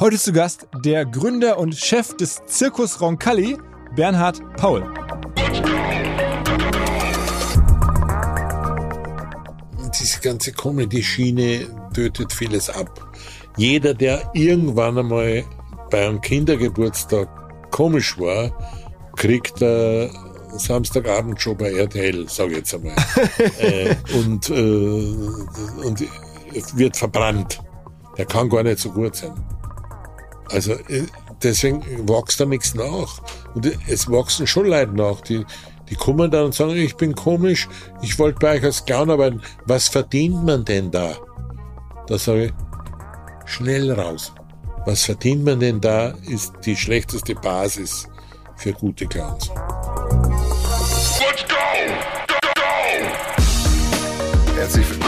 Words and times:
Heute 0.00 0.16
zu 0.16 0.32
Gast 0.32 0.68
der 0.84 1.04
Gründer 1.04 1.58
und 1.58 1.74
Chef 1.74 2.16
des 2.16 2.40
Zirkus 2.46 3.00
Roncalli, 3.00 3.58
Bernhard 3.96 4.40
Paul. 4.56 4.84
Diese 10.00 10.20
ganze 10.20 10.52
Comedy-Schiene 10.52 11.66
tötet 11.92 12.32
vieles 12.32 12.70
ab. 12.70 13.12
Jeder, 13.56 13.92
der 13.92 14.30
irgendwann 14.34 14.98
einmal 14.98 15.44
bei 15.90 16.06
einem 16.06 16.20
Kindergeburtstag 16.20 17.28
komisch 17.72 18.16
war, 18.20 18.56
kriegt 19.16 19.60
äh, 19.62 20.08
Samstagabend 20.56 21.42
schon 21.42 21.56
bei 21.56 21.72
RTL, 21.72 22.28
sage 22.28 22.52
ich 22.52 22.58
jetzt 22.58 22.72
einmal. 22.72 22.94
äh, 23.58 23.96
und, 24.16 24.48
äh, 24.48 25.84
und 25.84 26.04
wird 26.78 26.96
verbrannt. 26.96 27.60
Der 28.16 28.26
kann 28.26 28.48
gar 28.48 28.62
nicht 28.62 28.78
so 28.78 28.92
gut 28.92 29.16
sein. 29.16 29.34
Also 30.50 30.72
äh, 30.72 31.06
deswegen 31.42 31.82
wächst 32.08 32.40
da 32.40 32.44
nichts 32.44 32.74
nach. 32.74 33.20
Und 33.54 33.66
es 33.88 34.10
wachsen 34.10 34.46
schon 34.46 34.66
Leute 34.66 34.94
nach, 34.94 35.20
die, 35.20 35.44
die 35.88 35.94
kommen 35.94 36.30
dann 36.30 36.46
und 36.46 36.54
sagen, 36.54 36.76
ich 36.76 36.96
bin 36.96 37.14
komisch, 37.14 37.68
ich 38.02 38.18
wollte 38.18 38.38
bei 38.40 38.56
euch 38.56 38.64
als 38.64 38.84
Clown 38.84 39.10
arbeiten. 39.10 39.42
Was 39.66 39.88
verdient 39.88 40.44
man 40.44 40.64
denn 40.64 40.90
da? 40.90 41.16
Da 42.06 42.18
sage 42.18 42.46
ich, 42.46 42.52
schnell 43.46 43.92
raus. 43.92 44.32
Was 44.86 45.04
verdient 45.04 45.44
man 45.44 45.60
denn 45.60 45.80
da, 45.80 46.14
ist 46.28 46.52
die 46.64 46.76
schlechteste 46.76 47.34
Basis 47.34 48.08
für 48.56 48.72
gute 48.72 49.06
Clowns. 49.06 49.50
Let's 51.20 51.44
go! 51.46 51.54
Go, 52.26 52.36
go! 52.54 52.62
Herzlich 54.56 54.88
willkommen 54.90 55.07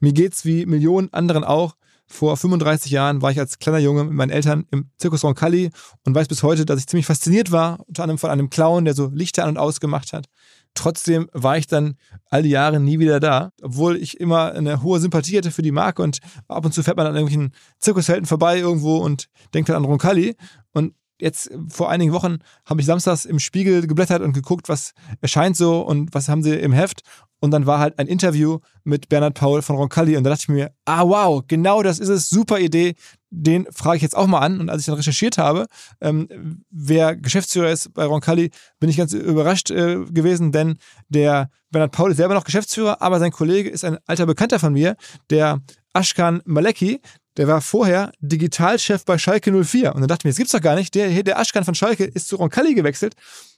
Mir 0.00 0.12
geht's 0.12 0.44
wie 0.44 0.66
Millionen 0.66 1.12
anderen 1.12 1.44
auch. 1.44 1.76
Vor 2.06 2.36
35 2.36 2.90
Jahren 2.90 3.22
war 3.22 3.30
ich 3.30 3.38
als 3.38 3.60
kleiner 3.60 3.78
Junge 3.78 4.02
mit 4.02 4.14
meinen 4.14 4.30
Eltern 4.30 4.66
im 4.72 4.90
Zirkus 4.98 5.22
Roncalli 5.22 5.70
und 6.04 6.12
weiß 6.12 6.26
bis 6.26 6.42
heute, 6.42 6.66
dass 6.66 6.80
ich 6.80 6.88
ziemlich 6.88 7.06
fasziniert 7.06 7.52
war, 7.52 7.78
unter 7.86 8.02
anderem 8.02 8.18
von 8.18 8.30
einem 8.30 8.50
Clown, 8.50 8.84
der 8.84 8.94
so 8.94 9.10
Lichter 9.14 9.44
an 9.44 9.50
und 9.50 9.58
aus 9.58 9.78
gemacht 9.78 10.12
hat. 10.12 10.26
Trotzdem 10.74 11.28
war 11.32 11.56
ich 11.56 11.68
dann 11.68 11.94
all 12.28 12.42
die 12.42 12.50
Jahre 12.50 12.80
nie 12.80 12.98
wieder 12.98 13.20
da, 13.20 13.52
obwohl 13.62 13.96
ich 13.96 14.18
immer 14.18 14.52
eine 14.52 14.82
hohe 14.82 14.98
Sympathie 14.98 15.38
hatte 15.38 15.52
für 15.52 15.62
die 15.62 15.70
Marke 15.70 16.02
und 16.02 16.18
ab 16.48 16.64
und 16.64 16.72
zu 16.72 16.82
fährt 16.82 16.96
man 16.96 17.06
an 17.06 17.14
irgendwelchen 17.14 17.54
Zirkushelden 17.78 18.26
vorbei 18.26 18.58
irgendwo 18.58 18.96
und 18.96 19.28
denkt 19.54 19.68
dann 19.68 19.76
an 19.76 19.84
Roncalli. 19.84 20.34
Und 20.72 20.94
jetzt 21.20 21.50
vor 21.68 21.90
einigen 21.90 22.12
Wochen 22.12 22.38
habe 22.64 22.80
ich 22.80 22.86
samstags 22.86 23.24
im 23.24 23.38
Spiegel 23.38 23.86
geblättert 23.86 24.22
und 24.22 24.32
geguckt, 24.32 24.68
was 24.68 24.92
erscheint 25.20 25.56
so 25.56 25.80
und 25.80 26.14
was 26.14 26.28
haben 26.28 26.42
sie 26.42 26.54
im 26.54 26.72
Heft. 26.72 27.02
Und 27.40 27.52
dann 27.52 27.66
war 27.66 27.78
halt 27.78 27.98
ein 27.98 28.06
Interview 28.06 28.58
mit 28.84 29.08
Bernhard 29.08 29.34
Paul 29.34 29.62
von 29.62 29.76
Roncalli 29.76 30.16
und 30.16 30.24
da 30.24 30.30
dachte 30.30 30.42
ich 30.42 30.48
mir, 30.48 30.72
ah 30.84 31.04
wow, 31.06 31.42
genau 31.46 31.82
das 31.82 31.98
ist 31.98 32.10
es, 32.10 32.28
super 32.28 32.58
Idee. 32.58 32.94
Den 33.30 33.66
frage 33.70 33.96
ich 33.96 34.02
jetzt 34.02 34.16
auch 34.16 34.26
mal 34.26 34.40
an. 34.40 34.60
Und 34.60 34.68
als 34.68 34.80
ich 34.80 34.86
dann 34.86 34.96
recherchiert 34.96 35.38
habe, 35.38 35.66
ähm, 36.00 36.62
wer 36.70 37.16
Geschäftsführer 37.16 37.70
ist 37.70 37.94
bei 37.94 38.04
Roncalli, 38.04 38.50
bin 38.78 38.90
ich 38.90 38.96
ganz 38.98 39.14
überrascht 39.14 39.70
äh, 39.70 40.04
gewesen, 40.04 40.52
denn 40.52 40.76
der 41.08 41.50
Bernhard 41.70 41.92
Paul 41.92 42.10
ist 42.10 42.18
selber 42.18 42.34
noch 42.34 42.44
Geschäftsführer, 42.44 43.00
aber 43.00 43.18
sein 43.20 43.30
Kollege 43.30 43.70
ist 43.70 43.84
ein 43.84 43.98
alter 44.06 44.26
Bekannter 44.26 44.58
von 44.58 44.72
mir, 44.72 44.96
der 45.30 45.60
Ashkan 45.94 46.42
Maleki, 46.44 47.00
der 47.36 47.48
war 47.48 47.60
vorher 47.60 48.12
Digitalchef 48.20 49.04
bei 49.04 49.18
Schalke 49.18 49.52
04. 49.52 49.94
Und 49.94 50.00
dann 50.00 50.08
dachte 50.08 50.22
ich 50.22 50.24
mir, 50.24 50.30
das 50.30 50.38
gibt's 50.38 50.52
doch 50.52 50.60
gar 50.60 50.74
nicht. 50.74 50.94
Der, 50.94 51.22
der 51.22 51.38
Aschkan 51.38 51.64
von 51.64 51.74
Schalke 51.74 52.04
ist 52.04 52.28
zu 52.28 52.36
Roncalli 52.36 52.74
gewechselt. 52.74 53.14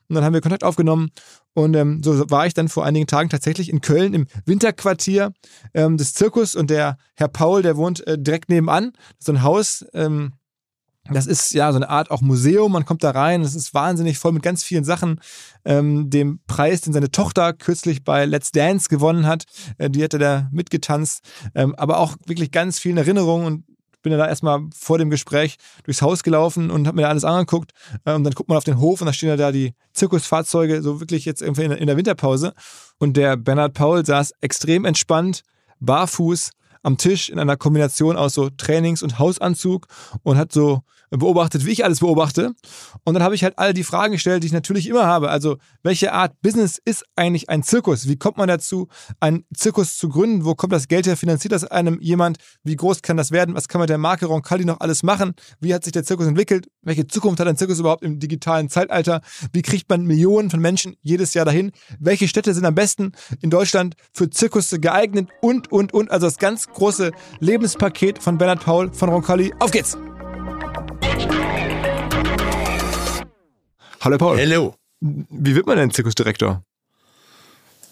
Und 0.09 0.17
dann 0.17 0.25
haben 0.25 0.35
wir 0.35 0.41
Kontakt 0.41 0.65
aufgenommen. 0.65 1.11
Und 1.55 1.75
ähm, 1.75 2.03
so 2.03 2.31
war 2.31 2.47
ich 2.47 2.55
dann 2.55 2.69
vor 2.69 2.85
einigen 2.85 3.07
Tagen 3.07 3.31
tatsächlich 3.31 3.71
in 3.71 3.81
Köln 3.81 4.15
im 4.15 4.27
Winterquartier 4.45 5.33
ähm, 5.75 5.97
des 5.97 6.15
Zirkus. 6.15 6.55
Und 6.55 6.71
der 6.71 6.99
Herr 7.15 7.29
Paul, 7.29 7.63
der 7.63 7.77
wohnt 7.77 8.07
äh, 8.07 8.19
direkt 8.19 8.51
nebenan. 8.51 8.93
So 9.19 9.33
ein 9.33 9.43
Haus. 9.43 9.85
Ähm, 9.95 10.33
das 11.11 11.27
ist 11.27 11.53
ja 11.53 11.73
so 11.73 11.77
eine 11.77 11.89
Art 11.89 12.11
auch 12.11 12.21
Museum. 12.21 12.73
Man 12.73 12.85
kommt 12.85 13.03
da 13.03 13.11
rein. 13.11 13.43
Es 13.43 13.55
ist 13.55 13.75
wahnsinnig 13.75 14.19
voll 14.19 14.33
mit 14.33 14.43
ganz 14.43 14.63
vielen 14.63 14.85
Sachen. 14.85 15.21
Ähm, 15.65 16.11
dem 16.11 16.41
Preis, 16.47 16.83
den 16.83 16.93
seine 16.93 17.11
Tochter 17.11 17.53
kürzlich 17.53 18.05
bei 18.05 18.25
Let's 18.25 18.53
Dance 18.53 18.89
gewonnen 18.89 19.27
hat, 19.27 19.45
äh, 19.79 19.91
die 19.91 20.05
hatte 20.05 20.19
da 20.19 20.49
mitgetanzt. 20.53 21.25
Ähm, 21.55 21.75
aber 21.75 21.99
auch 21.99 22.17
wirklich 22.27 22.53
ganz 22.53 22.79
vielen 22.79 22.99
Erinnerungen 22.99 23.47
und 23.47 23.65
bin 24.03 24.13
da 24.13 24.29
erstmal 24.29 24.61
vor 24.77 24.99
dem 24.99 25.11
Gespräch 25.11 25.57
durchs 25.85 26.03
Haus 26.03 26.23
gelaufen 26.23 26.71
und 26.71 26.87
habe 26.87 26.97
mir 26.97 27.03
da 27.03 27.09
alles 27.09 27.25
angeguckt. 27.25 27.73
Äh, 28.05 28.15
und 28.15 28.25
dann 28.25 28.33
guckt 28.33 28.49
man 28.49 28.59
auf 28.59 28.65
den 28.65 28.79
Hof 28.79 29.01
und 29.01 29.07
da 29.07 29.13
stehen 29.13 29.29
ja 29.29 29.37
da 29.37 29.51
die 29.51 29.75
Zirkusfahrzeuge, 29.95 30.83
so 30.83 31.01
wirklich 31.01 31.25
jetzt 31.25 31.43
irgendwie 31.43 31.65
in 31.65 31.87
der 31.87 31.97
Winterpause. 31.97 32.53
Und 32.99 33.17
der 33.17 33.37
Bernhard 33.37 33.75
Paul 33.75 34.07
saß 34.07 34.35
extrem 34.41 34.85
entspannt, 34.85 35.43
barfuß 35.81 36.51
am 36.83 36.99
Tisch 36.99 37.29
in 37.29 37.39
einer 37.39 37.57
Kombination 37.57 38.17
aus 38.17 38.35
so 38.35 38.51
Trainings- 38.51 39.03
und 39.03 39.19
Hausanzug 39.19 39.87
und 40.23 40.37
hat 40.37 40.53
so 40.53 40.83
beobachtet, 41.19 41.67
wie 41.67 41.73
ich 41.73 41.85
alles 41.85 42.01
beobachte. 42.01 42.55
Und 43.05 43.15
dann 43.15 43.23
habe 43.23 43.35
ich 43.35 43.45
halt 43.45 43.59
all 43.59 43.75
die 43.75 43.85
Fragen 43.85 44.13
gestellt, 44.13 44.43
die 44.43 44.47
ich 44.47 44.53
natürlich 44.53 44.89
immer 44.89 45.07
habe. 45.07 45.31
Also, 45.31 45.59
welche 45.83 46.13
Art 46.13 46.41
Business 46.43 46.81
ist 46.85 47.05
eigentlich 47.17 47.49
ein 47.49 47.63
Zirkus? 47.63 48.09
Wie 48.09 48.17
kommt 48.17 48.37
man 48.37 48.49
dazu, 48.49 48.89
einen 49.21 49.45
Zirkus 49.55 49.97
zu 49.97 50.09
gründen? 50.09 50.45
Wo 50.45 50.55
kommt 50.55 50.73
das 50.73 50.89
Geld 50.89 51.07
her? 51.07 51.17
Finanziert 51.17 51.53
das 51.53 51.65
einem 51.65 52.01
jemand? 52.01 52.39
Wie 52.65 52.77
groß 52.77 53.03
kann 53.03 53.17
das 53.17 53.31
werden? 53.31 53.55
Was 53.55 53.69
kann 53.69 53.79
man 53.79 53.89
der 53.89 53.99
Marke 53.99 54.27
Roncalli 54.27 54.65
noch 54.65 54.81
alles 54.81 55.03
machen? 55.03 55.35
Wie 55.61 55.75
hat 55.75 55.85
sich 55.85 55.93
der 55.93 56.05
Zirkus 56.05 56.27
entwickelt? 56.27 56.69
Welche 56.83 57.07
Zukunft 57.07 57.41
hat 57.41 57.47
ein 57.47 57.57
Zirkus 57.57 57.79
überhaupt 57.79 58.03
im 58.03 58.19
digitalen 58.19 58.69
Zeitalter? 58.69 59.21
Wie 59.53 59.63
kriegt 59.63 59.89
man 59.91 60.05
Millionen 60.05 60.51
von 60.51 60.61
Menschen 60.61 60.97
jedes 61.03 61.35
Jahr 61.35 61.45
dahin? 61.45 61.73
Welche 62.01 62.29
Städte 62.29 62.55
sind 62.55 62.65
am 62.65 62.75
besten 62.75 63.13
in 63.41 63.51
Deutschland 63.51 63.95
für 64.13 64.31
Zirkusse 64.31 64.81
geeignet? 64.81 65.29
Und, 65.41 65.71
und, 65.71 65.93
und. 65.93 66.11
Also 66.11 66.27
das 66.27 66.39
ganz 66.39 66.69
große 66.69 67.13
Lebenspaket 67.41 68.23
von 68.23 68.39
Bernhard 68.39 68.65
Paul 68.65 68.93
von 68.93 69.09
Roncalli. 69.09 69.53
Auf 69.59 69.71
geht's! 69.71 69.97
Hallo 74.05 74.19
Paul. 74.19 74.37
Hallo. 74.37 74.75
Wie 75.01 75.55
wird 75.55 75.65
man 75.67 75.77
denn 75.77 75.93
Zirkusdirektor? 75.93 76.65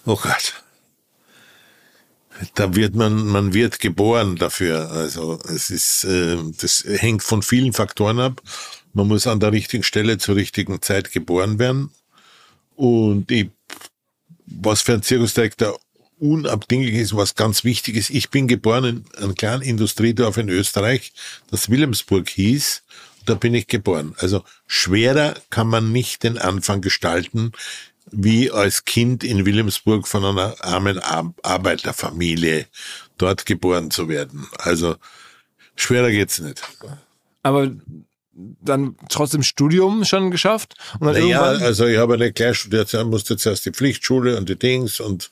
Oh 0.06 0.16
Gott. 0.16 0.64
Da 2.56 2.74
wird 2.74 2.96
man, 2.96 3.28
man 3.28 3.54
wird 3.54 3.78
geboren 3.78 4.34
dafür. 4.34 4.90
Also 4.90 5.38
es 5.44 5.70
ist, 5.70 6.02
äh, 6.02 6.36
das 6.60 6.84
hängt 6.84 7.22
von 7.22 7.42
vielen 7.42 7.72
Faktoren 7.72 8.18
ab. 8.18 8.42
Man 8.92 9.06
muss 9.06 9.28
an 9.28 9.38
der 9.38 9.52
richtigen 9.52 9.84
Stelle 9.84 10.18
zur 10.18 10.34
richtigen 10.34 10.82
Zeit 10.82 11.12
geboren 11.12 11.60
werden. 11.60 11.90
Und 12.74 13.30
ich 13.30 13.50
was 14.46 14.82
für 14.82 14.94
ein 14.94 15.04
Zirkusdirektor 15.04 15.78
unabdinglich 16.18 16.94
ist, 16.94 17.14
was 17.14 17.36
ganz 17.36 17.62
wichtig 17.62 17.94
ist. 17.94 18.10
Ich 18.10 18.30
bin 18.30 18.48
geboren 18.48 18.84
in 18.84 19.22
einem 19.22 19.36
kleinen 19.36 19.62
Industriedorf 19.62 20.38
in 20.38 20.48
Österreich, 20.48 21.12
das 21.52 21.70
Wilhelmsburg 21.70 22.28
hieß. 22.28 22.82
Da 23.30 23.36
bin 23.36 23.54
ich 23.54 23.68
geboren. 23.68 24.16
Also 24.18 24.42
schwerer 24.66 25.34
kann 25.50 25.68
man 25.68 25.92
nicht 25.92 26.24
den 26.24 26.36
Anfang 26.36 26.80
gestalten, 26.80 27.52
wie 28.10 28.50
als 28.50 28.84
Kind 28.84 29.22
in 29.22 29.46
Wilhelmsburg 29.46 30.08
von 30.08 30.24
einer 30.24 30.56
armen 30.64 30.98
Arbeiterfamilie 30.98 32.66
dort 33.18 33.46
geboren 33.46 33.92
zu 33.92 34.08
werden. 34.08 34.48
Also 34.58 34.96
schwerer 35.76 36.10
geht's 36.10 36.40
nicht. 36.40 36.60
Aber 37.44 37.70
dann 38.32 38.96
trotzdem 39.08 39.44
Studium 39.44 40.04
schon 40.04 40.32
geschafft? 40.32 40.74
Und 40.98 41.06
dann 41.06 41.22
naja, 41.22 41.40
also 41.40 41.86
ich 41.86 41.98
habe 41.98 42.18
nicht 42.18 42.34
gleich 42.34 42.58
studiert, 42.58 42.92
ich 42.92 43.04
musste 43.04 43.36
zuerst 43.36 43.64
die 43.64 43.70
Pflichtschule 43.70 44.36
und 44.38 44.48
die 44.48 44.58
Dings 44.58 44.98
und 44.98 45.30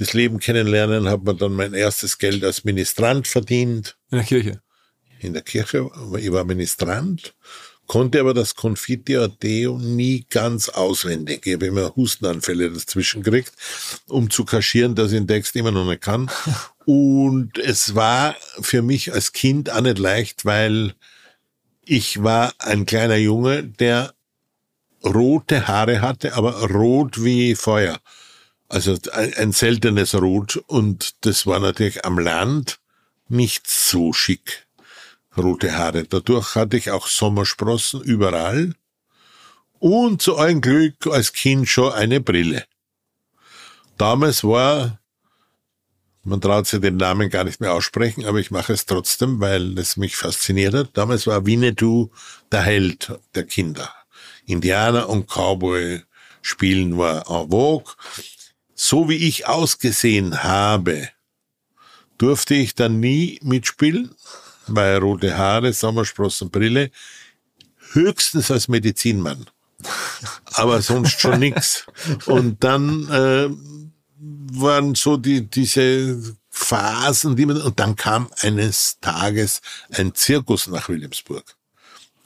das 0.00 0.14
Leben 0.14 0.40
kennenlernen, 0.40 1.08
habe 1.08 1.30
mir 1.30 1.38
dann 1.38 1.52
mein 1.52 1.74
erstes 1.74 2.18
Geld 2.18 2.42
als 2.42 2.64
Ministrant 2.64 3.28
verdient. 3.28 3.96
In 4.10 4.18
der 4.18 4.26
Kirche? 4.26 4.60
In 5.20 5.32
der 5.32 5.42
Kirche, 5.42 5.90
ich 6.18 6.32
war 6.32 6.44
Ministrant, 6.44 7.34
konnte 7.86 8.20
aber 8.20 8.34
das 8.34 8.54
Confitio 8.54 9.28
Deo 9.28 9.78
nie 9.78 10.26
ganz 10.28 10.68
auswendig. 10.68 11.46
Ich 11.46 11.54
habe 11.54 11.66
immer 11.66 11.94
Hustenanfälle 11.94 12.70
dazwischen 12.70 13.22
gekriegt, 13.22 13.52
um 14.08 14.30
zu 14.30 14.44
kaschieren, 14.44 14.94
dass 14.94 15.12
ich 15.12 15.18
den 15.18 15.28
Text 15.28 15.56
immer 15.56 15.70
noch 15.70 15.86
nicht 15.86 16.02
kann. 16.02 16.30
Und 16.84 17.58
es 17.58 17.94
war 17.94 18.36
für 18.60 18.82
mich 18.82 19.12
als 19.12 19.32
Kind 19.32 19.70
auch 19.70 19.80
nicht 19.80 19.98
leicht, 19.98 20.44
weil 20.44 20.94
ich 21.84 22.22
war 22.22 22.54
ein 22.58 22.86
kleiner 22.86 23.16
Junge, 23.16 23.64
der 23.64 24.14
rote 25.04 25.66
Haare 25.66 26.00
hatte, 26.00 26.34
aber 26.34 26.70
rot 26.70 27.22
wie 27.22 27.54
Feuer. 27.54 27.98
Also 28.68 28.96
ein, 29.12 29.34
ein 29.34 29.52
seltenes 29.52 30.14
Rot. 30.14 30.56
Und 30.66 31.24
das 31.24 31.46
war 31.46 31.60
natürlich 31.60 32.04
am 32.04 32.18
Land 32.18 32.78
nicht 33.28 33.68
so 33.68 34.12
schick. 34.12 34.65
Rote 35.36 35.76
Haare. 35.76 36.04
Dadurch 36.04 36.54
hatte 36.54 36.76
ich 36.76 36.90
auch 36.90 37.06
Sommersprossen 37.06 38.02
überall. 38.02 38.74
Und 39.78 40.22
zu 40.22 40.36
eurem 40.36 40.60
Glück 40.60 41.06
als 41.06 41.32
Kind 41.32 41.68
schon 41.68 41.92
eine 41.92 42.20
Brille. 42.20 42.64
Damals 43.98 44.42
war 44.44 44.98
man 46.26 46.40
traut 46.40 46.66
sich 46.66 46.80
den 46.80 46.96
Namen 46.96 47.30
gar 47.30 47.44
nicht 47.44 47.60
mehr 47.60 47.72
aussprechen, 47.72 48.24
aber 48.24 48.40
ich 48.40 48.50
mache 48.50 48.72
es 48.72 48.84
trotzdem, 48.84 49.38
weil 49.38 49.78
es 49.78 49.96
mich 49.96 50.16
fasziniert 50.16 50.74
hat. 50.74 50.90
Damals 50.94 51.28
war 51.28 51.46
Winnetou 51.46 52.10
der 52.50 52.62
Held 52.62 53.12
der 53.36 53.44
Kinder. 53.44 53.94
Indianer 54.44 55.08
und 55.08 55.28
Cowboy 55.28 56.02
spielen 56.42 56.98
war 56.98 57.30
en 57.30 57.48
vogue. 57.50 57.94
So 58.74 59.08
wie 59.08 59.28
ich 59.28 59.46
ausgesehen 59.46 60.42
habe, 60.42 61.08
durfte 62.18 62.56
ich 62.56 62.74
dann 62.74 62.98
nie 62.98 63.38
mitspielen, 63.44 64.12
weil 64.66 64.98
rote 64.98 65.36
Haare, 65.36 65.72
Sommersprossen, 65.72 66.50
Brille, 66.50 66.90
höchstens 67.92 68.50
als 68.50 68.68
Medizinmann. 68.68 69.46
Aber 70.52 70.80
sonst 70.82 71.20
schon 71.20 71.38
nix. 71.38 71.86
Und 72.26 72.64
dann 72.64 73.08
äh, 73.10 73.48
waren 74.18 74.94
so 74.94 75.16
die, 75.16 75.46
diese 75.46 76.36
Phasen, 76.50 77.36
die 77.36 77.44
man, 77.44 77.60
und 77.60 77.78
dann 77.78 77.96
kam 77.96 78.30
eines 78.40 78.98
Tages 79.02 79.60
ein 79.90 80.14
Zirkus 80.14 80.68
nach 80.68 80.88
Wilhelmsburg. 80.88 81.44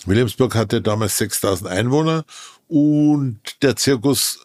Wilhelmsburg 0.07 0.55
hatte 0.55 0.81
damals 0.81 1.19
6000 1.19 1.69
Einwohner 1.69 2.25
und 2.69 3.41
der 3.61 3.75
Zirkus 3.75 4.39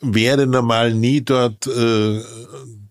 wäre 0.00 0.46
normal 0.46 0.92
nie 0.92 1.22
dort 1.22 1.66
äh, 1.66 2.22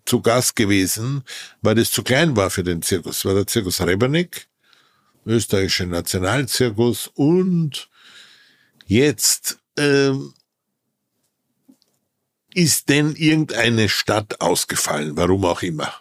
zu 0.05 0.21
Gast 0.21 0.55
gewesen, 0.55 1.23
weil 1.61 1.77
es 1.77 1.91
zu 1.91 2.03
klein 2.03 2.35
war 2.35 2.49
für 2.49 2.63
den 2.63 2.81
Zirkus. 2.81 3.17
Es 3.17 3.25
war 3.25 3.35
der 3.35 3.47
Zirkus 3.47 3.79
Rebernick, 3.79 4.48
österreichische 5.25 5.85
Nationalzirkus 5.85 7.09
und 7.13 7.89
jetzt 8.85 9.59
ähm, 9.77 10.33
ist 12.53 12.89
denn 12.89 13.15
irgendeine 13.15 13.89
Stadt 13.89 14.41
ausgefallen, 14.41 15.15
warum 15.15 15.45
auch 15.45 15.61
immer. 15.61 15.93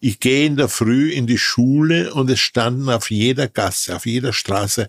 Ich 0.00 0.18
gehe 0.18 0.46
in 0.46 0.56
der 0.56 0.68
Früh 0.68 1.10
in 1.10 1.26
die 1.26 1.38
Schule 1.38 2.12
und 2.14 2.30
es 2.30 2.40
standen 2.40 2.88
auf 2.88 3.10
jeder 3.10 3.48
Gasse, 3.48 3.94
auf 3.94 4.06
jeder 4.06 4.32
Straße 4.32 4.88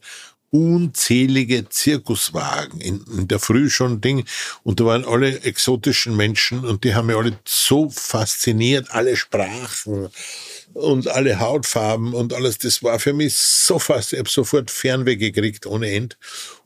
unzählige 0.51 1.69
Zirkuswagen 1.69 2.81
in, 2.81 3.06
in, 3.16 3.28
der 3.28 3.40
Früh 3.40 3.69
schon 3.69 4.01
Ding 4.01 4.25
und 4.63 4.80
da 4.80 4.86
waren 4.86 5.06
alle 5.06 5.42
exotischen 5.42 6.16
Menschen 6.16 6.66
und 6.66 6.84
die 6.84 6.96
haben 6.96 7.07
mich 7.07 7.16
alle 7.16 7.38
so 7.46 7.90
fasziniert, 7.90 8.90
alle 8.90 9.16
Sprachen 9.16 10.10
und 10.74 11.07
alle 11.07 11.39
Hautfarben 11.39 12.13
und 12.13 12.33
alles, 12.33 12.57
das 12.57 12.83
war 12.83 13.00
für 13.00 13.13
mich 13.13 13.36
so 13.36 13.80
fast, 13.80 14.13
ich 14.13 14.19
habe 14.19 14.30
sofort 14.30 14.71
Fernweh 14.71 15.16
gekriegt 15.16 15.66
ohne 15.66 15.92
End 15.92 16.18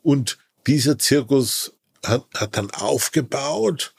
und 0.01 0.37
dieser 0.67 0.97
Zirkus 0.97 1.73
hat, 2.05 2.25
hat 2.33 2.57
dann 2.57 2.71
aufgebaut 2.71 3.93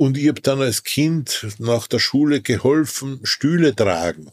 und 0.00 0.16
ich 0.16 0.28
habe 0.28 0.40
dann 0.40 0.62
als 0.62 0.82
Kind 0.82 1.46
nach 1.58 1.86
der 1.86 1.98
Schule 1.98 2.40
geholfen, 2.40 3.20
Stühle 3.22 3.76
tragen. 3.76 4.32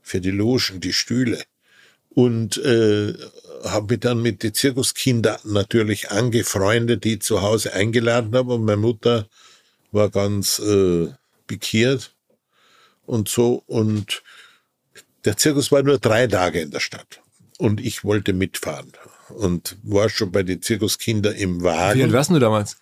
Für 0.00 0.22
die 0.22 0.30
Logen, 0.30 0.80
die 0.80 0.94
Stühle. 0.94 1.42
Und 2.08 2.56
äh, 2.56 3.12
habe 3.62 3.92
mich 3.92 4.00
dann 4.00 4.22
mit 4.22 4.42
den 4.42 4.54
Zirkuskindern 4.54 5.38
natürlich 5.44 6.10
angefreundet, 6.10 7.04
die 7.04 7.18
zu 7.18 7.42
Hause 7.42 7.74
eingeladen 7.74 8.34
haben. 8.34 8.50
Und 8.50 8.64
meine 8.64 8.78
Mutter 8.78 9.28
war 9.92 10.08
ganz 10.08 10.58
äh, 10.60 11.08
pikiert 11.46 12.14
und 13.06 13.28
so. 13.28 13.62
Und 13.66 14.22
der 15.24 15.36
Zirkus 15.36 15.70
war 15.72 15.82
nur 15.82 15.98
drei 15.98 16.26
Tage 16.26 16.60
in 16.60 16.70
der 16.70 16.80
Stadt. 16.80 17.20
Und 17.58 17.80
ich 17.80 18.04
wollte 18.04 18.32
mitfahren. 18.32 18.92
Und 19.28 19.76
war 19.82 20.08
schon 20.08 20.32
bei 20.32 20.42
den 20.42 20.62
Zirkuskindern 20.62 21.34
im 21.34 21.62
Wagen. 21.62 21.98
Wie 21.98 22.02
alt 22.02 22.12
warst 22.12 22.30
du 22.30 22.38
damals? 22.38 22.76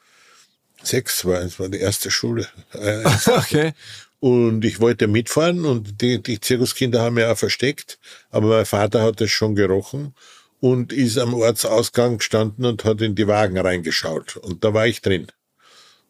Sechs 0.82 1.24
war, 1.24 1.40
es 1.40 1.58
war 1.58 1.68
die 1.68 1.78
erste 1.78 2.10
Schule. 2.10 2.46
Äh, 2.72 3.04
okay. 3.26 3.72
Und 4.20 4.64
ich 4.64 4.80
wollte 4.80 5.06
mitfahren 5.06 5.64
und 5.64 6.00
die, 6.00 6.20
die 6.20 6.40
Zirkuskinder 6.40 7.00
haben 7.00 7.18
ja 7.18 7.32
auch 7.32 7.38
versteckt, 7.38 7.98
aber 8.30 8.48
mein 8.48 8.66
Vater 8.66 9.02
hat 9.02 9.20
es 9.20 9.30
schon 9.30 9.54
gerochen 9.54 10.14
und 10.58 10.92
ist 10.92 11.18
am 11.18 11.34
Ortsausgang 11.34 12.18
gestanden 12.18 12.64
und 12.64 12.84
hat 12.84 13.00
in 13.00 13.14
die 13.14 13.28
Wagen 13.28 13.58
reingeschaut. 13.58 14.36
Und 14.36 14.64
da 14.64 14.74
war 14.74 14.86
ich 14.88 15.02
drin. 15.02 15.28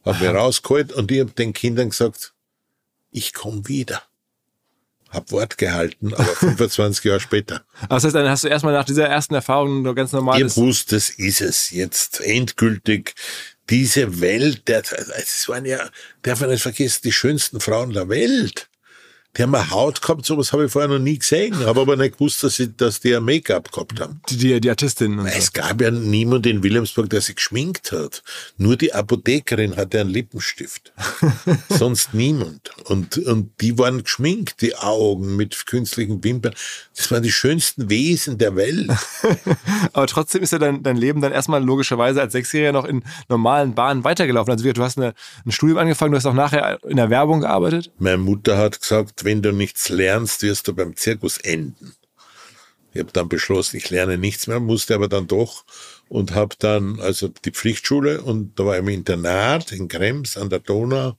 Hab 0.05 0.21
mir 0.21 0.31
rausgeholt 0.31 0.93
und 0.93 1.11
ich 1.11 1.21
hab 1.21 1.37
den 1.37 1.53
Kindern 1.53 1.91
gesagt, 1.91 2.33
ich 3.11 3.33
komme 3.33 3.67
wieder. 3.69 4.03
Hab 5.11 5.31
Wort 5.33 5.57
gehalten, 5.57 6.13
aber 6.15 6.25
25 6.37 7.05
Jahre 7.05 7.21
später. 7.21 7.65
Das 7.89 8.05
heißt, 8.05 8.15
dann 8.15 8.29
hast 8.29 8.45
du 8.45 8.49
erstmal 8.49 8.75
nach 8.75 8.85
dieser 8.85 9.09
ersten 9.09 9.35
Erfahrung 9.35 9.83
noch 9.83 9.95
ganz 9.95 10.13
normal. 10.13 10.39
Ihr 10.39 10.55
wusst, 10.57 10.93
das 10.93 11.09
ist 11.11 11.41
es 11.41 11.71
jetzt 11.71 12.21
endgültig 12.21 13.15
diese 13.71 14.21
Welt, 14.21 14.69
der, 14.69 14.83
es 15.17 15.49
waren 15.49 15.65
ja, 15.65 15.91
darf 16.23 16.41
man 16.41 16.51
nicht 16.51 16.63
vergessen, 16.63 17.01
die 17.05 17.13
schönsten 17.13 17.61
Frauen 17.61 17.93
der 17.93 18.09
Welt. 18.09 18.69
Die 19.39 19.45
haben 19.45 19.55
eine 19.55 19.71
Haut 19.71 20.03
gehabt, 20.03 20.27
sowas 20.27 20.53
habe 20.53 20.65
ich 20.65 20.73
vorher 20.73 20.89
noch 20.89 20.99
nie 20.99 21.17
gesehen. 21.17 21.57
Habe 21.65 21.83
aber 21.83 21.95
nicht 21.95 22.15
gewusst, 22.15 22.43
dass, 22.43 22.57
sie, 22.57 22.77
dass 22.77 22.99
die 22.99 23.15
ein 23.15 23.23
Make-up 23.23 23.71
gehabt 23.71 24.01
haben. 24.01 24.21
Die, 24.29 24.37
die, 24.37 24.61
die 24.61 24.69
Artistin. 24.69 25.17
Es 25.21 25.47
so. 25.47 25.51
gab 25.55 25.81
ja 25.81 25.93
niemand 25.93 26.45
in 26.47 26.65
Wilhelmsburg, 26.65 27.09
der 27.09 27.21
sich 27.21 27.37
geschminkt 27.37 27.93
hat. 27.93 28.25
Nur 28.57 28.77
die 28.77 28.93
Apothekerin 28.93 29.77
hatte 29.77 30.01
einen 30.01 30.11
Lippenstift. 30.11 30.93
Sonst 31.69 32.15
niemand. 32.15 32.73
Und, 32.87 33.17
und 33.19 33.53
die 33.61 33.79
waren 33.79 34.03
geschminkt, 34.03 34.61
die 34.61 34.75
Augen 34.75 35.37
mit 35.37 35.67
künstlichen 35.67 36.25
Wimpern. 36.25 36.53
Das 36.97 37.09
waren 37.13 37.23
die 37.23 37.31
schönsten 37.31 37.89
Wesen 37.89 38.39
der 38.39 38.57
Welt. 38.57 38.91
aber 39.93 40.09
trotzdem 40.09 40.43
ist 40.43 40.53
ja 40.53 40.59
dein, 40.59 40.83
dein 40.83 40.97
Leben 40.97 41.21
dann 41.21 41.31
erstmal 41.31 41.63
logischerweise 41.63 42.21
als 42.21 42.33
Sechsjähriger 42.33 42.73
noch 42.73 42.87
in 42.87 43.05
normalen 43.29 43.77
Bahnen 43.77 44.03
weitergelaufen. 44.03 44.51
Also 44.51 44.69
du 44.69 44.83
hast 44.83 44.99
eine, 44.99 45.15
ein 45.47 45.53
Studium 45.53 45.79
angefangen, 45.79 46.11
du 46.11 46.17
hast 46.17 46.27
auch 46.27 46.35
nachher 46.35 46.83
in 46.89 46.97
der 46.97 47.09
Werbung 47.09 47.43
gearbeitet. 47.43 47.93
Meine 48.01 48.19
Mutter 48.19 48.59
hat 48.59 48.81
gesagt, 48.81 49.28
wenn 49.29 49.43
du 49.43 49.53
nichts 49.53 49.91
lernst, 49.91 50.41
wirst 50.41 50.69
du 50.69 50.75
beim 50.75 50.97
Zirkus 50.97 51.37
enden. 51.37 51.95
Ich 52.95 53.01
habe 53.01 53.13
dann 53.13 53.29
beschlossen, 53.29 53.77
ich 53.77 53.91
lerne 53.91 54.17
nichts 54.17 54.47
mehr, 54.47 54.59
musste 54.59 54.95
aber 54.95 55.07
dann 55.07 55.27
doch 55.27 55.67
und 56.09 56.35
habe 56.35 56.57
dann 56.59 56.99
also 57.01 57.29
die 57.29 57.51
Pflichtschule 57.51 58.23
und 58.23 58.59
da 58.59 58.65
war 58.65 58.79
im 58.79 58.89
Internat 58.89 59.71
in 59.71 59.87
Krems 59.87 60.39
an 60.39 60.49
der 60.49 60.61
Donau. 60.61 61.15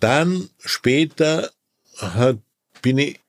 Dann 0.00 0.50
später 0.58 1.52
hat, 1.96 2.38
bin 2.82 2.98
ich 2.98 3.20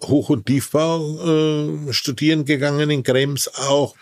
Hoch- 0.00 0.30
und 0.30 0.46
Tiefbau 0.46 1.88
äh, 1.88 1.92
studieren 1.92 2.46
gegangen 2.46 2.88
in 2.88 3.02
Krems 3.02 3.46
auch. 3.48 3.94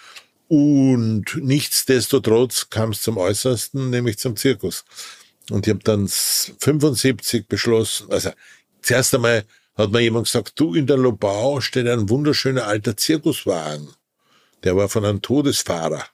Und 0.47 1.25
nichtsdestotrotz 1.35 2.71
kam 2.71 2.91
es 2.91 3.03
zum 3.03 3.17
Äußersten, 3.17 3.91
nämlich 3.91 4.19
zum 4.19 4.37
Zirkus. 4.37 4.85
Und 5.51 5.67
ich 5.67 5.73
habe 5.73 5.83
dann 5.83 6.07
75 6.07 7.49
beschlossen, 7.49 8.13
also 8.13 8.31
zuerst 8.83 9.15
einmal 9.15 9.45
hat 9.77 9.91
mir 9.91 10.01
jemand 10.01 10.27
gesagt, 10.27 10.59
du, 10.59 10.75
in 10.75 10.87
der 10.87 10.97
Lobau 10.97 11.61
steht 11.61 11.87
ein 11.87 12.09
wunderschöner 12.09 12.67
alter 12.67 12.97
Zirkuswagen. 12.97 13.89
Der 14.63 14.77
war 14.77 14.89
von 14.89 15.05
einem 15.05 15.23
Todesfahrer. 15.23 16.05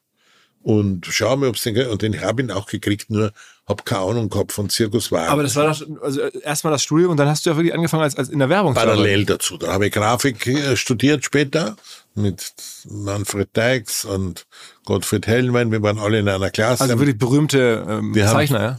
Und 0.66 1.06
schau 1.08 1.37
mal, 1.37 1.49
ob's 1.49 1.62
den, 1.62 1.87
und 1.87 2.02
den 2.02 2.20
habe 2.20 2.42
ich 2.42 2.50
auch 2.50 2.66
gekriegt, 2.66 3.08
nur 3.08 3.32
hab 3.68 3.85
keine 3.85 4.00
Ahnung 4.00 4.28
gehabt 4.28 4.50
von 4.50 4.68
Zirkuswagen. 4.68 5.28
Aber 5.28 5.44
das 5.44 5.54
war 5.54 5.68
doch, 5.68 5.80
also 6.02 6.20
erstmal 6.23 6.73
das 6.73 6.82
Studium 6.82 7.12
und 7.12 7.18
dann 7.18 7.28
hast 7.28 7.46
du 7.46 7.50
ja 7.50 7.56
wirklich 7.56 7.73
angefangen 7.73 8.02
als, 8.02 8.16
als 8.16 8.30
in 8.30 8.40
der 8.40 8.49
Werbung 8.49 8.75
Parallel 8.75 9.26
dazu. 9.26 9.58
Da 9.58 9.73
habe 9.73 9.87
ich 9.87 9.92
Grafik 9.92 10.44
äh, 10.49 10.76
studiert 10.76 11.25
später 11.25 11.76
mit 12.16 12.52
Manfred 12.88 13.56
Dykes 13.56 14.04
und 14.06 14.44
Gottfried 14.85 15.28
Hellwein. 15.28 15.70
Wir 15.70 15.82
waren 15.82 16.00
alle 16.00 16.18
in 16.18 16.28
einer 16.28 16.50
Klasse. 16.50 16.82
Also 16.82 16.99
wirklich 16.99 17.18
berühmte 17.18 17.87
ähm, 17.88 18.12
Wir 18.12 18.26
haben- 18.26 18.35
Zeichner, 18.35 18.61
ja? 18.61 18.78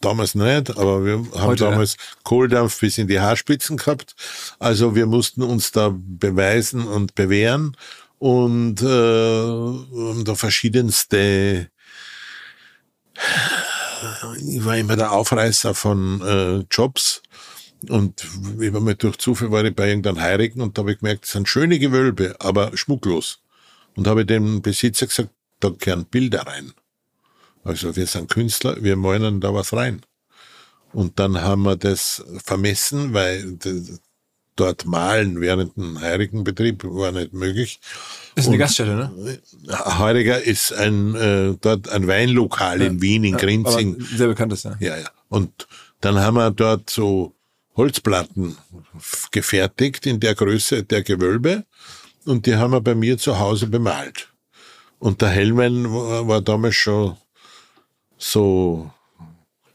Damals 0.00 0.34
nicht, 0.34 0.70
aber 0.78 1.04
wir 1.04 1.12
haben 1.12 1.32
Heute, 1.34 1.64
ja. 1.64 1.70
damals 1.70 1.98
Kohldampf 2.24 2.80
bis 2.80 2.96
in 2.96 3.08
die 3.08 3.20
Haarspitzen 3.20 3.76
gehabt. 3.76 4.14
Also 4.58 4.94
wir 4.94 5.04
mussten 5.04 5.42
uns 5.42 5.70
da 5.70 5.92
beweisen 5.94 6.86
und 6.88 7.14
bewähren 7.14 7.76
und 8.20 8.82
äh, 8.82 10.24
da 10.24 10.34
verschiedenste. 10.34 11.70
Ich 14.46 14.64
war 14.64 14.76
immer 14.76 14.96
der 14.96 15.12
Aufreißer 15.12 15.74
von 15.74 16.20
äh, 16.20 16.58
Jobs. 16.70 17.22
Und 17.88 18.22
ich 18.60 18.72
war 18.74 18.80
mal 18.80 18.94
durch 18.94 19.16
Zufall 19.16 19.50
war 19.50 19.64
ich 19.64 19.74
bei 19.74 19.88
irgendeinem 19.88 20.20
Heirigen 20.20 20.60
und 20.60 20.76
da 20.76 20.82
habe 20.82 20.92
ich 20.92 20.98
gemerkt, 20.98 21.24
das 21.24 21.30
sind 21.30 21.48
schöne 21.48 21.78
Gewölbe, 21.78 22.36
aber 22.38 22.76
schmucklos. 22.76 23.40
Und 23.96 24.06
habe 24.06 24.26
dem 24.26 24.60
Besitzer 24.60 25.06
gesagt, 25.06 25.30
da 25.60 25.70
gehören 25.70 26.04
Bilder 26.04 26.46
rein. 26.46 26.74
Also 27.64 27.96
wir 27.96 28.06
sind 28.06 28.30
Künstler, 28.30 28.82
wir 28.82 28.96
malen 28.96 29.40
da 29.40 29.54
was 29.54 29.72
rein. 29.72 30.02
Und 30.92 31.18
dann 31.18 31.40
haben 31.40 31.62
wir 31.62 31.76
das 31.76 32.22
vermessen, 32.44 33.14
weil 33.14 33.56
dort 34.60 34.84
malen 34.86 35.40
während 35.40 35.76
dem 35.76 36.00
Heurigenbetrieb 36.00 36.84
war 36.84 37.12
nicht 37.12 37.32
möglich. 37.32 37.80
Ist 38.34 38.46
eine 38.46 38.54
Und- 38.54 38.58
Gaststätte, 38.58 38.94
ne? 38.96 39.38
Heuriger 39.98 40.42
ist 40.42 40.72
ein 40.72 41.14
äh, 41.14 41.54
dort 41.60 41.88
ein 41.88 42.06
Weinlokal 42.06 42.80
in 42.82 43.00
Wien, 43.02 43.24
in 43.24 43.36
Grinzing. 43.36 43.94
Aber 43.96 44.04
sehr 44.16 44.28
bekanntes, 44.28 44.62
ja. 44.64 44.76
Ja, 44.80 44.96
ja. 44.98 45.08
Und 45.28 45.66
dann 46.00 46.18
haben 46.18 46.34
wir 46.36 46.50
dort 46.50 46.90
so 46.90 47.34
Holzplatten 47.76 48.56
gefertigt 49.30 50.06
in 50.06 50.20
der 50.20 50.34
Größe 50.34 50.84
der 50.84 51.02
Gewölbe 51.02 51.64
und 52.26 52.46
die 52.46 52.56
haben 52.56 52.72
wir 52.72 52.80
bei 52.80 52.94
mir 52.94 53.16
zu 53.18 53.38
Hause 53.38 53.66
bemalt. 53.66 54.28
Und 54.98 55.22
der 55.22 55.34
war, 55.90 56.28
war 56.28 56.40
damals 56.42 56.74
schon 56.76 57.16
so 58.18 58.90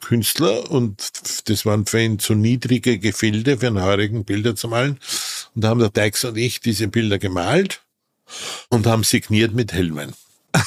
Künstler 0.06 0.70
und 0.70 1.50
das 1.50 1.66
waren 1.66 1.88
für 1.88 2.00
ihn 2.00 2.20
zu 2.20 2.36
niedrige 2.36 3.00
Gefilde 3.00 3.58
für 3.58 3.66
einen 3.68 3.82
heurigen 3.82 4.24
Bilder 4.24 4.56
zu 4.56 4.68
malen. 4.68 5.00
Und 5.56 5.64
da 5.64 5.70
haben 5.70 5.80
der 5.80 5.90
Dykes 5.90 6.26
und 6.26 6.38
ich 6.38 6.60
diese 6.60 6.88
Bilder 6.88 7.18
gemalt 7.18 7.82
und 8.70 8.86
haben 8.86 9.04
signiert 9.04 9.56
mit 9.56 9.74
Hellmann. 9.74 10.14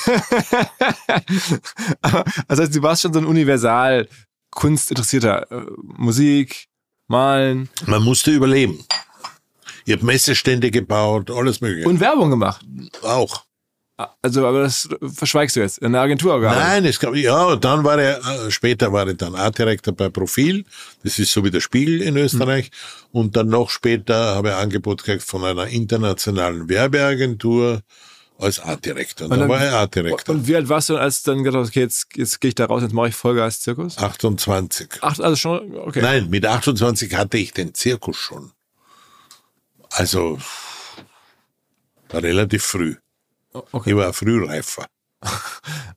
also 2.49 2.62
heißt, 2.62 2.75
du 2.75 2.83
warst 2.83 3.02
schon 3.02 3.12
so 3.12 3.21
ein 3.21 3.26
universal 3.26 4.09
kunstinteressierter 4.50 5.50
äh, 5.52 5.66
Musik, 5.83 6.66
Malen 7.07 7.68
Man 7.87 8.02
musste 8.02 8.33
überleben. 8.33 8.85
Ich 9.85 9.92
habe 9.92 10.04
Messestände 10.04 10.73
gebaut, 10.73 11.30
alles 11.30 11.61
mögliche. 11.61 11.88
und 11.88 12.00
Werbung 12.00 12.30
gemacht. 12.30 12.66
auch. 13.02 13.45
Also, 14.23 14.47
aber 14.47 14.62
das 14.62 14.88
verschweigst 15.12 15.57
du 15.57 15.61
jetzt. 15.61 15.78
In 15.78 15.90
der 15.93 16.02
Agentur 16.02 16.38
gearbeitet. 16.40 16.69
Nein, 16.69 16.85
es 16.85 17.00
gab, 17.00 17.17
ja, 17.17 17.57
dann 17.57 17.83
war 17.83 17.99
er, 18.00 18.19
äh, 18.47 18.50
später 18.52 18.93
war 18.93 19.09
er 19.09 19.14
dann 19.14 19.35
Artdirektor 19.35 19.93
bei 19.93 20.09
Profil. 20.09 20.64
Das 21.02 21.19
ist 21.19 21.33
so 21.33 21.43
wie 21.45 21.50
der 21.50 21.61
Spiegel 21.61 22.00
in 22.02 22.17
Österreich. 22.17 22.71
Und 23.11 23.35
dann 23.37 23.49
noch 23.49 23.71
später 23.71 24.37
habe 24.37 24.49
ich 24.50 24.55
ein 24.55 24.61
Angebot 24.62 25.02
gekriegt 25.02 25.25
von 25.25 25.45
einer 25.45 25.67
internationalen 25.67 26.69
Werbeagentur 26.69 27.81
als 28.38 28.61
Artdirektor. 28.61 29.25
Und 29.26 29.33
Und 29.33 29.40
dann 29.40 29.49
dann- 29.49 29.59
war 29.59 29.64
er 29.67 29.78
Artdirektor. 29.78 30.33
Und 30.37 30.47
wie 30.47 30.55
alt 30.55 30.69
warst 30.69 30.90
du, 30.90 30.97
als 30.97 31.25
du 31.25 31.33
dann 31.33 31.43
gedacht 31.43 31.62
hast, 31.62 31.69
okay, 31.71 31.81
jetzt, 31.81 32.07
jetzt 32.14 32.40
gehe 32.40 32.50
ich 32.50 32.55
da 32.55 32.67
raus, 32.67 32.83
jetzt 32.83 32.95
mache 32.95 33.09
ich 33.09 33.17
Vollgas 33.17 33.62
Zirkus? 33.62 33.99
28. 33.99 34.90
Ach, 35.00 35.19
also 35.19 35.35
schon, 35.35 35.75
okay. 35.76 36.02
Nein, 36.02 36.31
mit 36.31 36.47
28 36.47 37.17
hatte 37.17 37.37
ich 37.37 37.52
den 37.52 37.75
Zirkus 37.75 38.17
schon. 38.17 38.52
Also, 39.90 40.38
relativ 42.12 42.62
früh. 42.62 42.95
Okay. 43.52 43.90
Ich 43.90 43.97
war 43.97 44.12
Frühreifer. 44.12 44.87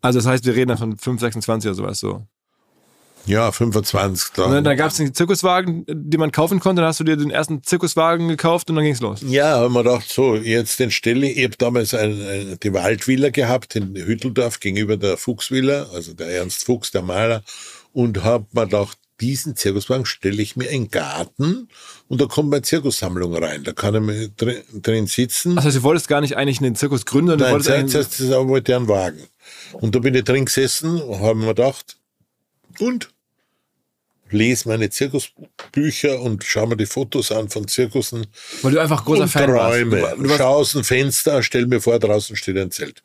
Also 0.03 0.17
das 0.17 0.25
heißt, 0.25 0.45
wir 0.45 0.55
reden 0.55 0.69
dann 0.69 0.79
von 0.79 0.97
5, 0.97 1.21
26 1.21 1.69
oder 1.69 1.75
sowas 1.75 1.99
so. 1.99 2.25
Ja, 3.25 3.51
25. 3.51 4.31
Da. 4.33 4.45
Und 4.45 4.53
dann, 4.53 4.63
dann 4.63 4.77
gab 4.77 4.89
es 4.89 4.97
den 4.97 5.13
Zirkuswagen, 5.13 5.85
den 5.87 6.19
man 6.19 6.31
kaufen 6.31 6.59
konnte, 6.59 6.81
dann 6.81 6.89
hast 6.89 6.99
du 6.99 7.03
dir 7.03 7.17
den 7.17 7.29
ersten 7.29 7.63
Zirkuswagen 7.63 8.27
gekauft 8.27 8.69
und 8.69 8.75
dann 8.75 8.85
ging's 8.85 9.01
los. 9.01 9.21
Ja, 9.27 9.59
haben 9.59 9.73
wir 9.73 9.83
gedacht, 9.83 10.09
so, 10.09 10.35
jetzt 10.35 10.79
den 10.79 10.91
Stelle. 10.91 11.27
Ich 11.27 11.43
habe 11.43 11.57
damals 11.57 11.93
ein, 11.93 12.19
ein, 12.21 12.57
die 12.61 12.73
Waldvilla 12.73 13.29
gehabt 13.29 13.75
in 13.75 13.95
Hütteldorf 13.95 14.59
gegenüber 14.59 14.97
der 14.97 15.17
Fuchsvilla, 15.17 15.87
also 15.93 16.13
der 16.13 16.27
Ernst 16.29 16.65
Fuchs, 16.65 16.91
der 16.91 17.03
Maler, 17.03 17.43
und 17.93 18.23
habe 18.23 18.47
mir 18.53 18.65
gedacht, 18.65 18.97
diesen 19.21 19.55
Zirkuswagen 19.55 20.05
stelle 20.05 20.41
ich 20.41 20.55
mir 20.55 20.65
in 20.65 20.83
den 20.83 20.91
Garten 20.91 21.69
und 22.07 22.19
da 22.19 22.25
kommt 22.25 22.49
meine 22.49 22.63
Zirkussammlung 22.63 23.35
rein. 23.35 23.63
Da 23.63 23.71
kann 23.71 24.03
mir 24.05 24.29
drin, 24.29 24.61
drin 24.73 25.07
sitzen. 25.07 25.55
Das 25.55 25.65
heißt, 25.65 25.77
du 25.77 25.83
wolltest 25.83 26.07
gar 26.07 26.21
nicht 26.21 26.35
eigentlich 26.35 26.59
einen 26.59 26.75
Zirkus 26.75 27.05
gründen, 27.05 27.37
du 27.37 27.43
Nein, 27.43 27.53
wolltest 27.53 27.67
zuerst 27.67 27.79
eigentlich... 27.79 28.09
zuerst 28.09 28.19
das 28.19 28.47
wollte 28.47 28.71
ich 28.71 28.75
einen 28.75 28.87
Wagen. 28.87 29.27
Und 29.73 29.95
da 29.95 29.99
bin 29.99 30.15
ich 30.15 30.23
drin 30.23 30.45
gesessen 30.45 31.01
und 31.01 31.19
habe 31.21 31.35
mir 31.35 31.47
gedacht, 31.47 31.97
und 32.79 33.09
lese 34.29 34.69
meine 34.69 34.89
Zirkusbücher 34.89 36.21
und 36.21 36.43
schaue 36.43 36.67
mir 36.67 36.77
die 36.77 36.85
Fotos 36.85 37.31
an 37.31 37.49
von 37.49 37.67
Zirkussen 37.67 38.27
Weil 38.61 38.71
du 38.71 38.81
einfach 38.81 39.05
großer 39.05 39.23
und 39.23 39.29
Fan 39.29 39.49
Träume. 39.49 40.01
warst. 40.01 40.17
Du, 40.17 40.23
du 40.23 40.37
Schau 40.37 40.55
aus 40.55 40.71
dem 40.71 40.83
Fenster, 40.83 41.43
stell 41.43 41.67
mir 41.67 41.81
vor, 41.81 41.99
draußen 41.99 42.35
steht 42.35 42.57
ein 42.57 42.71
Zelt. 42.71 43.01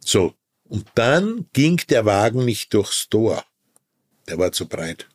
So. 0.00 0.34
Und 0.66 0.86
dann 0.94 1.46
ging 1.52 1.80
der 1.90 2.04
Wagen 2.04 2.44
nicht 2.44 2.72
durchs 2.72 3.08
Tor. 3.08 3.44
Der 4.28 4.38
war 4.38 4.52
zu 4.52 4.66
breit. 4.66 5.08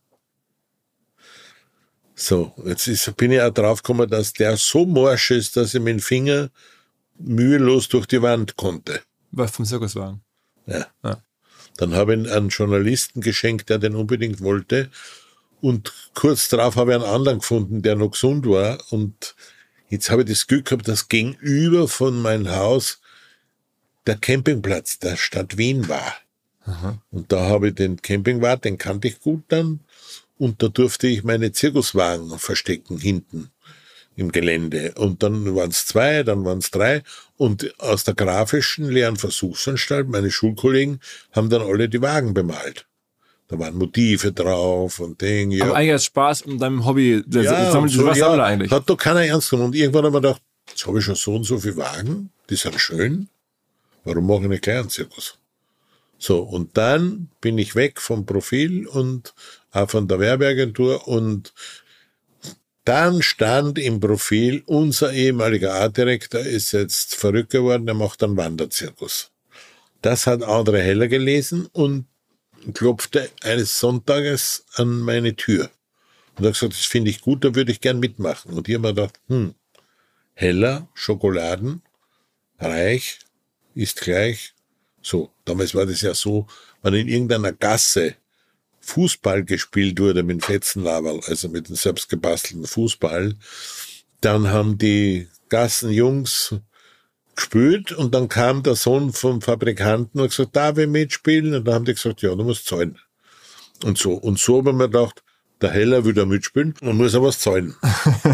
So, 2.21 2.53
jetzt 2.65 2.85
ist, 2.87 3.15
bin 3.15 3.31
ich 3.31 3.41
auch 3.41 3.53
drauf 3.53 3.81
gekommen, 3.81 4.09
dass 4.09 4.33
der 4.33 4.57
so 4.57 4.85
morsch 4.85 5.31
ist, 5.31 5.55
dass 5.55 5.73
ich 5.73 5.79
mit 5.79 5.93
dem 5.93 5.99
Finger 6.01 6.49
mühelos 7.17 7.87
durch 7.87 8.07
die 8.07 8.21
Wand 8.21 8.57
konnte. 8.57 9.01
war 9.31 9.47
vom 9.47 9.63
Zirkuswagen. 9.63 10.21
Ja. 10.65 10.85
Ja. 11.01 11.23
Dann 11.77 11.93
habe 11.93 12.13
ich 12.13 12.29
einen 12.29 12.49
Journalisten 12.49 13.21
geschenkt, 13.21 13.69
der 13.69 13.77
den 13.77 13.95
unbedingt 13.95 14.41
wollte. 14.41 14.89
Und 15.61 15.93
kurz 16.13 16.49
darauf 16.49 16.75
habe 16.75 16.91
ich 16.91 16.95
einen 16.95 17.05
anderen 17.05 17.39
gefunden, 17.39 17.81
der 17.83 17.95
noch 17.95 18.11
gesund 18.11 18.45
war. 18.45 18.77
Und 18.89 19.33
jetzt 19.87 20.09
habe 20.09 20.23
ich 20.23 20.27
das 20.27 20.45
Glück 20.45 20.65
gehabt, 20.65 20.89
dass 20.89 21.07
gegenüber 21.07 21.87
von 21.87 22.21
meinem 22.21 22.49
Haus 22.53 22.99
der 24.07 24.17
Campingplatz 24.17 24.99
der 24.99 25.15
Stadt 25.15 25.57
Wien 25.57 25.87
war. 25.87 26.15
Und 27.11 27.31
da 27.31 27.47
habe 27.47 27.69
ich 27.69 27.75
den 27.75 28.01
Campingwart, 28.01 28.65
den 28.65 28.77
kannte 28.77 29.07
ich 29.07 29.21
gut 29.21 29.43
dann. 29.47 29.79
Und 30.39 30.63
da 30.63 30.69
durfte 30.69 31.07
ich 31.07 31.23
meine 31.23 31.51
Zirkuswagen 31.51 32.39
verstecken 32.39 32.97
hinten 32.97 33.51
im 34.15 34.31
Gelände. 34.31 34.93
Und 34.97 35.21
dann 35.21 35.55
waren 35.55 35.69
es 35.69 35.85
zwei, 35.85 36.23
dann 36.23 36.43
waren 36.45 36.59
es 36.59 36.71
drei. 36.71 37.03
Und 37.37 37.79
aus 37.79 38.05
der 38.05 38.15
grafischen 38.15 38.89
leeren 38.89 39.17
Versuchsanstalt, 39.17 40.07
meine 40.07 40.31
Schulkollegen, 40.31 41.01
haben 41.33 41.49
dann 41.49 41.61
alle 41.61 41.89
die 41.89 42.01
Wagen 42.01 42.33
bemalt. 42.33 42.87
Da 43.49 43.59
waren 43.59 43.75
Motive 43.75 44.31
drauf 44.31 44.99
und 44.99 45.19
Ding. 45.21 45.51
Ja. 45.51 45.65
Aber 45.65 45.75
eigentlich 45.75 45.91
als 45.91 46.05
Spaß 46.05 46.43
um 46.43 46.57
deinem 46.57 46.85
Hobby, 46.85 47.21
der 47.25 47.43
Ja, 47.43 47.71
so, 47.71 47.81
warst 47.81 48.19
ja, 48.19 48.27
Sammler 48.27 48.45
eigentlich. 48.45 48.71
Hat 48.71 48.89
doch 48.89 48.97
keiner 48.97 49.25
ernst 49.25 49.49
genommen. 49.49 49.69
Und 49.69 49.75
irgendwann 49.75 50.05
haben 50.05 50.13
wir 50.13 50.21
gedacht, 50.21 50.41
jetzt 50.69 50.87
habe 50.87 50.99
ich 50.99 51.05
schon 51.05 51.15
so 51.15 51.35
und 51.35 51.43
so 51.43 51.57
viele 51.59 51.77
Wagen, 51.77 52.29
die 52.49 52.55
sind 52.55 52.79
schön. 52.79 53.27
Warum 54.05 54.27
mache 54.27 54.43
ich 54.43 54.47
nicht 54.47 54.63
gleich 54.63 54.79
einen 54.79 54.89
Zirkus? 54.89 55.37
So, 56.19 56.41
und 56.41 56.77
dann 56.77 57.29
bin 57.41 57.57
ich 57.57 57.75
weg 57.75 58.01
vom 58.01 58.25
Profil 58.25 58.85
und 58.87 59.33
von 59.71 60.07
der 60.07 60.19
Werbeagentur 60.19 61.07
und 61.07 61.53
dann 62.85 63.21
stand 63.21 63.77
im 63.77 63.99
Profil, 63.99 64.63
unser 64.65 65.13
ehemaliger 65.13 65.75
Artdirektor 65.75 66.41
ist 66.41 66.71
jetzt 66.71 67.13
verrückt 67.13 67.51
geworden, 67.51 67.87
er 67.87 67.93
macht 67.93 68.23
einen 68.23 68.35
Wanderzirkus. 68.35 69.31
Das 70.01 70.25
hat 70.25 70.41
André 70.41 70.79
Heller 70.79 71.07
gelesen 71.07 71.67
und 71.71 72.07
klopfte 72.73 73.29
eines 73.41 73.79
Sonntages 73.79 74.65
an 74.73 75.01
meine 75.01 75.35
Tür. 75.35 75.69
Und 76.35 76.45
hat 76.45 76.53
gesagt, 76.53 76.73
das 76.73 76.85
finde 76.85 77.11
ich 77.11 77.21
gut, 77.21 77.43
da 77.43 77.53
würde 77.53 77.71
ich 77.71 77.81
gern 77.81 77.99
mitmachen. 77.99 78.53
Und 78.53 78.67
ich 78.67 78.75
habe 78.75 78.87
mir 78.87 78.93
gedacht, 78.95 79.19
hm, 79.27 79.53
heller, 80.33 80.87
Schokoladen, 80.93 81.83
reich, 82.59 83.19
ist 83.75 84.01
gleich. 84.01 84.53
So, 85.01 85.31
damals 85.45 85.75
war 85.75 85.85
das 85.85 86.01
ja 86.01 86.13
so, 86.13 86.47
wenn 86.81 86.93
in 86.93 87.07
irgendeiner 87.07 87.51
Gasse 87.51 88.15
Fußball 88.81 89.43
gespielt 89.43 89.99
wurde 89.99 90.23
mit 90.23 90.45
Fetzenlaberl, 90.45 91.21
also 91.25 91.49
mit 91.49 91.69
dem 91.69 91.75
selbst 91.75 92.09
gebastelten 92.09 92.65
Fußball, 92.65 93.35
dann 94.21 94.49
haben 94.49 94.77
die 94.77 95.27
Gassenjungs 95.49 96.55
gespielt 97.35 97.91
und 97.91 98.13
dann 98.13 98.27
kam 98.27 98.63
der 98.63 98.75
Sohn 98.75 99.13
vom 99.13 99.41
Fabrikanten 99.41 100.19
und 100.19 100.25
hat 100.25 100.31
gesagt, 100.31 100.55
darf 100.55 100.77
ich 100.77 100.87
mitspielen? 100.87 101.53
Und 101.53 101.65
dann 101.65 101.75
haben 101.75 101.85
die 101.85 101.93
gesagt, 101.93 102.21
ja, 102.21 102.35
du 102.35 102.43
musst 102.43 102.65
zahlen. 102.65 102.99
Und 103.83 103.97
so. 103.97 104.13
Und 104.13 104.39
so 104.39 104.57
haben 104.57 104.77
wir 104.77 104.87
gedacht, 104.89 105.23
der 105.61 105.71
Heller 105.71 106.05
will 106.05 106.13
da 106.13 106.25
mitspielen, 106.25 106.73
man 106.81 106.97
muss 106.97 107.15
aber 107.15 107.27
was 107.27 107.39
zahlen. 107.39 107.75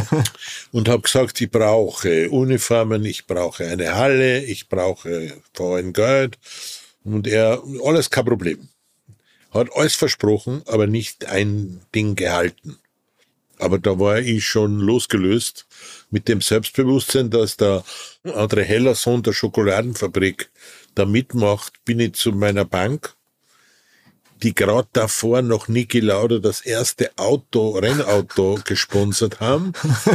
und 0.72 0.90
habe 0.90 1.02
gesagt, 1.02 1.40
ich 1.42 1.50
brauche 1.50 2.30
Uniformen, 2.30 3.04
ich 3.06 3.25
brauche 3.25 3.66
eine 3.66 3.96
Halle, 3.96 4.44
ich 4.44 4.70
brauche 4.70 5.34
vollen 5.54 5.94
Geld. 5.94 6.38
Und 7.04 7.28
er, 7.28 7.62
alles 7.84 8.10
kein 8.10 8.25
Problem. 8.25 8.70
Hat 9.55 9.69
alles 9.74 9.95
versprochen, 9.95 10.63
aber 10.65 10.85
nicht 10.85 11.27
ein 11.27 11.79
Ding 11.95 12.15
gehalten. 12.15 12.77
Aber 13.57 13.79
da 13.79 13.97
war 14.00 14.19
ich 14.19 14.45
schon 14.45 14.79
losgelöst 14.79 15.65
mit 16.12 16.27
dem 16.27 16.41
Selbstbewusstsein, 16.41 17.29
dass 17.29 17.55
der 17.55 17.85
André 18.25 18.63
Heller 18.63 18.95
Sohn 18.95 19.24
der 19.24 19.31
Schokoladenfabrik 19.31 20.50
da 20.93 21.05
mitmacht, 21.05 21.85
bin 21.85 22.01
ich 22.01 22.15
zu 22.15 22.33
meiner 22.33 22.65
Bank, 22.65 23.15
die 24.43 24.53
gerade 24.53 24.89
davor 24.91 25.41
noch 25.41 25.69
Niki 25.69 26.01
Lauda 26.01 26.39
das 26.39 26.59
erste 26.59 27.17
Auto, 27.17 27.77
Rennauto 27.77 28.59
gesponsert 28.65 29.39
haben 29.39 29.71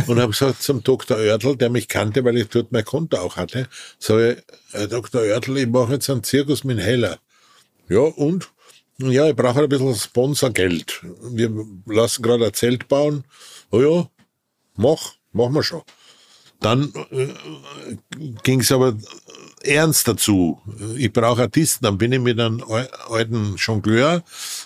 und 0.06 0.20
habe 0.20 0.32
gesagt 0.32 0.62
zum 0.62 0.82
Dr. 0.82 1.16
Oertel, 1.16 1.56
der 1.56 1.70
mich 1.70 1.88
kannte, 1.88 2.24
weil 2.24 2.36
ich 2.36 2.48
dort 2.48 2.72
mein 2.72 2.84
Konto 2.84 3.16
auch 3.16 3.36
hatte, 3.36 3.68
sage 3.98 4.32
ich, 4.32 4.54
Herr 4.72 4.88
Dr. 4.88 5.22
Oertel, 5.22 5.56
ich 5.56 5.66
mache 5.66 5.94
jetzt 5.94 6.10
einen 6.10 6.24
Zirkus 6.24 6.62
mit 6.62 6.78
Heller. 6.78 7.18
Ja, 7.88 8.00
und? 8.00 8.50
Ja, 9.02 9.28
ich 9.28 9.36
brauche 9.36 9.62
ein 9.62 9.68
bisschen 9.68 9.94
Sponsorgeld. 9.94 11.02
Wir 11.22 11.50
lassen 11.86 12.22
gerade 12.22 12.46
ein 12.46 12.54
Zelt 12.54 12.88
bauen. 12.88 13.24
Oh 13.70 13.80
ja, 13.80 14.10
mach, 14.76 15.14
machen 15.32 15.54
wir 15.54 15.62
schon. 15.62 15.82
Dann 16.60 16.92
äh, 17.10 17.28
ging 18.42 18.60
es 18.60 18.70
aber 18.70 18.98
ernst 19.62 20.06
dazu. 20.06 20.60
Ich 20.96 21.12
brauche 21.12 21.42
Artisten. 21.42 21.84
Dann 21.84 21.96
bin 21.96 22.12
ich 22.12 22.20
mit 22.20 22.38
einem 22.38 22.62
alten 23.08 23.56
Jongleur 23.56 24.22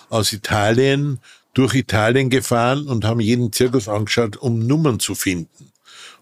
aus 0.09 0.33
Italien 0.33 1.19
durch 1.53 1.73
Italien 1.73 2.29
gefahren 2.29 2.87
und 2.87 3.05
haben 3.05 3.21
jeden 3.21 3.53
Zirkus 3.53 3.87
angeschaut, 3.87 4.35
um 4.35 4.59
Nummern 4.59 4.99
zu 4.99 5.15
finden. 5.15 5.71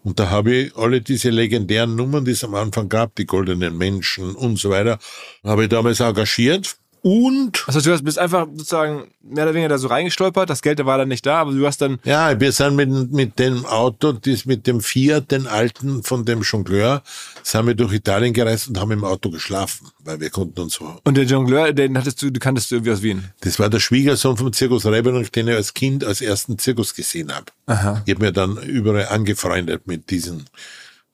Und 0.03 0.19
da 0.19 0.29
habe 0.29 0.53
ich 0.53 0.75
alle 0.75 1.01
diese 1.01 1.31
legendären 1.31 1.95
Nummern, 1.95 2.25
die 2.25 2.31
es 2.31 2.43
am 2.43 2.53
Anfang 2.53 2.89
gab, 2.89 3.15
die 3.15 3.25
goldenen 3.25 3.75
Menschen 3.75 4.35
und 4.35 4.59
so 4.59 4.69
weiter, 4.69 4.99
habe 5.43 5.63
ich 5.63 5.69
damals 5.69 6.01
engagiert 6.01 6.77
und. 7.03 7.65
Also 7.67 7.81
du 7.81 8.01
bist 8.01 8.17
einfach 8.17 8.47
sozusagen 8.55 9.11
mehr 9.21 9.43
oder 9.43 9.53
weniger 9.53 9.69
da 9.69 9.77
so 9.77 9.89
reingestolpert, 9.89 10.49
das 10.49 10.61
Geld 10.61 10.83
war 10.85 10.97
dann 10.97 11.09
nicht 11.09 11.25
da, 11.25 11.41
aber 11.41 11.51
du 11.51 11.67
hast 11.67 11.81
dann. 11.81 11.99
Ja, 12.05 12.39
wir 12.39 12.51
sind 12.51 12.75
mit, 12.75 13.11
mit 13.11 13.37
dem 13.39 13.65
Auto, 13.65 14.13
das 14.13 14.45
mit 14.45 14.65
dem 14.65 14.79
Fiat, 14.79 15.29
den 15.31 15.45
alten 15.45 16.03
von 16.03 16.23
dem 16.23 16.41
Jongleur, 16.41 17.03
sind 17.43 17.67
wir 17.67 17.75
durch 17.75 17.93
Italien 17.93 18.33
gereist 18.33 18.69
und 18.69 18.79
haben 18.79 18.91
im 18.91 19.03
Auto 19.03 19.29
geschlafen, 19.29 19.89
weil 19.99 20.21
wir 20.21 20.29
konnten 20.29 20.61
uns 20.61 20.75
so. 20.75 20.99
Und 21.03 21.17
der 21.17 21.25
Jongleur, 21.25 21.73
den 21.73 21.97
hattest 21.97 22.21
du, 22.21 22.31
du 22.31 22.39
kanntest 22.39 22.71
du 22.71 22.75
irgendwie 22.75 22.91
aus 22.93 23.03
Wien? 23.03 23.25
Das 23.41 23.59
war 23.59 23.69
der 23.69 23.81
Schwiegersohn 23.81 24.37
vom 24.37 24.53
Zirkus 24.53 24.85
Rebernach, 24.85 25.29
den 25.29 25.49
ich 25.49 25.55
als 25.55 25.73
Kind 25.73 26.05
als 26.05 26.21
ersten 26.21 26.57
Zirkus 26.57 26.95
gesehen 26.95 27.35
habe. 27.35 27.47
Aha. 27.65 28.01
Ich 28.05 28.13
habe 28.13 28.25
mir 28.25 28.31
dann 28.31 28.57
überall 28.57 29.07
angefreundet 29.07 29.87
mit 29.87 30.09
diesen 30.09 30.45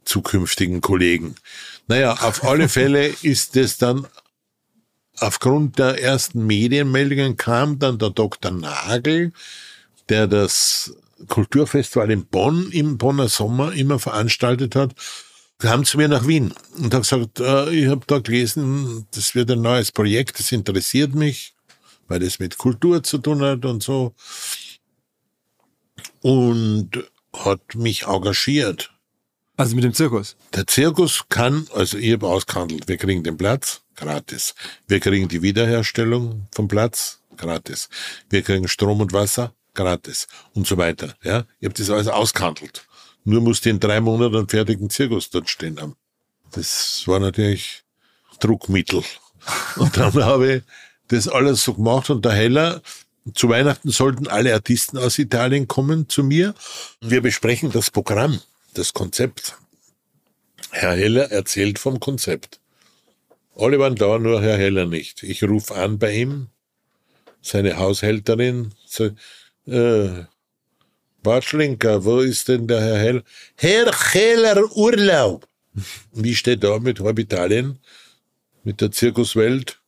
zukünftigen 0.05 0.81
Kollegen. 0.81 1.36
Naja, 1.88 2.13
auf 2.13 2.43
alle 2.43 2.69
Fälle 2.69 3.08
ist 3.24 3.55
es 3.58 3.77
dann 3.77 4.05
aufgrund 5.20 5.80
der 5.80 6.02
ersten 6.02 6.46
Medienmeldungen 6.46 7.38
kam 7.38 7.80
dann 7.80 8.00
der 8.00 8.10
Dr. 8.10 8.52
Nagel, 8.52 9.32
der 10.10 10.28
das 10.28 10.94
Kulturfestival 11.28 12.12
in 12.12 12.26
Bonn 12.26 12.72
im 12.72 12.98
Bonner 12.98 13.28
Sommer 13.28 13.74
immer 13.74 14.00
veranstaltet 14.00 14.76
hat, 14.76 14.96
kam 15.60 15.84
zu 15.84 15.98
mir 15.98 16.08
nach 16.08 16.26
Wien 16.28 16.54
und 16.78 16.94
hat 16.94 17.02
gesagt, 17.02 17.40
äh, 17.40 17.70
ich 17.72 17.88
habe 17.88 18.06
da 18.08 18.20
gelesen, 18.20 19.06
das 19.12 19.36
wird 19.36 19.52
ein 19.52 19.62
neues 19.62 19.92
Projekt, 19.92 20.40
das 20.40 20.52
interessiert 20.52 21.14
mich, 21.14 21.54
weil 22.08 22.20
das 22.20 22.40
mit 22.40 22.58
Kultur 22.58 23.04
zu 23.04 23.18
tun 23.18 23.42
hat 23.42 23.66
und 23.66 23.84
so. 23.84 24.14
Und 26.22 26.90
hat 27.34 27.76
mich 27.76 28.04
engagiert. 28.08 28.92
Also 29.58 29.76
mit 29.76 29.84
dem 29.84 29.94
Zirkus? 29.94 30.38
Der 30.56 30.66
Zirkus 30.68 31.26
kann, 31.28 31.68
also 31.74 31.98
ich 31.98 32.14
habe 32.14 32.28
ausgehandelt, 32.28 32.88
wir 32.88 32.96
kriegen 32.96 33.24
den 33.24 33.36
Platz, 33.36 33.82
gratis. 34.00 34.56
Wir 34.88 35.00
kriegen 35.00 35.27
die 35.27 35.41
Wiederherstellung 35.41 36.48
vom 36.53 36.68
Platz, 36.68 37.20
gratis. 37.38 37.89
Wir 38.29 38.41
kriegen 38.41 38.68
Strom 38.68 39.01
und 39.01 39.13
Wasser, 39.13 39.53
gratis. 39.74 40.27
Und 40.53 40.65
so 40.65 40.77
weiter. 40.77 41.15
Ja, 41.24 41.46
ich 41.60 41.65
habe 41.65 41.75
das 41.77 41.89
alles 41.89 42.08
ausgehandelt. 42.08 42.88
Nur 43.26 43.41
musste 43.41 43.69
in 43.69 43.80
drei 43.80 44.00
Monaten 44.00 44.38
einen 44.38 44.50
fertigen 44.50 44.89
Zirkus 44.89 45.30
dort 45.30 45.50
stehen 45.50 45.80
haben. 45.80 45.95
Das 46.52 47.04
war 47.06 47.19
natürlich 47.19 47.84
Druckmittel. 48.39 49.04
Und 49.76 49.95
dann 49.97 50.13
habe 50.24 50.56
ich 50.56 50.63
das 51.10 51.28
alles 51.28 51.63
so 51.63 51.74
gemacht 51.74 52.10
und 52.12 52.24
der 52.24 52.34
Heller, 52.34 52.82
zu 53.34 53.50
Weihnachten 53.50 53.89
sollten 53.89 54.28
alle 54.28 54.54
Artisten 54.54 54.97
aus 54.97 55.17
Italien 55.17 55.67
kommen 55.67 56.08
zu 56.08 56.24
mir. 56.24 56.54
Wir 57.02 57.21
besprechen 57.21 57.71
das 57.71 57.89
Programm, 57.89 58.39
das 58.76 58.93
Konzept. 58.93 59.58
Herr 60.71 60.95
Heller 60.95 61.32
erzählt 61.32 61.80
vom 61.80 62.00
Konzept. 62.00 62.59
Alle 63.60 63.78
waren 63.78 63.95
da, 63.95 64.17
nur 64.17 64.41
Herr 64.41 64.58
Heller 64.58 64.86
nicht. 64.86 65.22
Ich 65.24 65.43
rufe 65.43 65.76
an 65.76 66.00
bei 66.00 66.13
ihm, 66.13 66.48
seine 67.41 67.78
Haushälterin, 67.78 68.74
so, 68.86 69.10
äh, 69.67 70.24
Batschlinker, 71.24 72.06
wo 72.06 72.19
ist 72.19 72.48
denn 72.48 72.67
der 72.67 72.80
Herr 72.80 72.98
Heller? 72.98 73.24
Herr 73.58 73.91
Heller 74.13 74.78
Urlaub! 74.78 75.45
Und 76.13 76.26
ich 76.26 76.39
stehe 76.39 76.58
da 76.58 76.80
mit 76.80 77.02
halb 77.02 77.19
Italien, 77.19 77.80
mit 78.63 78.80
der 78.80 78.91
Zirkuswelt 78.91 79.82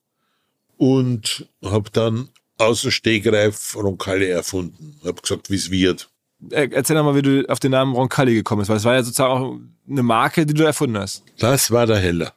und 0.77 1.47
habe 1.63 1.89
dann 1.91 2.29
außer 2.57 2.89
Stegreif 2.91 3.75
Roncalli 3.75 4.29
erfunden. 4.29 4.99
Hab 5.05 5.21
gesagt, 5.21 5.51
wie 5.51 5.55
es 5.55 5.69
wird. 5.69 6.09
Erzähl 6.49 6.95
doch 6.95 7.03
mal, 7.03 7.15
wie 7.15 7.21
du 7.21 7.45
auf 7.47 7.59
den 7.59 7.71
Namen 7.71 7.93
Roncalli 7.93 8.33
gekommen 8.33 8.61
bist, 8.61 8.69
weil 8.69 8.77
es 8.77 8.83
war 8.83 8.95
ja 8.95 9.03
sozusagen 9.03 9.31
auch 9.31 9.59
eine 9.87 10.03
Marke, 10.03 10.45
die 10.45 10.55
du 10.55 10.63
erfunden 10.63 10.97
hast. 10.97 11.23
Das 11.37 11.69
war 11.69 11.85
der 11.85 11.97
Heller. 11.97 12.33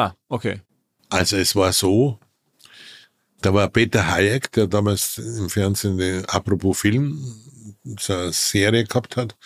Ah, 0.00 0.14
okay. 0.28 0.62
Also 1.10 1.36
es 1.36 1.54
war 1.54 1.72
so, 1.74 2.18
da 3.42 3.52
war 3.52 3.68
Peter 3.68 4.10
Hayek, 4.10 4.50
der 4.52 4.66
damals 4.66 5.18
im 5.18 5.50
Fernsehen 5.50 5.98
den 5.98 6.24
Apropos 6.24 6.80
Film 6.80 7.18
so 7.98 8.14
eine 8.14 8.32
Serie 8.32 8.84
gehabt 8.84 9.18
hat 9.18 9.36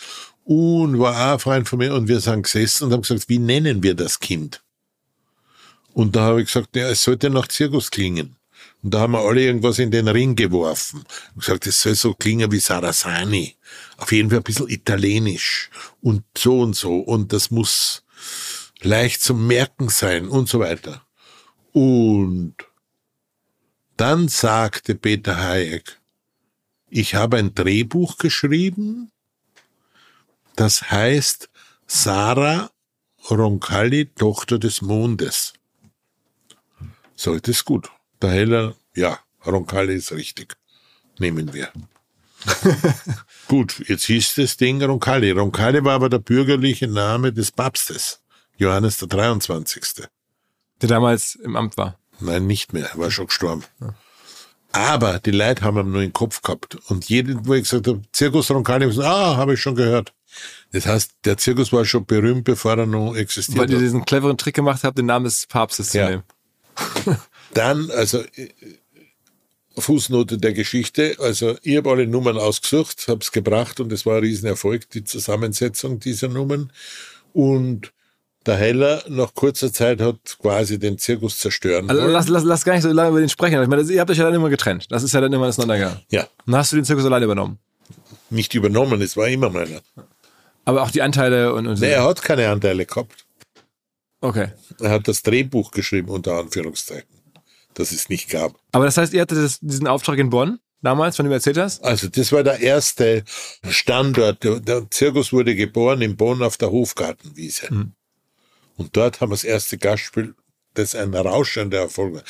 und 0.45 0.97
war 0.97 1.13
auch 1.13 1.33
ein 1.33 1.39
Freund 1.39 1.67
von 1.67 1.79
mir 1.79 1.93
und 1.93 2.07
wir 2.07 2.21
sind 2.21 2.43
gesessen 2.43 2.85
und 2.85 2.93
haben 2.93 3.01
gesagt, 3.01 3.27
wie 3.27 3.39
nennen 3.39 3.83
wir 3.83 3.95
das 3.95 4.17
Kind? 4.19 4.63
Und 5.93 6.15
da 6.15 6.21
habe 6.21 6.41
ich 6.41 6.47
gesagt, 6.47 6.73
ja, 6.75 6.89
es 6.89 7.03
sollte 7.03 7.29
nach 7.29 7.47
Zirkus 7.49 7.91
klingen. 7.91 8.37
Und 8.81 8.93
da 8.93 8.99
haben 8.99 9.13
wir 9.13 9.19
alle 9.19 9.41
irgendwas 9.41 9.79
in 9.79 9.91
den 9.91 10.07
Ring 10.07 10.35
geworfen. 10.35 11.03
Und 11.33 11.39
gesagt, 11.39 11.67
es 11.67 11.81
soll 11.81 11.95
so 11.95 12.13
klingen 12.13 12.51
wie 12.51 12.59
Sarasani. 12.59 13.55
Auf 13.97 14.11
jeden 14.11 14.29
Fall 14.29 14.39
ein 14.39 14.43
bisschen 14.43 14.69
italienisch. 14.69 15.69
Und 16.01 16.23
so 16.37 16.59
und 16.59 16.75
so. 16.75 16.99
Und 16.99 17.33
das 17.33 17.49
muss 17.49 18.03
leicht 18.81 19.21
zu 19.21 19.33
merken 19.33 19.89
sein 19.89 20.27
und 20.27 20.49
so 20.49 20.59
weiter. 20.59 21.05
Und 21.71 22.55
dann 23.97 24.27
sagte 24.27 24.95
Peter 24.95 25.37
Hayek, 25.37 25.99
ich 26.89 27.15
habe 27.15 27.37
ein 27.37 27.53
Drehbuch 27.55 28.17
geschrieben, 28.17 29.11
das 30.55 30.91
heißt 30.91 31.49
Sarah 31.87 32.71
Roncalli, 33.29 34.05
Tochter 34.13 34.59
des 34.59 34.81
Mondes. 34.81 35.53
Sollte 37.15 37.51
es 37.51 37.65
gut. 37.65 37.89
Der 38.21 38.31
Heller, 38.31 38.75
ja, 38.95 39.19
Roncalli 39.45 39.95
ist 39.95 40.11
richtig. 40.11 40.55
Nehmen 41.19 41.53
wir. 41.53 41.71
gut, 43.47 43.83
jetzt 43.87 44.05
hieß 44.05 44.35
das 44.35 44.57
Ding 44.57 44.81
Roncalli. 44.83 45.31
Roncalli 45.31 45.83
war 45.83 45.95
aber 45.95 46.09
der 46.09 46.19
bürgerliche 46.19 46.87
Name 46.87 47.33
des 47.33 47.51
Papstes. 47.51 48.21
Johannes 48.57 48.97
der 48.97 49.07
23. 49.07 50.07
Der 50.81 50.89
damals 50.89 51.35
im 51.35 51.55
Amt 51.55 51.77
war. 51.77 51.97
Nein, 52.19 52.47
nicht 52.47 52.73
mehr. 52.73 52.89
Er 52.91 52.97
war 52.97 53.11
schon 53.11 53.27
gestorben. 53.27 53.63
Ja. 53.81 53.93
Aber 54.71 55.19
die 55.19 55.31
Leute 55.31 55.63
haben 55.63 55.77
ihn 55.77 55.91
nur 55.91 56.01
im 56.01 56.11
Kopf 56.11 56.41
gehabt. 56.41 56.75
Und 56.89 57.07
jeden, 57.07 57.47
wo 57.47 57.53
ich 57.53 57.63
gesagt 57.63 57.87
habe, 57.87 58.01
Zirkus 58.11 58.51
Roncalli, 58.51 58.85
ah, 59.01 59.37
habe 59.37 59.53
ich 59.53 59.61
schon 59.61 59.75
gehört. 59.75 60.13
Das 60.73 60.85
heißt, 60.85 61.11
der 61.23 61.37
Zirkus 61.37 61.71
war 61.71 61.85
schon 61.85 62.05
berühmt, 62.05 62.43
bevor 62.43 62.77
er 62.77 62.85
noch 62.85 63.15
existiert 63.15 63.57
Weil 63.57 63.71
ihr 63.71 63.79
diesen 63.79 64.03
cleveren 64.03 64.37
Trick 64.37 64.55
gemacht 64.55 64.83
habt, 64.83 64.97
den 64.97 65.05
Namen 65.05 65.23
des 65.23 65.47
Papstes 65.47 65.91
zu 65.91 65.99
ja. 65.99 66.09
nehmen. 66.09 66.23
Dann, 67.53 67.89
also 67.91 68.19
äh, 68.19 68.49
Fußnote 69.77 70.37
der 70.37 70.51
Geschichte, 70.51 71.15
also 71.19 71.57
ich 71.61 71.77
habe 71.77 71.89
alle 71.89 72.07
Nummern 72.07 72.37
ausgesucht, 72.37 73.07
habe 73.07 73.19
es 73.21 73.31
gebracht 73.31 73.79
und 73.79 73.93
es 73.93 74.05
war 74.05 74.17
ein 74.17 74.23
Riesenerfolg, 74.23 74.89
die 74.89 75.05
Zusammensetzung 75.05 75.99
dieser 75.99 76.27
Nummern. 76.27 76.73
Und 77.31 77.93
der 78.45 78.57
Heller 78.57 79.03
nach 79.07 79.33
kurzer 79.33 79.71
Zeit 79.71 80.01
hat 80.01 80.37
quasi 80.41 80.79
den 80.79 80.97
Zirkus 80.97 81.39
zerstören 81.39 81.89
also 81.89 82.07
lass, 82.07 82.27
lass, 82.27 82.43
lass 82.43 82.63
gar 82.63 82.73
nicht 82.73 82.83
so 82.83 82.91
lange 82.91 83.09
über 83.09 83.19
den 83.19 83.29
sprechen. 83.29 83.61
Ich 83.61 83.67
meine, 83.67 83.81
ihr 83.81 83.99
habt 83.99 84.11
euch 84.11 84.17
ja 84.17 84.25
dann 84.25 84.33
immer 84.33 84.49
getrennt. 84.49 84.87
Das 84.89 85.03
ist 85.03 85.13
ja 85.13 85.21
dann 85.21 85.33
immer 85.33 85.45
das 85.47 85.57
auseinandergegangen. 85.57 86.05
Ja. 86.09 86.27
Dann 86.45 86.55
hast 86.55 86.71
du 86.71 86.75
den 86.75 86.85
Zirkus 86.85 87.05
alleine 87.05 87.25
übernommen. 87.25 87.59
Nicht 88.29 88.53
übernommen, 88.53 89.01
es 89.01 89.17
war 89.17 89.27
immer 89.27 89.49
meiner. 89.49 89.81
Aber 90.65 90.83
auch 90.83 90.91
die 90.91 91.01
Anteile 91.01 91.53
und, 91.53 91.67
und 91.67 91.77
so. 91.77 91.85
Nee, 91.85 91.91
er 91.91 92.03
hat 92.03 92.21
keine 92.21 92.49
Anteile 92.49 92.85
gehabt. 92.85 93.25
Okay. 94.21 94.49
Er 94.81 94.89
hat 94.89 95.07
das 95.07 95.21
Drehbuch 95.21 95.71
geschrieben, 95.71 96.09
unter 96.09 96.33
Anführungszeichen, 96.33 97.09
das 97.75 97.91
es 97.91 98.09
nicht 98.09 98.29
gab. 98.29 98.55
Aber 98.71 98.85
das 98.85 98.97
heißt, 98.97 99.13
ihr 99.13 99.21
hattet 99.21 99.37
das, 99.37 99.59
diesen 99.59 99.87
Auftrag 99.87 100.17
in 100.17 100.29
Bonn? 100.29 100.59
damals, 100.85 101.17
von 101.17 101.25
dem 101.25 101.31
du 101.31 101.35
erzählt 101.35 101.57
hast? 101.57 101.83
Also 101.83 102.07
das 102.07 102.31
war 102.31 102.43
der 102.43 102.59
erste 102.61 103.23
Standort. 103.67 104.43
Der, 104.43 104.59
der 104.59 104.89
Zirkus 104.89 105.33
wurde 105.33 105.55
geboren 105.55 106.01
in 106.01 106.15
Bonn 106.15 106.41
auf 106.41 106.57
der 106.57 106.71
Hofgartenwiese. 106.71 107.73
Mhm. 107.73 107.93
Und 108.77 108.95
dort 108.95 109.21
haben 109.21 109.29
wir 109.29 109.35
das 109.35 109.43
erste 109.43 109.77
Gastspiel 109.77 110.35
das 110.75 110.95
ein 110.95 111.13
rauschender 111.13 111.79
Erfolg 111.79 112.15
war. 112.15 112.23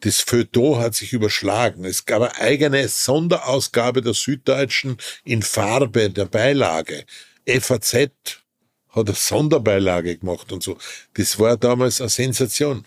Das 0.00 0.20
Feuilleton 0.20 0.80
hat 0.80 0.94
sich 0.94 1.12
überschlagen. 1.12 1.84
Es 1.84 2.06
gab 2.06 2.22
eine 2.22 2.36
eigene 2.36 2.88
Sonderausgabe 2.88 4.02
der 4.02 4.14
Süddeutschen 4.14 4.96
in 5.24 5.42
Farbe 5.42 6.10
der 6.10 6.24
Beilage. 6.24 7.04
FAZ 7.46 7.94
hat 8.88 9.06
eine 9.06 9.14
Sonderbeilage 9.14 10.18
gemacht 10.18 10.50
und 10.52 10.62
so. 10.62 10.76
Das 11.14 11.38
war 11.38 11.56
damals 11.56 12.00
eine 12.00 12.10
Sensation. 12.10 12.84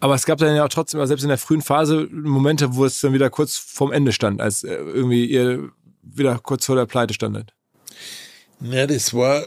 Aber 0.00 0.14
es 0.14 0.24
gab 0.24 0.38
dann 0.38 0.54
ja 0.54 0.64
auch 0.64 0.68
trotzdem, 0.68 1.04
selbst 1.06 1.22
in 1.22 1.28
der 1.28 1.38
frühen 1.38 1.62
Phase, 1.62 2.08
Momente, 2.10 2.74
wo 2.74 2.84
es 2.84 3.00
dann 3.00 3.12
wieder 3.12 3.30
kurz 3.30 3.56
vorm 3.56 3.92
Ende 3.92 4.12
stand, 4.12 4.40
als 4.40 4.62
äh, 4.62 4.74
irgendwie 4.74 5.26
ihr 5.26 5.70
wieder 6.02 6.38
kurz 6.38 6.66
vor 6.66 6.76
der 6.76 6.86
Pleite 6.86 7.14
standet. 7.14 7.52
Ja, 8.60 8.86
das 8.86 9.14
war. 9.14 9.46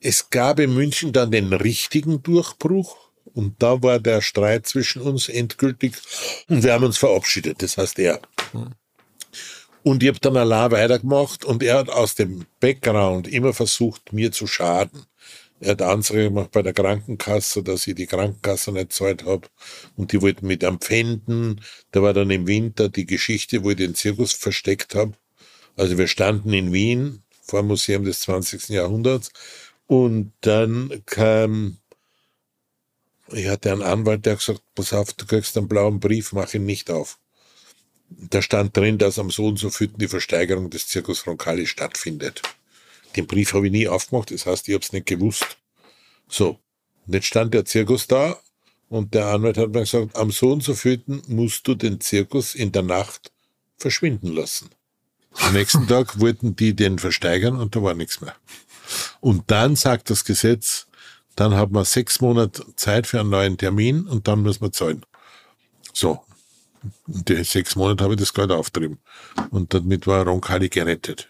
Es 0.00 0.30
gab 0.30 0.58
in 0.60 0.74
München 0.74 1.12
dann 1.12 1.30
den 1.30 1.52
richtigen 1.52 2.22
Durchbruch 2.22 2.96
und 3.34 3.62
da 3.62 3.82
war 3.82 4.00
der 4.00 4.22
Streit 4.22 4.66
zwischen 4.66 5.02
uns 5.02 5.28
endgültig 5.28 5.94
und 6.48 6.62
wir 6.62 6.72
haben 6.72 6.84
uns 6.84 6.96
verabschiedet, 6.96 7.62
das 7.62 7.76
heißt 7.76 7.98
er. 7.98 8.20
Und 9.82 10.02
ich 10.02 10.08
habe 10.08 10.18
dann 10.20 10.38
allein 10.38 10.70
weitergemacht 10.70 11.44
und 11.44 11.62
er 11.62 11.78
hat 11.78 11.90
aus 11.90 12.14
dem 12.14 12.46
Background 12.60 13.28
immer 13.28 13.52
versucht, 13.52 14.12
mir 14.12 14.32
zu 14.32 14.46
schaden. 14.46 15.04
Er 15.60 15.72
hat 15.72 15.82
Ansage 15.82 16.24
gemacht 16.24 16.50
bei 16.52 16.62
der 16.62 16.72
Krankenkasse, 16.72 17.62
dass 17.62 17.86
ich 17.86 17.94
die 17.94 18.06
Krankenkasse 18.06 18.72
nicht 18.72 18.94
zahlt 18.94 19.26
habe. 19.26 19.48
Und 19.94 20.12
die 20.12 20.22
wollten 20.22 20.46
mit 20.46 20.64
am 20.64 20.80
Pfänden. 20.80 21.60
Da 21.92 22.00
war 22.00 22.14
dann 22.14 22.30
im 22.30 22.46
Winter 22.46 22.88
die 22.88 23.04
Geschichte, 23.04 23.62
wo 23.62 23.70
ich 23.70 23.76
den 23.76 23.94
Zirkus 23.94 24.32
versteckt 24.32 24.94
habe. 24.94 25.12
Also 25.76 25.98
wir 25.98 26.08
standen 26.08 26.54
in 26.54 26.72
Wien 26.72 27.22
vor 27.42 27.60
dem 27.60 27.68
Museum 27.68 28.04
des 28.04 28.20
20. 28.20 28.70
Jahrhunderts. 28.70 29.32
Und 29.90 30.32
dann 30.42 31.02
kam, 31.04 31.78
ich 33.32 33.48
hatte 33.48 33.72
einen 33.72 33.82
Anwalt, 33.82 34.24
der 34.24 34.34
hat 34.34 34.38
gesagt, 34.38 34.62
pass 34.76 34.92
auf, 34.92 35.12
du 35.14 35.26
kriegst 35.26 35.58
einen 35.58 35.66
blauen 35.66 35.98
Brief, 35.98 36.32
mach 36.32 36.54
ihn 36.54 36.64
nicht 36.64 36.92
auf. 36.92 37.18
Da 38.08 38.40
stand 38.40 38.76
drin, 38.76 38.98
dass 38.98 39.18
am 39.18 39.32
so 39.32 39.48
und 39.48 39.58
so 39.58 39.68
vierten 39.68 39.98
die 39.98 40.06
Versteigerung 40.06 40.70
des 40.70 40.86
Zirkus 40.86 41.26
Roncalli 41.26 41.66
stattfindet. 41.66 42.40
Den 43.16 43.26
Brief 43.26 43.52
habe 43.52 43.66
ich 43.66 43.72
nie 43.72 43.88
aufgemacht, 43.88 44.30
das 44.30 44.46
heißt, 44.46 44.68
ich 44.68 44.74
habe 44.74 44.84
es 44.84 44.92
nicht 44.92 45.06
gewusst. 45.06 45.56
So, 46.28 46.60
und 47.08 47.14
jetzt 47.14 47.26
stand 47.26 47.52
der 47.52 47.64
Zirkus 47.64 48.06
da 48.06 48.38
und 48.90 49.12
der 49.12 49.26
Anwalt 49.26 49.58
hat 49.58 49.70
mir 49.70 49.80
gesagt, 49.80 50.14
am 50.14 50.30
so 50.30 50.52
und 50.52 50.62
so 50.62 50.76
vierten 50.76 51.20
musst 51.26 51.66
du 51.66 51.74
den 51.74 52.00
Zirkus 52.00 52.54
in 52.54 52.70
der 52.70 52.82
Nacht 52.82 53.32
verschwinden 53.76 54.28
lassen. 54.36 54.70
Am 55.32 55.52
nächsten 55.52 55.88
Tag 55.88 56.20
wollten 56.20 56.54
die 56.54 56.74
den 56.76 57.00
versteigern 57.00 57.56
und 57.56 57.74
da 57.74 57.82
war 57.82 57.94
nichts 57.94 58.20
mehr. 58.20 58.36
Und 59.20 59.50
dann 59.50 59.76
sagt 59.76 60.10
das 60.10 60.24
Gesetz, 60.24 60.86
dann 61.36 61.54
hat 61.54 61.70
man 61.70 61.84
sechs 61.84 62.20
Monate 62.20 62.64
Zeit 62.76 63.06
für 63.06 63.20
einen 63.20 63.30
neuen 63.30 63.56
Termin 63.56 64.06
und 64.06 64.28
dann 64.28 64.42
muss 64.42 64.60
man 64.60 64.72
zahlen. 64.72 65.04
So. 65.92 66.20
Und 67.06 67.28
die 67.28 67.42
sechs 67.44 67.76
Monate 67.76 68.04
habe 68.04 68.14
ich 68.14 68.20
das 68.20 68.32
Geld 68.34 68.50
auftrieben. 68.50 68.98
Und 69.50 69.74
damit 69.74 70.06
war 70.06 70.24
Roncalli 70.26 70.68
gerettet. 70.68 71.28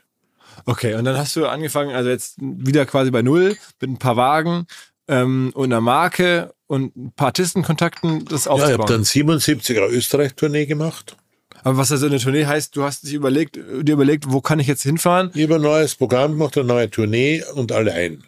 Okay, 0.66 0.94
und 0.94 1.04
dann 1.04 1.16
hast 1.16 1.36
du 1.36 1.46
angefangen, 1.46 1.94
also 1.94 2.10
jetzt 2.10 2.36
wieder 2.38 2.86
quasi 2.86 3.10
bei 3.10 3.22
Null, 3.22 3.56
mit 3.80 3.90
ein 3.90 3.98
paar 3.98 4.16
Wagen 4.16 4.66
ähm, 5.08 5.50
und 5.54 5.72
einer 5.72 5.80
Marke 5.80 6.54
und 6.66 6.94
ein 6.96 7.12
paar 7.12 7.28
Artistenkontakten 7.28 8.24
das 8.26 8.44
Ja, 8.44 8.52
ich 8.56 8.62
aufzubauen. 8.62 8.80
habe 8.80 8.92
dann 8.92 9.02
77er 9.02 9.88
Österreich-Tournee 9.88 10.66
gemacht. 10.66 11.16
Aber 11.62 11.76
was 11.76 11.92
also 11.92 12.06
eine 12.06 12.18
Tournee 12.18 12.46
heißt, 12.46 12.74
du 12.76 12.82
hast 12.82 13.04
dich 13.04 13.14
überlegt, 13.14 13.56
dir 13.56 13.92
überlegt, 13.92 14.30
wo 14.30 14.40
kann 14.40 14.58
ich 14.58 14.66
jetzt 14.66 14.82
hinfahren? 14.82 15.30
Ich 15.34 15.42
habe 15.44 15.56
ein 15.56 15.62
neues 15.62 15.94
Programm 15.94 16.32
gemacht, 16.32 16.56
eine 16.56 16.66
neue 16.66 16.90
Tournee 16.90 17.42
und 17.54 17.72
allein. 17.72 18.24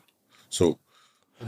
So. 0.48 0.78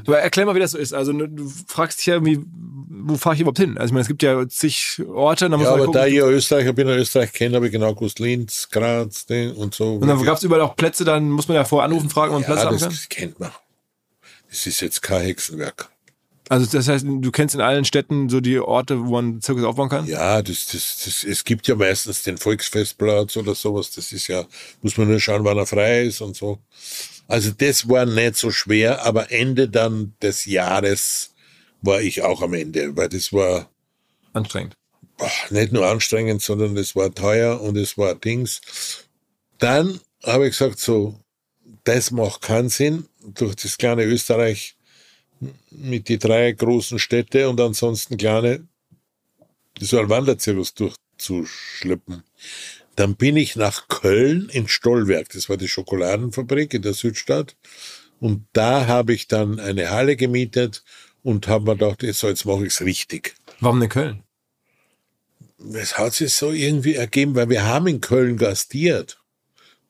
Aber 0.07 0.19
erklär 0.19 0.47
mal, 0.47 0.55
wie 0.55 0.61
das 0.61 0.73
so 0.73 0.79
ist. 0.79 0.93
Also 0.93 1.13
ne, 1.13 1.29
du 1.29 1.49
fragst 1.67 1.99
dich 1.99 2.07
ja 2.07 2.15
irgendwie, 2.15 2.41
wo 2.89 3.17
fahre 3.17 3.35
ich 3.35 3.41
überhaupt 3.41 3.59
hin? 3.59 3.79
Also 3.79 3.87
ich 3.87 3.93
meine, 3.93 4.03
es 4.03 4.09
gibt 4.09 4.23
ja 4.23 4.49
zig 4.49 5.03
Orte, 5.07 5.49
da 5.49 5.57
muss 5.57 5.67
Ja, 5.67 5.75
aber 5.75 5.87
da 5.89 6.07
ich 6.07 6.15
ja 6.15 6.27
Österreicher 6.27 6.73
bin, 6.73 6.89
in 6.89 6.99
Österreich 6.99 7.33
kenne, 7.33 7.57
habe 7.57 7.67
ich 7.67 7.73
genau 7.73 7.95
gewusst, 7.95 8.19
Linz, 8.19 8.69
Graz 8.71 9.27
und 9.29 9.75
so. 9.75 9.97
Und 9.97 10.09
dann 10.09 10.23
gab 10.25 10.37
es 10.37 10.43
überall 10.43 10.63
auch 10.63 10.77
Plätze, 10.77 11.05
dann 11.05 11.31
muss 11.31 11.49
man 11.49 11.57
ja 11.57 11.65
vorher 11.65 11.87
anrufen, 11.87 12.11
fragen, 12.11 12.43
Platz 12.43 12.61
ja, 12.61 12.67
haben 12.67 12.79
das 12.79 12.83
kann. 12.83 13.09
kennt 13.09 13.41
man. 13.41 13.53
Das 14.49 14.67
ist 14.67 14.81
jetzt 14.81 15.03
kein 15.03 15.23
Hexenwerk. 15.23 15.91
Also 16.49 16.67
das 16.67 16.89
heißt, 16.89 17.07
du 17.07 17.31
kennst 17.31 17.55
in 17.55 17.61
allen 17.63 17.85
Städten 17.87 18.29
so 18.29 18.41
die 18.41 18.59
Orte, 18.59 19.01
wo 19.01 19.13
man 19.13 19.25
einen 19.25 19.41
Zirkus 19.41 19.65
aufbauen 19.65 19.89
kann? 19.89 20.07
Ja, 20.07 20.43
das, 20.43 20.67
das, 20.67 21.03
das, 21.05 21.25
es 21.25 21.45
gibt 21.45 21.67
ja 21.67 21.75
meistens 21.75 22.23
den 22.23 22.37
Volksfestplatz 22.37 23.37
oder 23.37 23.55
sowas. 23.55 23.91
Das 23.93 24.13
ist 24.13 24.29
ja, 24.29 24.45
muss 24.83 24.97
man 24.99 25.09
nur 25.09 25.21
schauen, 25.21 25.45
wann 25.45 25.57
er 25.57 25.67
frei 25.67 26.05
ist 26.05 26.21
und 26.21 26.37
so. 26.37 26.59
Also 27.29 27.51
das 27.51 27.89
war 27.89 28.05
nicht 28.05 28.37
so 28.37 28.51
schwer, 28.51 29.05
aber 29.05 29.33
Ende 29.33 29.69
dann 29.69 30.15
des 30.21 30.45
Jahres 30.45 31.35
war 31.81 32.03
ich 32.03 32.23
auch 32.23 32.43
am 32.43 32.53
Ende, 32.53 32.95
weil 32.97 33.09
das 33.09 33.33
war 33.33 33.71
Anstrengend. 34.35 34.75
boah, 35.17 35.31
nicht 35.51 35.73
nur 35.73 35.87
anstrengend, 35.87 36.43
sondern 36.43 36.77
es 36.77 36.95
war 36.95 37.15
teuer 37.15 37.61
und 37.61 37.77
es 37.77 37.97
war 37.97 38.15
Dings. 38.15 38.61
Dann 39.59 40.01
habe 40.23 40.47
ich 40.47 40.59
gesagt, 40.59 40.79
so, 40.79 41.19
das 41.85 42.11
macht 42.11 42.43
keinen 42.43 42.69
Sinn, 42.69 43.07
durch 43.23 43.57
das 43.57 43.79
kleine 43.79 44.05
Österreich 44.05 44.77
mit 45.71 46.09
die 46.09 46.19
drei 46.19 46.53
großen 46.53 46.99
Städte 46.99 47.49
und 47.49 47.61
ansonsten 47.61 48.17
kleine, 48.17 48.67
so 49.81 49.99
ein 49.99 50.09
Wanderzirkus 50.09 50.75
durchzuschleppen. 50.75 52.23
Dann 52.97 53.17
bin 53.17 53.37
ich 53.37 53.57
nach 53.57 53.89
Köln 53.89 54.49
in 54.51 54.69
Stollwerk, 54.69 55.31
das 55.31 55.49
war 55.49 55.57
die 55.57 55.69
Schokoladenfabrik 55.69 56.75
in 56.75 56.83
der 56.83 56.95
Südstadt. 56.95 57.57
Und 58.21 58.47
da 58.53 58.87
habe 58.87 59.13
ich 59.13 59.27
dann 59.27 59.59
eine 59.59 59.91
Halle 59.91 60.17
gemietet 60.17 60.85
und 61.23 61.49
habe 61.49 61.65
mir 61.65 61.77
gedacht, 61.77 62.05
so, 62.15 62.29
jetzt 62.29 62.45
mache 62.45 62.67
ich 62.67 62.75
es 62.75 62.81
richtig 62.83 63.35
Warum 63.61 63.83
in 63.83 63.89
Köln? 63.89 64.23
es 65.73 65.97
hat 65.99 66.15
sich 66.15 66.33
so 66.35 66.53
irgendwie 66.53 66.95
ergeben, 66.95 67.35
weil 67.35 67.49
wir 67.49 67.65
haben 67.65 67.87
in 67.87 68.01
Köln 68.01 68.37
gastiert. 68.37 69.19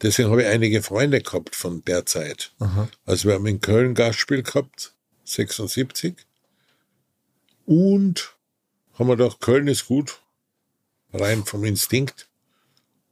Deswegen 0.03 0.31
habe 0.31 0.43
ich 0.43 0.49
einige 0.49 0.83
Freunde 0.83 1.21
gehabt 1.21 1.57
von 1.57 1.83
der 1.85 2.07
Zeit. 2.07 2.53
Also 3.07 3.29
wir 3.29 3.35
haben 3.35 3.47
in 3.47 3.61
Köln 3.61 3.95
Gastspiel 3.95 4.43
gehabt, 4.43 4.94
76. 5.25 6.15
Und 7.67 8.37
haben 8.99 9.09
wir 9.09 9.17
gedacht, 9.17 9.41
Köln 9.41 9.69
ist 9.69 9.87
gut, 9.87 10.21
rein 11.13 11.45
vom 11.45 11.65
Instinkt. 11.65 12.29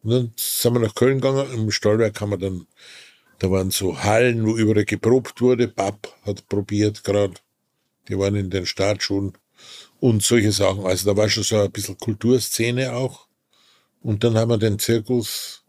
Und 0.03 0.11
dann 0.11 0.33
sind 0.37 0.75
wir 0.75 0.81
nach 0.81 0.95
Köln 0.95 1.21
gegangen, 1.21 1.53
im 1.53 1.71
Stallwerk 1.71 2.21
haben 2.21 2.31
wir 2.31 2.39
dann, 2.39 2.67
da 3.39 3.51
waren 3.51 3.71
so 3.71 4.03
Hallen, 4.03 4.47
wo 4.47 4.57
überall 4.57 4.85
geprobt 4.85 5.41
wurde. 5.41 5.69
Papp 5.69 6.15
hat 6.25 6.49
probiert 6.49 7.03
gerade. 7.05 7.35
Die 8.09 8.19
waren 8.19 8.35
in 8.35 8.51
den 8.51 8.67
Startschulen 8.67 9.33
und 10.01 10.23
solche 10.23 10.53
Sachen. 10.53 10.85
Also 10.85 11.11
da 11.11 11.17
war 11.17 11.29
schon 11.29 11.45
so 11.45 11.61
ein 11.61 11.71
bisschen 11.71 11.99
Kulturszene 11.99 12.93
auch. 12.93 13.27
Und 14.01 14.25
dann 14.25 14.37
haben 14.37 14.51
wir 14.51 14.59
den 14.59 14.79
Zirkus 14.79 15.62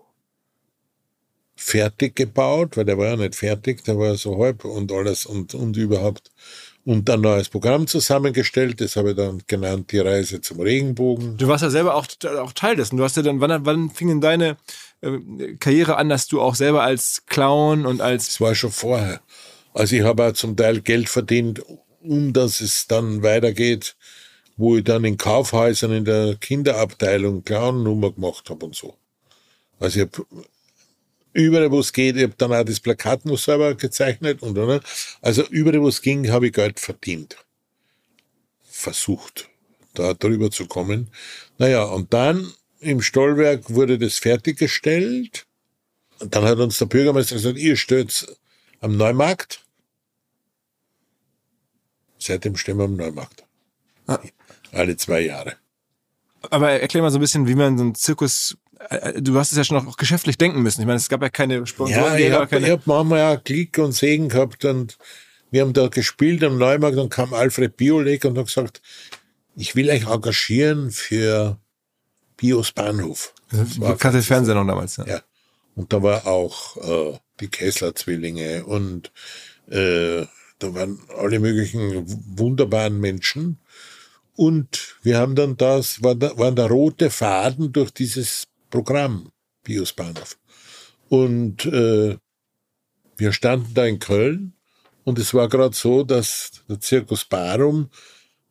fertig 1.64 2.16
gebaut, 2.16 2.76
weil 2.76 2.86
der 2.86 2.98
war 2.98 3.08
ja 3.08 3.16
nicht 3.16 3.36
fertig, 3.36 3.84
der 3.86 3.98
war 3.98 4.16
so 4.16 4.38
halb 4.38 4.66
und 4.66 4.92
alles 4.92 5.26
und, 5.26 5.56
und 5.56 5.78
überhaupt. 5.78 6.32
Und 6.86 7.10
ein 7.10 7.22
neues 7.22 7.48
Programm 7.48 7.88
zusammengestellt, 7.88 8.82
das 8.82 8.98
habe 8.98 9.12
ich 9.12 9.16
dann 9.16 9.42
genannt, 9.48 9.94
die 9.94 10.00
Reise 10.00 10.42
zum 10.42 10.60
Regenbogen. 10.60 11.38
Du 11.38 11.48
warst 11.48 11.64
ja 11.64 11.70
selber 11.70 11.96
auch, 11.96 12.06
auch 12.42 12.52
Teil 12.52 12.76
dessen. 12.76 12.98
Du 12.98 13.06
hast 13.06 13.16
ja 13.16 13.24
dann, 13.24 13.40
wann, 13.40 13.66
wann 13.66 13.90
fing 13.90 14.10
denn 14.10 14.20
deine 14.20 14.58
äh, 15.00 15.56
Karriere 15.60 15.96
an, 15.96 16.10
dass 16.10 16.28
du 16.28 16.42
auch 16.42 16.56
selber 16.56 16.84
als 16.84 17.24
Clown 17.28 17.86
und 17.86 18.02
als 18.02 18.26
Das 18.26 18.42
war 18.42 18.54
schon 18.54 18.72
vorher. 18.72 19.22
Also 19.74 19.96
ich 19.96 20.02
habe 20.02 20.26
auch 20.26 20.34
zum 20.34 20.58
Teil 20.58 20.82
Geld 20.82 21.08
verdient, 21.08 21.62
um 22.02 22.34
dass 22.34 22.60
es 22.60 22.86
dann 22.88 23.24
weitergeht, 23.24 23.96
wo 24.58 24.76
ich 24.76 24.84
dann 24.84 25.06
in 25.06 25.16
Kaufhäusern 25.16 25.94
in 25.94 26.04
der 26.04 26.36
Kinderabteilung 26.36 27.46
Clown-Nummer 27.46 28.12
gemacht 28.12 28.50
habe 28.50 28.66
und 28.66 28.76
so. 28.76 28.98
Also 29.80 30.02
ich 30.02 30.06
habe 30.06 30.26
überall, 31.34 31.72
wo 31.72 31.80
es 31.80 31.94
geht, 31.94 32.16
ich 32.16 32.24
habe 32.24 32.36
dann 32.38 32.54
auch 32.54 32.64
das 32.64 32.80
Plakat 32.80 33.26
noch 33.26 33.38
selber 33.38 33.76
gezeichnet 33.76 34.42
und 34.42 34.56
dann, 34.56 34.82
also 35.22 35.44
überall, 35.50 35.82
wo 35.82 35.88
es 35.88 36.02
ging, 36.02 36.32
habe 36.32 36.48
ich 36.48 36.54
Geld 36.54 36.80
verdient. 36.80 37.38
Versucht, 38.64 39.50
da 39.94 40.14
drüber 40.14 40.52
zu 40.52 40.66
kommen. 40.68 41.10
Naja, 41.58 41.84
und 41.84 42.14
dann 42.14 42.54
im 42.80 43.02
Stollwerk 43.02 43.74
wurde 43.74 43.98
das 43.98 44.18
fertiggestellt. 44.20 45.46
Und 46.20 46.36
dann 46.36 46.44
hat 46.44 46.60
uns 46.60 46.78
der 46.78 46.86
Bürgermeister 46.86 47.36
gesagt, 47.36 47.58
ihr 47.58 47.78
steht's 47.78 48.28
am 48.80 48.98
Neumarkt. 48.98 49.62
Seitdem 52.20 52.56
stehen 52.56 52.78
wir 52.78 52.86
am 52.86 52.96
Neumarkt. 52.96 53.44
Alle 54.72 54.98
zwei 54.98 55.22
Jahre. 55.22 55.58
Aber 56.50 56.72
erklär 56.72 57.04
mal 57.04 57.12
so 57.12 57.18
ein 57.18 57.22
bisschen, 57.22 57.48
wie 57.48 57.56
man 57.56 57.78
so 57.78 57.84
einen 57.84 57.96
Zirkus. 57.96 58.58
Äh, 58.90 59.22
Du 59.22 59.38
hast 59.38 59.52
es 59.52 59.58
ja 59.58 59.64
schon 59.64 59.88
auch 59.88 59.98
geschäftlich 59.98 60.38
denken 60.38 60.62
müssen. 60.62 60.82
Ich 60.82 60.88
meine, 60.88 60.98
es 60.98 61.10
gab 61.10 61.22
ja 61.22 61.30
keine 61.30 61.66
Sponsoren, 61.66 62.14
Ja, 62.14 62.18
ich 62.18 62.32
habe 62.32 62.48
keine. 62.48 62.72
hab 62.72 62.88
manchmal 62.88 63.20
ja 63.20 63.36
Glück 63.36 63.78
und 63.78 63.92
Segen 63.94 64.30
gehabt 64.30 64.66
und 64.66 64.98
wir 65.52 65.62
haben 65.62 65.74
da 65.74 65.88
gespielt 65.88 66.44
am 66.44 66.58
Neumarkt 66.58 66.98
und 66.98 67.10
kam 67.10 67.34
Alfred 67.34 67.78
Biolek 67.78 68.26
und 68.26 68.38
hat 68.38 68.48
gesagt, 68.48 68.82
ich 69.56 69.76
will 69.76 69.90
euch 69.90 70.08
engagieren 70.08 70.90
für 70.92 71.60
Bios 72.38 72.72
Bahnhof. 72.72 73.34
Das 73.52 73.80
war 73.80 73.92
Bekannte 73.94 74.22
Fernseher 74.24 74.56
noch 74.56 74.66
damals. 74.66 74.98
Ja. 74.98 75.06
Ja. 75.06 75.22
Und 75.76 75.94
da 75.94 76.02
war 76.02 76.26
auch 76.26 76.78
äh, 76.78 77.20
die 77.40 77.48
Kessler-Zwillinge 77.50 78.66
und 78.66 79.12
äh, 79.70 80.26
da 80.60 80.74
waren 80.74 81.00
alle 81.18 81.40
möglichen 81.40 82.04
wunderbaren 82.38 83.00
Menschen. 83.00 83.60
Und 84.36 84.96
wir 85.04 85.18
haben 85.20 85.36
dann 85.36 85.58
das, 85.58 86.02
war, 86.02 86.16
da, 86.16 86.38
war 86.38 86.52
der 86.52 86.66
rote 86.68 87.10
Faden 87.12 87.72
durch 87.74 87.92
dieses 87.92 88.46
Programm, 88.74 89.30
Bios 89.62 89.94
Bahnhof. 89.94 90.36
Und 91.08 91.64
äh, 91.66 92.18
wir 93.18 93.32
standen 93.32 93.72
da 93.76 93.86
in 93.86 94.00
Köln 94.00 94.54
und 95.04 95.20
es 95.20 95.32
war 95.36 95.48
gerade 95.48 95.76
so, 95.76 96.04
dass 96.04 96.50
der 96.68 96.80
Zirkus 96.80 97.24
Barum, 97.24 97.92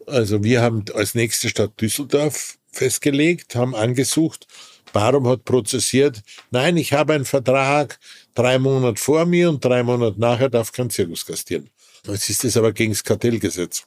also 0.06 0.44
wir 0.44 0.62
haben 0.62 0.84
als 0.94 1.16
nächste 1.16 1.48
Stadt 1.48 1.72
Düsseldorf 1.80 2.56
festgelegt, 2.70 3.56
haben 3.56 3.74
angesucht, 3.74 4.46
Barum 4.92 5.26
hat 5.26 5.44
prozessiert, 5.44 6.22
nein, 6.52 6.76
ich 6.76 6.92
habe 6.92 7.14
einen 7.14 7.24
Vertrag, 7.24 7.98
drei 8.36 8.60
Monate 8.60 9.02
vor 9.02 9.26
mir 9.26 9.48
und 9.48 9.64
drei 9.64 9.82
Monate 9.82 10.20
nachher 10.20 10.50
darf 10.50 10.70
kein 10.70 10.88
Zirkus 10.88 11.26
gastieren. 11.26 11.68
Jetzt 12.06 12.30
ist 12.30 12.44
das 12.44 12.56
aber 12.56 12.72
gegen 12.72 12.92
das 12.92 13.02
Kartellgesetz. 13.02 13.84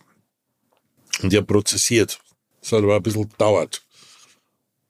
Und 1.23 1.31
die 1.31 1.41
prozessiert. 1.41 2.19
Das 2.59 2.73
hat 2.73 2.83
aber 2.83 2.97
ein 2.97 3.03
bisschen 3.03 3.29
gedauert. 3.29 3.84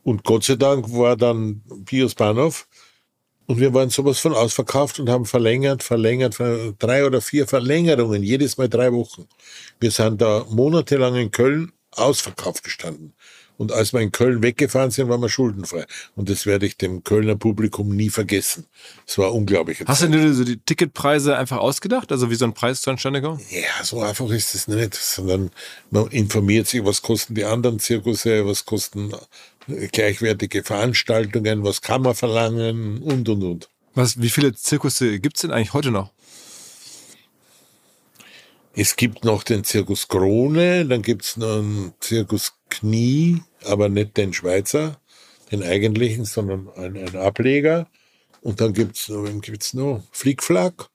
Und 0.05 0.23
Gott 0.23 0.43
sei 0.43 0.55
Dank 0.55 0.91
war 0.91 1.17
dann 1.17 1.63
Pius 1.83 2.13
Bahnhof 2.13 2.67
und 3.47 3.59
wir 3.59 3.73
waren 3.73 3.89
sowas 3.89 4.19
von 4.19 4.33
ausverkauft 4.33 4.99
und 4.99 5.09
haben 5.09 5.25
verlängert, 5.25 5.81
verlängert, 5.81 6.37
drei 6.77 7.05
oder 7.07 7.21
vier 7.21 7.47
Verlängerungen, 7.47 8.21
jedes 8.21 8.55
Mal 8.57 8.69
drei 8.69 8.93
Wochen. 8.93 9.27
Wir 9.79 9.89
sind 9.89 10.21
da 10.21 10.45
monatelang 10.47 11.15
in 11.15 11.31
Köln 11.31 11.71
ausverkauft 11.89 12.63
gestanden. 12.63 13.15
Und 13.57 13.71
als 13.71 13.93
wir 13.93 14.01
in 14.01 14.11
Köln 14.11 14.43
weggefahren 14.43 14.91
sind, 14.91 15.07
waren 15.09 15.21
wir 15.21 15.29
schuldenfrei. 15.29 15.85
Und 16.15 16.29
das 16.29 16.45
werde 16.45 16.65
ich 16.65 16.77
dem 16.77 17.03
Kölner 17.03 17.35
Publikum 17.35 17.95
nie 17.95 18.09
vergessen. 18.09 18.65
Es 19.07 19.17
war 19.17 19.33
unglaublich. 19.33 19.79
Hast 19.85 20.03
du 20.03 20.07
dir 20.09 20.33
so 20.33 20.43
die 20.43 20.57
Ticketpreise 20.57 21.37
einfach 21.37 21.57
ausgedacht? 21.57 22.11
Also 22.11 22.29
wie 22.29 22.35
so 22.35 22.45
ein 22.45 22.53
Preis 22.53 22.81
zustande 22.81 23.21
kommt? 23.21 23.41
Ja, 23.49 23.83
so 23.83 24.01
einfach 24.01 24.29
ist 24.29 24.55
es 24.55 24.67
nicht. 24.67 24.93
Sondern 24.93 25.51
man 25.89 26.07
informiert 26.07 26.67
sich, 26.67 26.83
was 26.83 27.01
kosten 27.01 27.33
die 27.33 27.45
anderen 27.45 27.79
Zirkusse, 27.79 28.45
was 28.45 28.65
kosten 28.65 29.13
gleichwertige 29.67 30.63
Veranstaltungen, 30.63 31.63
was 31.63 31.81
kann 31.81 32.01
man 32.01 32.15
verlangen 32.15 33.01
und, 33.01 33.27
und, 33.29 33.43
und. 33.43 33.69
Was, 33.93 34.21
wie 34.21 34.29
viele 34.29 34.53
Zirkusse 34.53 35.19
gibt's 35.19 35.41
denn 35.41 35.51
eigentlich 35.51 35.73
heute 35.73 35.91
noch? 35.91 36.11
Es 38.77 38.97
gibt 38.97 39.23
noch 39.23 39.43
den 39.43 39.63
Zirkus 39.63 40.09
Krone, 40.09 40.85
dann 40.85 41.01
gibt's 41.01 41.37
noch 41.37 41.59
einen 41.59 41.93
Zirkus 42.01 42.53
Knie, 42.69 43.41
aber 43.63 43.87
nicht 43.87 44.17
den 44.17 44.33
Schweizer, 44.33 44.99
den 45.49 45.63
eigentlichen, 45.63 46.25
sondern 46.25 46.67
einen, 46.75 47.15
Ableger. 47.15 47.87
Und 48.41 48.59
dann 48.59 48.73
gibt's 48.73 49.07
noch, 49.07 49.23
wen 49.23 49.39
gibt's 49.39 49.73
noch? 49.73 50.03
Flickflack. 50.11 50.89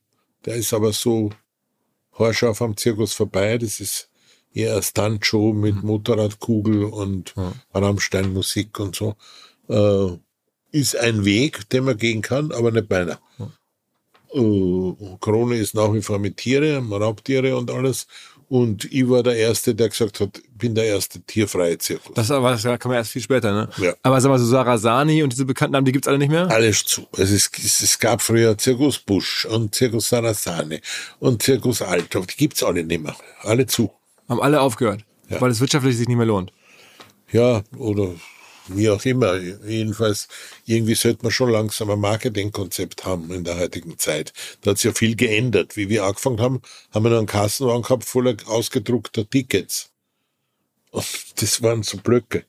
Der 0.44 0.56
ist 0.56 0.74
aber 0.74 0.92
so 0.92 1.30
haarscharf 2.18 2.60
am 2.60 2.76
Zirkus 2.76 3.14
vorbei. 3.14 3.56
Das 3.56 3.80
ist 3.80 4.09
eher 4.52 4.82
Stuntshow 4.82 5.52
mit 5.52 5.76
mhm. 5.76 5.86
Motorradkugel 5.86 6.84
und 6.84 7.34
ja. 7.36 7.52
Rammstein-Musik 7.74 8.78
und 8.80 8.96
so. 8.96 9.16
Äh, 9.68 10.18
ist 10.72 10.96
ein 10.96 11.24
Weg, 11.24 11.68
den 11.70 11.84
man 11.84 11.96
gehen 11.96 12.22
kann, 12.22 12.52
aber 12.52 12.70
nicht 12.70 12.90
meiner. 12.90 13.18
Ja. 13.38 13.50
Äh, 14.34 15.16
Krone 15.20 15.56
ist 15.56 15.74
nach 15.74 15.92
wie 15.92 16.02
vor 16.02 16.18
mit 16.18 16.36
Tiere, 16.36 16.78
Raubtiere 16.78 17.56
und 17.56 17.70
alles. 17.70 18.06
Und 18.48 18.84
ich 18.92 19.08
war 19.08 19.22
der 19.22 19.36
Erste, 19.36 19.76
der 19.76 19.88
gesagt 19.88 20.18
hat, 20.18 20.40
bin 20.52 20.74
der 20.74 20.84
erste 20.84 21.20
tierfreie 21.20 21.78
Zirkus. 21.78 22.14
Das, 22.16 22.32
aber, 22.32 22.50
das 22.50 22.64
kann 22.64 22.78
man 22.84 22.94
erst 22.94 23.12
viel 23.12 23.22
später, 23.22 23.52
ne? 23.52 23.68
Ja. 23.76 23.94
Aber 24.02 24.20
sag 24.20 24.28
mal, 24.28 24.40
so 24.40 24.44
Sarasani 24.44 25.22
und 25.22 25.32
diese 25.32 25.44
bekannten 25.44 25.74
Namen, 25.74 25.84
die 25.84 25.92
gibt's 25.92 26.08
alle 26.08 26.18
nicht 26.18 26.32
mehr? 26.32 26.50
Alles 26.50 26.84
zu. 26.84 27.06
Es, 27.16 27.30
ist, 27.30 27.56
es 27.56 27.98
gab 28.00 28.20
früher 28.20 28.58
Zirkus 28.58 28.98
Busch 28.98 29.46
und 29.46 29.72
Zirkus 29.76 30.08
Sarasani 30.08 30.80
und 31.20 31.44
Zirkus 31.44 31.80
Althoff. 31.80 32.26
Die 32.26 32.36
gibt's 32.36 32.64
alle 32.64 32.82
nicht 32.82 33.00
mehr. 33.00 33.14
Alle 33.42 33.66
zu. 33.66 33.92
Haben 34.30 34.40
alle 34.40 34.60
aufgehört, 34.60 35.04
ja. 35.28 35.40
weil 35.40 35.50
es 35.50 35.60
wirtschaftlich 35.60 35.96
sich 35.96 36.08
nicht 36.08 36.16
mehr 36.16 36.24
lohnt. 36.24 36.52
Ja, 37.32 37.62
oder 37.76 38.14
wie 38.68 38.88
auch 38.88 39.04
immer. 39.04 39.36
Jedenfalls, 39.36 40.28
irgendwie 40.66 40.94
sollte 40.94 41.22
man 41.22 41.32
schon 41.32 41.50
langsam 41.50 41.90
ein 41.90 41.98
Marketingkonzept 41.98 43.04
haben 43.04 43.32
in 43.32 43.42
der 43.42 43.58
heutigen 43.58 43.98
Zeit. 43.98 44.32
Da 44.60 44.70
hat 44.70 44.78
sich 44.78 44.84
ja 44.84 44.92
viel 44.92 45.16
geändert. 45.16 45.76
Wie 45.76 45.88
wir 45.88 46.04
angefangen 46.04 46.40
haben, 46.40 46.62
haben 46.92 47.04
wir 47.04 47.10
noch 47.10 47.18
einen 47.18 47.26
Kassenwagen 47.26 47.82
gehabt 47.82 48.04
voller 48.04 48.36
ausgedruckter 48.46 49.28
Tickets. 49.28 49.90
Und 50.92 51.06
das 51.36 51.60
waren 51.62 51.82
so 51.82 51.98
Blöcke. 51.98 52.44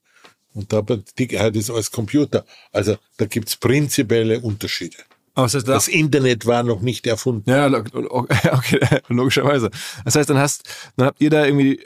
Und 0.53 0.71
da 0.71 0.77
hat 0.77 0.89
man 0.89 1.03
heute 1.17 1.59
ist 1.59 1.71
alles 1.71 1.91
Computer. 1.91 2.45
Also 2.71 2.97
da 3.17 3.25
gibt's 3.25 3.55
prinzipielle 3.55 4.39
Unterschiede. 4.39 4.97
Das, 5.35 5.53
heißt, 5.53 5.67
das 5.67 5.87
Internet 5.87 6.45
war 6.45 6.63
noch 6.63 6.81
nicht 6.81 7.07
erfunden. 7.07 7.49
Ja, 7.49 7.67
okay, 8.09 8.79
logischerweise. 9.07 9.69
Das 10.03 10.15
heißt, 10.15 10.29
dann 10.29 10.37
hast, 10.37 10.63
dann 10.97 11.07
habt 11.07 11.21
ihr 11.21 11.29
da 11.29 11.45
irgendwie 11.45 11.85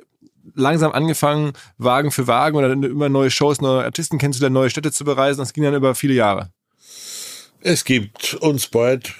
langsam 0.53 0.91
angefangen, 0.91 1.53
Wagen 1.77 2.11
für 2.11 2.27
Wagen 2.27 2.57
oder 2.57 2.71
immer 2.71 3.09
neue 3.09 3.31
Shows, 3.31 3.61
neue 3.61 3.83
Artisten 3.83 4.17
kennenzulernen, 4.17 4.53
neue 4.53 4.69
Städte 4.69 4.91
zu 4.91 5.03
bereisen. 5.03 5.39
Das 5.39 5.53
ging 5.53 5.63
dann 5.63 5.75
über 5.75 5.95
viele 5.95 6.13
Jahre. 6.13 6.51
Es 7.61 7.83
gibt 7.83 8.35
uns 8.35 8.67
bald 8.67 9.13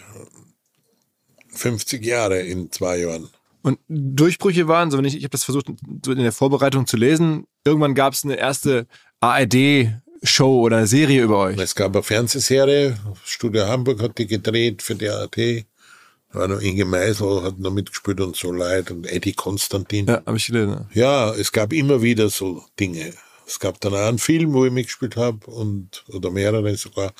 50 1.49 2.05
Jahre 2.05 2.41
in 2.41 2.71
zwei 2.71 2.99
Jahren. 2.99 3.29
Und 3.63 3.79
Durchbrüche 3.87 4.67
waren, 4.67 4.91
so 4.91 4.97
wenn 4.97 5.05
ich, 5.05 5.15
ich 5.17 5.23
habe 5.23 5.31
das 5.31 5.43
versucht 5.43 5.69
in 5.69 6.17
der 6.17 6.31
Vorbereitung 6.31 6.85
zu 6.85 6.97
lesen, 6.97 7.47
irgendwann 7.63 7.95
gab 7.95 8.13
es 8.13 8.23
eine 8.23 8.35
erste 8.35 8.85
ARD 9.19 9.89
Show 10.25 10.61
oder 10.61 10.77
eine 10.77 10.87
Serie 10.87 11.23
über 11.23 11.39
euch? 11.39 11.57
Es 11.57 11.75
gab 11.75 11.93
eine 11.93 12.03
Fernsehserie, 12.03 12.97
Studio 13.23 13.67
Hamburg 13.67 14.01
hat 14.01 14.17
die 14.17 14.27
gedreht 14.27 14.81
für 14.81 14.95
die 14.95 15.09
ART. 15.09 15.37
Da 15.37 16.39
war 16.39 16.47
noch 16.47 16.61
Inge 16.61 16.85
Meisel, 16.85 17.43
hat 17.43 17.59
noch 17.59 17.71
mitgespielt 17.71 18.19
und 18.21 18.35
so 18.35 18.51
Leid 18.51 18.91
und 18.91 19.05
Eddie 19.05 19.33
Konstantin. 19.33 20.07
Ja, 20.07 20.21
habe 20.25 20.37
ich 20.37 20.47
gelesen. 20.47 20.87
Ja, 20.93 21.33
es 21.33 21.51
gab 21.51 21.71
immer 21.71 22.01
wieder 22.01 22.29
so 22.29 22.63
Dinge. 22.79 23.13
Es 23.47 23.59
gab 23.59 23.79
dann 23.79 23.93
auch 23.93 24.07
einen 24.07 24.17
Film, 24.17 24.53
wo 24.53 24.65
ich 24.65 24.71
mitgespielt 24.71 25.15
habe 25.15 25.45
und 25.47 26.03
oder 26.09 26.31
mehrere 26.31 26.75
sogar. 26.75 27.13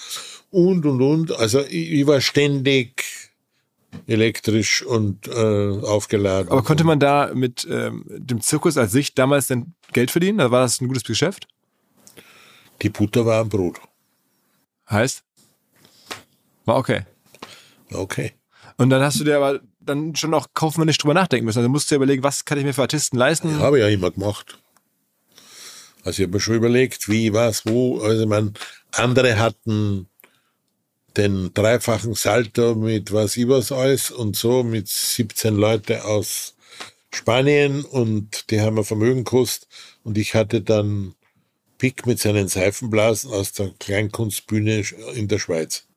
Und 0.50 0.86
und 0.86 1.02
und. 1.02 1.32
Also 1.38 1.62
ich, 1.62 1.91
ich 1.91 2.08
war 2.08 2.20
ständig 2.20 3.04
elektrisch 4.08 4.82
und 4.84 5.28
äh, 5.28 5.80
aufgeladen. 5.82 6.52
Aber 6.52 6.63
konnte 6.63 6.84
man 6.84 7.00
da 7.00 7.32
mit 7.34 7.68
ähm, 7.70 8.04
dem 8.08 8.41
Zirkus 8.41 8.78
als 8.78 8.91
Sicht 8.91 9.18
damals 9.18 9.48
denn 9.48 9.74
Geld 9.94 10.12
verdienen? 10.12 10.39
Also 10.39 10.52
war 10.52 10.62
das 10.62 10.82
ein 10.82 10.88
gutes 10.88 11.04
Geschäft? 11.04 11.48
Die 12.82 12.90
Butter 12.90 13.26
war 13.26 13.42
am 13.42 13.50
Brot. 13.50 13.80
Heißt? 14.90 15.24
War 16.66 16.78
okay. 16.78 17.06
War 17.90 18.02
okay. 18.02 18.34
Und 18.78 18.90
dann 18.90 19.02
hast 19.02 19.20
du 19.20 19.24
dir 19.24 19.38
aber 19.38 19.62
dann 19.80 20.16
schon 20.16 20.34
auch 20.34 20.48
kaufmännisch 20.54 20.98
drüber 20.98 21.14
nachdenken 21.14 21.46
müssen. 21.46 21.60
Also 21.60 21.70
musst 21.70 21.90
du 21.90 21.96
dir 21.96 21.98
überlegen, 21.98 22.24
was 22.24 22.46
kann 22.46 22.58
ich 22.58 22.66
mir 22.66 22.74
für 22.74 22.82
Artisten 22.82 23.18
leisten? 23.18 23.52
Ja, 23.52 23.60
habe 23.60 23.78
ich 23.78 23.84
ja 23.84 23.90
immer 23.90 24.12
gemacht. 24.12 24.58
Also 26.04 26.22
ich 26.22 26.28
habe 26.28 26.38
mir 26.38 26.40
schon 26.40 26.56
überlegt, 26.56 27.10
wie, 27.10 27.34
was, 27.34 27.66
wo. 27.66 28.00
Also 28.00 28.28
man, 28.28 28.54
andere 28.92 29.40
hatten 29.40 30.08
den 31.18 31.54
dreifachen 31.54 32.14
Salto 32.14 32.76
mit 32.76 33.14
was 33.14 33.38
ich 33.38 33.48
was 33.48 33.72
alles 33.72 34.12
und 34.12 34.36
so 34.36 34.64
mit 34.64 34.88
17 34.88 35.56
Leute 35.56 36.04
aus 36.04 36.56
Spanien 37.14 37.86
und 37.86 38.52
die 38.52 38.60
haben 38.60 38.78
ein 38.78 38.84
Vermögen 38.84 39.24
gekostet 39.24 39.70
und 40.04 40.18
ich 40.18 40.36
hatte 40.36 40.62
dann 40.62 41.16
Pick 41.78 42.06
mit 42.06 42.20
seinen 42.20 42.48
Seifenblasen 42.48 43.32
aus 43.32 43.52
der 43.54 43.72
Kleinkunstbühne 43.80 44.84
in 45.14 45.28
der 45.28 45.40
Schweiz. 45.40 45.88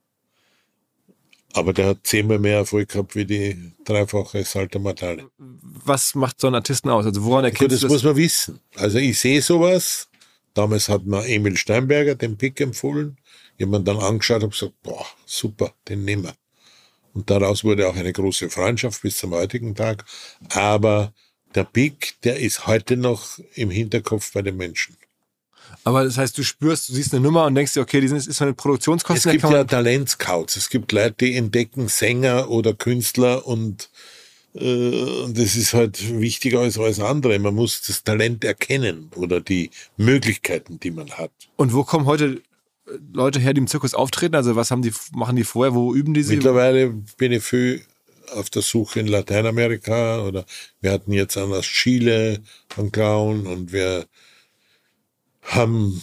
Aber 1.53 1.73
der 1.73 1.87
hat 1.87 2.01
zehnmal 2.03 2.38
mehr 2.38 2.59
Erfolg 2.59 2.91
gehabt 2.91 3.14
wie 3.17 3.25
die 3.25 3.73
dreifache 3.85 4.45
Salto 4.45 4.79
Mortale. 4.79 5.31
Was 5.38 6.14
macht 6.14 6.41
so 6.41 6.47
einen 6.47 6.57
Artisten 6.57 6.91
aus? 6.91 7.07
Also 7.07 7.25
woran 7.25 7.45
erkennst 7.45 7.75
das? 7.75 7.81
Das 7.83 7.91
muss 7.91 8.03
man 8.03 8.17
wissen. 8.17 8.61
Also 8.77 8.99
ich 8.99 9.19
sehe 9.19 9.41
sowas. 9.41 10.09
Damals 10.55 10.88
hat 10.88 11.05
mir 11.07 11.25
Emil 11.27 11.57
Steinberger 11.57 12.14
den 12.14 12.37
Pick 12.37 12.61
empfohlen. 12.61 13.17
Jemand 13.57 13.88
dann 13.88 13.99
angeschaut 13.99 14.43
und 14.43 14.51
gesagt, 14.51 14.75
boah, 14.83 15.07
super, 15.25 15.73
den 15.88 16.05
nehmen 16.05 16.25
wir. 16.25 16.35
Und 17.14 17.31
daraus 17.31 17.64
wurde 17.64 17.88
auch 17.88 17.97
eine 17.97 18.12
große 18.12 18.51
Freundschaft 18.51 19.03
bis 19.03 19.19
zum 19.19 19.33
heutigen 19.33 19.75
Tag. 19.75 20.05
Aber 20.51 21.12
der 21.55 21.64
Pick, 21.64 22.21
der 22.23 22.38
ist 22.38 22.67
heute 22.67 22.97
noch 22.97 23.38
im 23.55 23.71
Hinterkopf 23.71 24.33
bei 24.33 24.43
den 24.43 24.57
Menschen. 24.57 24.97
Aber 25.88 26.05
das 26.05 26.18
heißt, 26.18 26.37
du 26.37 26.42
spürst, 26.42 26.90
du 26.90 26.92
siehst 26.92 27.14
eine 27.14 27.22
Nummer 27.22 27.46
und 27.46 27.55
denkst 27.55 27.72
dir, 27.72 27.81
okay, 27.81 28.03
die 28.03 28.09
ist 28.09 28.37
von 28.37 28.48
den 28.48 28.55
Produktionskosten. 28.55 29.31
Es 29.31 29.40
gibt 29.40 29.51
ja 29.51 29.64
Talentscouts. 29.64 30.57
Es 30.57 30.68
gibt 30.68 30.92
Leute, 30.92 31.14
die 31.20 31.35
entdecken 31.35 31.88
Sänger 31.88 32.51
oder 32.51 32.74
Künstler 32.74 33.46
und 33.46 33.88
äh, 34.55 35.07
das 35.29 35.57
ist 35.57 35.72
halt 35.72 36.20
wichtiger 36.20 36.61
als 36.61 36.79
alles 36.79 37.01
andere. 37.01 37.38
Man 37.38 37.55
muss 37.55 37.81
das 37.81 38.05
Talent 38.05 38.44
erkennen 38.44 39.11
oder 39.16 39.40
die 39.40 39.70
Möglichkeiten, 39.96 40.79
die 40.79 40.90
man 40.90 41.09
hat. 41.12 41.31
Und 41.57 41.72
wo 41.72 41.85
kommen 41.85 42.05
heute 42.05 42.42
Leute 43.14 43.40
her, 43.40 43.55
die 43.55 43.61
im 43.62 43.66
Zirkus 43.66 43.94
auftreten? 43.94 44.35
Also 44.35 44.57
was 44.57 44.70
haben 44.70 44.83
die, 44.83 44.92
machen 45.12 45.37
die 45.37 45.44
vorher? 45.44 45.74
Wo 45.74 45.94
üben 45.94 46.12
die 46.12 46.22
sie? 46.22 46.35
Mittlerweile 46.35 46.90
bin 47.16 47.33
ich 47.33 47.42
viel 47.42 47.81
auf 48.35 48.51
der 48.51 48.61
Suche 48.61 49.01
in 49.01 49.07
Lateinamerika 49.07 50.20
oder 50.20 50.44
wir 50.83 50.92
hatten 50.92 51.12
jetzt 51.12 51.38
einen 51.38 51.55
aus 51.55 51.64
Chile, 51.64 52.42
einen 52.77 52.92
Clown 52.92 53.46
und 53.46 53.72
wir 53.72 54.05
haben 55.48 56.02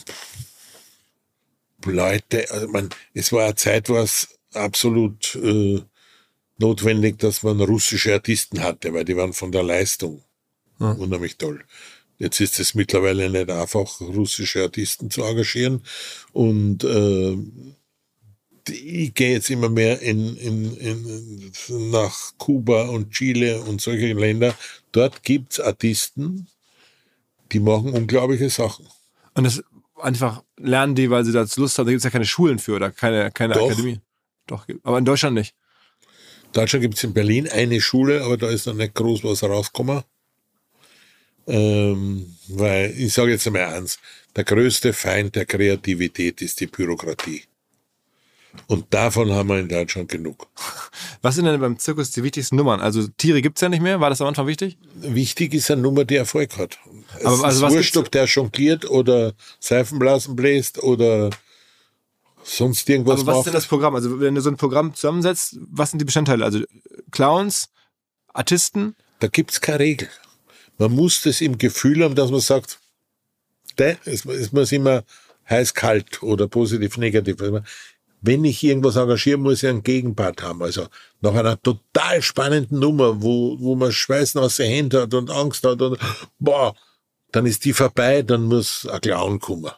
Leute, 1.85 2.49
also 2.51 2.67
man, 2.67 2.89
es 3.13 3.31
war 3.31 3.45
eine 3.45 3.55
Zeit, 3.55 3.89
wo 3.89 3.97
es 3.97 4.27
absolut 4.53 5.35
äh, 5.35 5.81
notwendig, 6.57 7.19
dass 7.19 7.43
man 7.43 7.61
russische 7.61 8.13
Artisten 8.13 8.63
hatte, 8.63 8.93
weil 8.93 9.05
die 9.05 9.15
waren 9.15 9.33
von 9.33 9.51
der 9.51 9.63
Leistung 9.63 10.23
Ja. 10.79 10.91
unheimlich 10.91 11.37
toll. 11.37 11.63
Jetzt 12.17 12.39
ist 12.39 12.59
es 12.59 12.75
mittlerweile 12.75 13.29
nicht 13.29 13.51
einfach, 13.51 13.99
russische 13.99 14.63
Artisten 14.63 15.11
zu 15.11 15.23
engagieren. 15.23 15.83
Und 16.31 16.83
äh, 16.85 17.37
ich 18.71 19.13
gehe 19.13 19.33
jetzt 19.33 19.49
immer 19.49 19.69
mehr 19.69 20.01
in, 20.01 20.35
in, 20.37 20.77
in, 20.77 21.51
nach 21.91 22.33
Kuba 22.37 22.87
und 22.87 23.11
Chile 23.11 23.61
und 23.61 23.81
solche 23.81 24.13
Länder. 24.13 24.55
Dort 24.91 25.23
gibt's 25.23 25.59
Artisten, 25.59 26.47
die 27.51 27.59
machen 27.59 27.91
unglaubliche 27.93 28.49
Sachen. 28.49 28.87
Und 29.35 29.43
das 29.43 29.63
einfach 30.01 30.43
lernen 30.57 30.95
die, 30.95 31.09
weil 31.09 31.23
sie 31.25 31.31
dazu 31.31 31.61
Lust 31.61 31.77
haben. 31.77 31.85
Da 31.85 31.91
gibt 31.91 31.99
es 31.99 32.03
ja 32.05 32.09
keine 32.09 32.25
Schulen 32.25 32.59
für 32.59 32.75
oder 32.75 32.91
keine, 32.91 33.31
keine 33.31 33.53
Doch. 33.53 33.69
Akademie. 33.69 33.99
Doch, 34.47 34.65
gibt- 34.67 34.85
aber 34.85 34.97
in 34.97 35.05
Deutschland 35.05 35.35
nicht. 35.35 35.55
In 36.45 36.51
Deutschland 36.53 36.81
gibt's 36.83 37.03
in 37.03 37.13
Berlin 37.13 37.47
eine 37.49 37.81
Schule, 37.81 38.23
aber 38.23 38.37
da 38.37 38.49
ist 38.49 38.65
noch 38.65 38.73
nicht 38.75 38.93
groß 38.93 39.23
was 39.23 39.43
rausgekommen. 39.43 40.03
Ähm, 41.47 42.35
weil 42.47 42.91
ich 42.97 43.13
sage 43.13 43.31
jetzt 43.31 43.45
einmal 43.45 43.65
eins, 43.65 43.99
der 44.35 44.43
größte 44.45 44.93
Feind 44.93 45.35
der 45.35 45.45
Kreativität 45.45 46.41
ist 46.41 46.59
die 46.59 46.67
Bürokratie. 46.67 47.43
Und 48.67 48.93
davon 48.93 49.31
haben 49.31 49.49
wir 49.49 49.59
in 49.59 49.69
Deutschland 49.69 50.09
genug. 50.09 50.47
Was 51.21 51.35
sind 51.35 51.45
denn 51.45 51.59
beim 51.59 51.77
Zirkus 51.79 52.11
die 52.11 52.23
wichtigsten 52.23 52.55
Nummern? 52.55 52.81
Also 52.81 53.07
Tiere 53.07 53.41
gibt's 53.41 53.61
ja 53.61 53.69
nicht 53.69 53.81
mehr. 53.81 53.99
War 53.99 54.09
das 54.09 54.21
am 54.21 54.27
Anfang 54.27 54.47
wichtig? 54.47 54.77
Wichtig 54.95 55.53
ist 55.53 55.71
eine 55.71 55.81
Nummer, 55.81 56.05
die 56.05 56.15
Erfolg 56.15 56.57
hat. 56.57 56.79
Es 57.19 57.25
Aber 57.25 57.45
also 57.45 57.47
ist 57.47 57.61
was 57.61 57.73
wurscht, 57.73 57.97
ob 57.97 58.11
der 58.11 58.25
jongliert 58.25 58.89
oder 58.89 59.33
Seifenblasen 59.59 60.35
bläst 60.35 60.81
oder 60.83 61.29
sonst 62.43 62.87
irgendwas 62.89 63.21
aber 63.21 63.31
was 63.31 63.37
ist 63.39 63.45
denn 63.45 63.53
das 63.53 63.67
Programm? 63.67 63.95
Also 63.95 64.19
wenn 64.19 64.35
du 64.35 64.41
so 64.41 64.49
ein 64.49 64.57
Programm 64.57 64.93
zusammensetzt, 64.93 65.57
was 65.71 65.91
sind 65.91 65.99
die 65.99 66.05
Bestandteile? 66.05 66.45
Also 66.45 66.61
Clowns, 67.11 67.69
Artisten, 68.33 68.95
Da 69.19 69.27
gibt's 69.27 69.61
keine 69.61 69.79
Regel. 69.79 70.09
Man 70.77 70.91
muss 70.91 71.21
das 71.21 71.41
im 71.41 71.57
Gefühl 71.57 72.03
haben, 72.03 72.15
dass 72.15 72.31
man 72.31 72.41
sagt, 72.41 72.79
der, 73.77 73.97
es, 74.05 74.25
es 74.25 74.51
muss 74.51 74.71
immer 74.71 75.03
heiß-kalt 75.49 76.23
oder 76.23 76.47
positiv-negativ. 76.47 77.37
Wenn 78.25 78.43
ich 78.43 78.63
irgendwas 78.63 78.95
engagiere, 78.95 79.37
muss 79.37 79.61
ich 79.63 79.69
einen 79.69 79.83
Gegenpart 79.83 80.41
haben. 80.41 80.61
Also 80.63 80.87
nach 81.21 81.33
einer 81.35 81.61
total 81.61 82.21
spannenden 82.21 82.79
Nummer, 82.79 83.21
wo, 83.21 83.57
wo 83.59 83.75
man 83.75 83.91
Schweißen 83.91 84.39
aus 84.41 84.57
den 84.57 84.69
Händen 84.71 85.01
hat 85.01 85.13
und 85.13 85.29
Angst 85.29 85.63
hat 85.63 85.81
und 85.81 85.99
boah, 86.39 86.75
dann 87.31 87.45
ist 87.45 87.65
die 87.65 87.73
vorbei, 87.73 88.21
dann 88.21 88.43
muss 88.45 88.87
ein 88.87 89.01
Clown 89.01 89.39
kommen, 89.39 89.71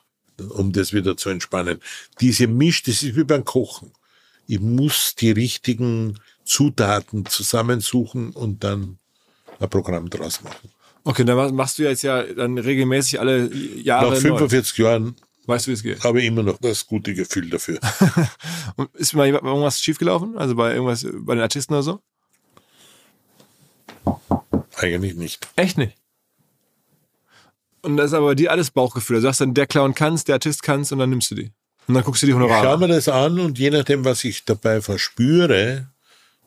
um 0.50 0.72
das 0.72 0.94
wieder 0.94 1.18
zu 1.18 1.30
entspannen. 1.30 1.80
Diese 2.22 2.48
Misch, 2.48 2.84
das 2.84 3.04
ist 3.04 3.16
wie 3.16 3.24
beim 3.24 3.44
Kochen. 3.44 3.92
Ich 4.48 4.60
muss 4.60 5.16
die 5.16 5.32
richtigen 5.32 6.20
Zutaten 6.46 7.26
zusammensuchen 7.26 8.32
und 8.32 8.64
dann 8.64 8.98
ein 9.60 9.70
Programm 9.70 10.10
draus 10.10 10.42
machen. 10.44 10.70
Okay, 11.04 11.24
dann 11.26 11.36
mach- 11.38 11.52
machst 11.52 11.80
du 11.80 11.84
jetzt 11.84 12.04
ja 12.04 12.22
dann 12.24 12.58
regelmäßig 12.58 13.20
alle 13.20 13.54
Jahre 13.54 14.06
Nach 14.08 14.14
neu. 14.14 14.20
45 14.38 14.78
Jahren 14.78 15.16
Weißt 15.48 15.66
du, 15.66 15.72
wie 15.72 15.74
es 15.74 15.82
geht? 15.84 16.04
habe 16.04 16.22
immer 16.24 16.44
noch 16.44 16.58
das 16.60 16.86
gute 16.86 17.14
Gefühl 17.14 17.50
dafür. 17.50 17.80
Und 18.76 18.94
ist 18.96 19.14
mal 19.14 19.28
irgendwas 19.28 19.82
schiefgelaufen? 19.82 20.38
Also 20.38 20.56
bei 20.56 20.74
irgendwas, 20.74 21.08
bei 21.12 21.36
den 21.36 21.42
Artisten 21.42 21.74
oder 21.74 21.84
so? 21.84 22.02
Eigentlich 24.76 25.16
nicht. 25.16 25.48
Echt 25.56 25.78
nicht. 25.78 25.96
Und 27.82 27.98
das 27.98 28.08
ist 28.08 28.14
aber 28.14 28.36
dir 28.36 28.52
alles 28.52 28.72
Bauchgefühl. 28.72 29.18
Du 29.18 29.22
sagst 29.22 29.42
dann, 29.42 29.54
der 29.54 29.68
Clown 29.68 29.96
kann's, 29.96 30.26
der 30.26 30.36
Artist 30.36 30.64
kann's 30.64 30.92
und 30.92 31.00
dann 31.00 31.10
nimmst 31.10 31.32
du 31.32 31.36
die. 31.36 31.52
Und 31.88 31.94
dann 31.94 32.04
guckst 32.04 32.22
du 32.22 32.28
die 32.28 32.34
Ich 32.34 32.38
schaue 32.38 32.50
Honorare. 32.50 32.78
mir 32.80 32.88
das 32.90 33.08
an 33.08 33.40
und 33.40 33.58
je 33.58 33.70
nachdem, 33.70 34.04
was 34.04 34.24
ich 34.26 34.44
dabei 34.44 34.82
verspüre, 34.82 35.88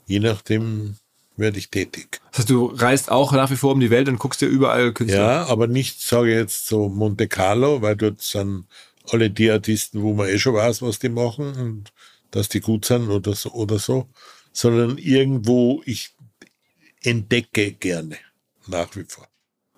je 0.07 0.21
nachdem 0.21 0.97
werde 1.37 1.59
ich 1.59 1.71
tätig. 1.71 2.21
Das 2.33 2.41
heißt, 2.41 2.51
du 2.51 2.67
reist 2.67 3.11
auch 3.11 3.33
nach 3.33 3.51
wie 3.51 3.57
vor 3.57 3.73
um 3.73 3.81
die 3.81 3.89
Welt 3.91 4.09
und 4.09 4.19
guckst 4.19 4.43
dir 4.43 4.47
überall 4.49 4.93
Künstler. 4.93 5.19
Ja, 5.19 5.47
aber 5.47 5.67
nicht, 5.67 6.03
sage 6.03 6.31
ich 6.31 6.37
jetzt 6.37 6.67
so 6.67 6.91
Monte 6.91 7.27
Carlo, 7.29 7.81
weil 7.81 7.97
dort 7.97 8.21
sind 8.21 8.67
alle 9.13 9.31
die 9.31 9.51
Artisten, 9.51 10.03
wo 10.03 10.15
man 10.15 10.29
eh 10.29 10.39
schon 10.39 10.55
weiß, 10.55 10.83
was 10.83 10.99
die 10.99 11.09
machen 11.09 11.55
und 11.55 11.93
dass 12.31 12.49
die 12.49 12.61
gut 12.61 12.85
sind 12.85 13.09
oder 13.09 13.35
so, 13.35 13.51
oder 13.53 13.79
so 13.79 14.09
sondern 14.53 14.99
irgendwo, 14.99 15.81
ich 15.85 16.15
entdecke 17.03 17.73
gerne 17.73 18.19
nach 18.67 18.95
wie 18.97 19.05
vor. 19.05 19.27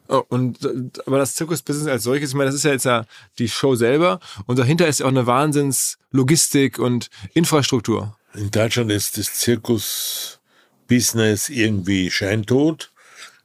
Oh, 0.09 0.25
und 0.29 0.59
aber 1.07 1.18
das 1.18 1.37
Zirkusbusiness 1.37 1.88
als 1.88 2.03
solches, 2.03 2.31
ich 2.31 2.35
meine, 2.35 2.47
das 2.47 2.57
ist 2.57 2.64
ja 2.64 2.73
jetzt 2.73 2.85
ja 2.85 3.07
die 3.38 3.49
Show 3.49 3.77
selber 3.77 4.18
und 4.47 4.59
dahinter 4.59 4.88
ist 4.88 4.99
ja 5.01 5.07
auch 5.07 5.11
eine 5.11 5.27
Wahnsinns-Logistik 5.27 6.79
und 6.79 7.09
Infrastruktur. 7.33 8.14
In 8.35 8.51
Deutschland 8.51 8.90
ist 8.90 9.16
das 9.16 9.33
Zirkus-Business 9.35 11.49
irgendwie 11.49 12.11
scheintot. 12.11 12.90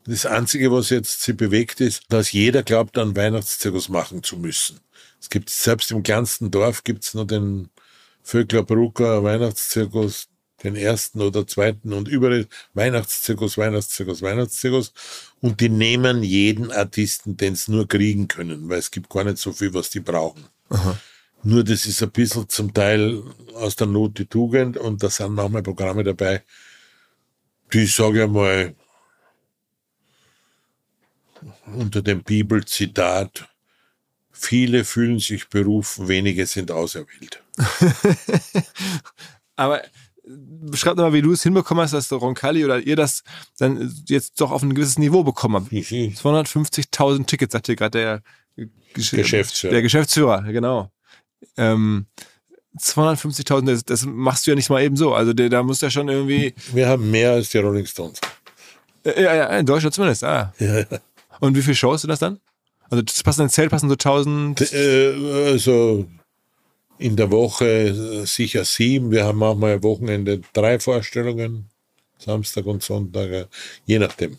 Das 0.06 0.26
Einzige, 0.26 0.72
was 0.72 0.90
jetzt 0.90 1.22
sie 1.22 1.34
bewegt, 1.34 1.80
ist, 1.82 2.02
dass 2.10 2.32
jeder 2.32 2.64
glaubt, 2.64 2.98
einen 2.98 3.16
Weihnachtszirkus 3.16 3.90
machen 3.90 4.24
zu 4.24 4.38
müssen. 4.38 4.80
Es 5.20 5.30
gibt 5.30 5.50
selbst 5.50 5.92
im 5.92 6.04
kleinsten 6.04 6.52
Dorf 6.52 6.84
gibt's 6.84 7.14
noch 7.14 7.26
den 7.26 7.70
Vögler 8.24 8.64
Brucker 8.64 9.24
Weihnachtszirkus, 9.24 10.28
den 10.64 10.76
ersten 10.76 11.22
oder 11.22 11.48
zweiten 11.48 11.94
und 11.94 12.08
überall 12.08 12.48
Weihnachtszirkus, 12.74 13.58
Weihnachtszirkus, 13.58 14.22
Weihnachtszirkus. 14.22 14.94
Und 15.42 15.62
die 15.62 15.70
nehmen 15.70 16.24
jeden 16.24 16.72
Artisten, 16.72 17.38
den 17.38 17.56
sie 17.56 17.72
nur 17.72 17.88
kriegen 17.88 18.28
können, 18.28 18.68
weil 18.70 18.80
es 18.80 18.92
gibt 18.92 19.10
gar 19.10 19.24
nicht 19.24 19.38
so 19.38 19.54
viel, 19.54 19.74
was 19.74 19.90
die 19.90 20.00
brauchen. 20.00 20.46
Nur 21.44 21.64
das 21.64 21.86
ist 21.86 22.02
ein 22.04 22.12
bisschen 22.12 22.50
zum 22.50 22.74
Teil 22.74 23.24
aus 23.54 23.76
der 23.76 23.88
Not 23.88 24.18
die 24.20 24.26
Tugend 24.26 24.78
und 24.78 25.04
da 25.04 25.10
sind 25.10 25.34
manchmal 25.34 25.64
Programme 25.64 26.04
dabei, 26.04 26.44
die, 27.72 27.86
sage 27.86 28.24
ich 28.24 28.30
mal, 28.30 28.76
unter 31.68 32.02
dem 32.02 32.24
Bibelzitat, 32.24 33.48
viele 34.40 34.84
fühlen 34.86 35.20
sich 35.20 35.50
berufen, 35.50 36.08
wenige 36.08 36.46
sind 36.46 36.72
auserwählt. 36.72 37.42
Aber 39.56 39.82
beschreib 40.26 40.98
mal, 40.98 41.14
wie 41.14 41.22
du 41.22 41.32
es 41.32 41.44
hinbekommen 41.44 41.84
hast, 41.84 41.94
dass 41.94 42.10
der 42.10 42.18
Roncalli 42.18 42.66
oder 42.66 42.80
ihr 42.80 42.96
das 42.96 43.24
dann 43.58 43.94
jetzt 44.08 44.40
doch 44.42 44.52
auf 44.52 44.62
ein 44.62 44.76
gewisses 44.76 45.00
Niveau 45.00 45.24
bekommen 45.24 45.56
habt. 45.56 45.72
Ich, 45.72 45.92
ich, 45.92 46.16
250.000 46.16 47.26
Tickets, 47.26 47.54
sagt 47.54 47.68
hier 47.68 47.76
gerade 47.76 48.24
der 48.58 48.66
Gesch- 48.96 49.16
Geschäftsführer. 49.16 49.74
Der 49.74 49.82
Geschäftsführer, 49.82 50.42
genau. 50.44 50.92
Ähm, 51.56 52.08
250.000, 52.78 53.66
das, 53.66 53.86
das 53.86 54.06
machst 54.06 54.46
du 54.46 54.52
ja 54.52 54.56
nicht 54.56 54.70
mal 54.70 54.84
eben 54.84 54.98
so. 54.98 55.14
Also 55.14 55.34
der, 55.34 55.50
da 55.50 55.64
muss 55.64 55.82
ja 55.82 55.90
schon 55.90 56.10
irgendwie, 56.10 56.54
wir 56.74 56.88
haben 56.88 57.10
mehr 57.10 57.32
als 57.32 57.50
die 57.50 57.58
Rolling 57.60 57.86
Stones. 57.86 58.20
äh, 59.04 59.24
ja, 59.24 59.36
ja, 59.36 59.46
in 59.58 59.66
Deutschland 59.66 59.96
zumindest, 59.96 60.24
ah. 60.24 60.54
Und 61.40 61.56
wie 61.56 61.62
viele 61.62 61.76
Shows 61.76 62.02
sind 62.02 62.10
das 62.10 62.20
dann? 62.20 62.40
Also 62.90 63.02
das 63.02 63.24
passen 63.24 63.44
ins 63.44 63.54
Zelt, 63.54 63.70
passen 63.70 63.90
so 63.90 63.94
1000. 63.94 64.74
Äh, 64.74 65.14
also 65.46 66.08
in 66.98 67.16
der 67.16 67.32
Woche 67.32 67.66
äh, 67.66 68.26
sicher 68.26 68.66
sieben. 68.66 69.12
Wir 69.12 69.26
haben 69.26 69.38
manchmal 69.38 69.74
am 69.74 69.84
Wochenende 69.84 70.42
drei 70.54 70.80
Vorstellungen, 70.80 71.70
Samstag 72.18 72.66
und 72.66 72.84
Sonntag, 72.84 73.30
äh, 73.30 73.46
je 73.86 74.00
nachdem. 74.00 74.38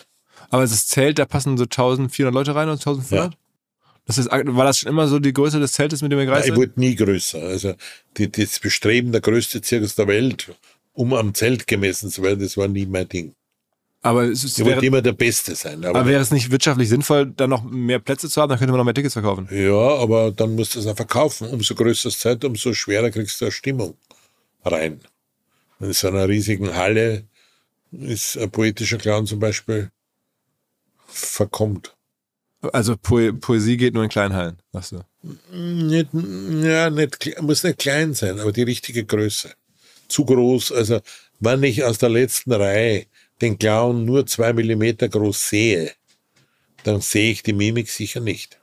Aber 0.51 0.63
das 0.63 0.87
Zelt, 0.87 1.19
da 1.19 1.27
passen 1.27 1.57
so 1.59 1.65
1400 1.65 2.33
Leute 2.35 2.55
rein 2.55 2.69
oder 2.69 2.79
1500? 2.79 3.37
Das 4.07 4.17
ist, 4.17 4.31
war 4.31 4.65
das 4.65 4.79
schon 4.79 4.89
immer 4.89 5.07
so 5.07 5.19
die 5.19 5.35
Größe 5.35 5.61
des 5.61 5.73
Zeltes, 5.73 6.01
mit 6.01 6.11
dem 6.11 6.19
ihr 6.19 6.25
Nein, 6.25 6.29
gereist 6.29 6.47
ich 6.47 6.53
seid? 6.53 6.59
wollte 6.59 6.81
nie 6.81 6.95
größer. 6.95 7.43
Also 7.43 7.75
die, 8.17 8.33
das 8.33 8.59
Bestreben, 8.59 9.13
der 9.13 9.21
größte 9.21 9.61
Zirkus 9.61 9.97
der 9.97 10.09
Welt, 10.09 10.51
um 10.95 11.13
am 11.13 11.35
Zelt 11.35 11.67
gemessen 11.67 12.11
zu 12.11 12.23
werden, 12.23 12.41
das 12.41 12.57
war 12.57 12.69
nie 12.69 12.87
mein 12.87 13.09
Ding. 13.09 13.35
Aber 14.01 14.25
es 14.25 14.45
ist, 14.45 14.65
wäre, 14.65 14.85
immer 14.85 15.03
der 15.03 15.13
Beste 15.13 15.55
sein. 15.57 15.85
Aber, 15.85 16.01
aber 16.01 16.09
wäre 16.09 16.23
es 16.23 16.31
nicht 16.31 16.51
wirtschaftlich 16.51 16.89
sinnvoll, 16.89 17.33
da 17.37 17.47
noch 17.47 17.65
mehr 17.65 17.99
Plätze 17.99 18.29
zu 18.29 18.41
haben? 18.41 18.51
Dann 18.51 18.59
könnte 18.59 18.71
man 18.71 18.79
noch 18.79 18.85
mehr 18.85 18.95
Tickets 18.95 19.15
verkaufen. 19.15 19.49
ja, 19.51 19.97
aber 19.97 20.31
dann 20.31 20.55
musst 20.55 20.75
du 20.75 20.79
es 20.79 20.87
auch 20.87 20.97
verkaufen. 20.97 21.49
Umso 21.49 21.75
größer 21.75 22.09
das 22.09 22.19
Zeit, 22.21 22.45
umso 22.45 22.73
schwerer 22.75 23.11
kriegst 23.11 23.41
du 23.41 23.47
eine 23.47 23.53
Stimmung 23.53 23.97
rein. 24.65 25.01
In 25.81 25.93
so 25.93 26.09
einer 26.09 26.29
riesigen 26.29 26.75
Halle 26.75 27.25
ist 27.93 28.37
ein 28.39 28.51
poetischer 28.51 28.99
Clown 28.99 29.27
zum 29.27 29.41
Beispiel 29.41 29.91
verkommt. 31.07 31.95
Also 32.73 32.97
Po 32.97 33.33
Poesie 33.33 33.77
geht 33.77 33.95
nur 33.95 34.03
in 34.03 34.11
kleinen 34.11 34.35
Hallen, 34.35 34.59
sagst 34.73 34.93
du. 34.93 35.05
Nicht, 35.53 36.09
ja, 36.13 36.91
nicht, 36.91 37.41
muss 37.41 37.63
nicht 37.63 37.79
klein 37.79 38.15
sein, 38.15 38.41
aber 38.41 38.53
die 38.53 38.63
richtige 38.63 39.05
Größe. 39.05 39.51
Zu 40.09 40.25
groß, 40.25 40.73
also 40.73 41.01
wenn 41.41 41.63
ich 41.63 41.85
aus 41.85 41.99
der 41.99 42.09
letzten 42.09 42.53
Reihe 42.53 43.07
den 43.41 43.59
Clown 43.59 44.05
nur 44.05 44.27
zwei 44.27 44.53
Millimeter 44.53 45.09
groß 45.09 45.49
sehe, 45.49 45.93
dann 46.85 47.01
sehe 47.01 47.33
ich 47.33 47.43
die 47.43 47.53
Mimik 47.53 47.91
sicher 47.91 48.21
nicht. 48.21 48.61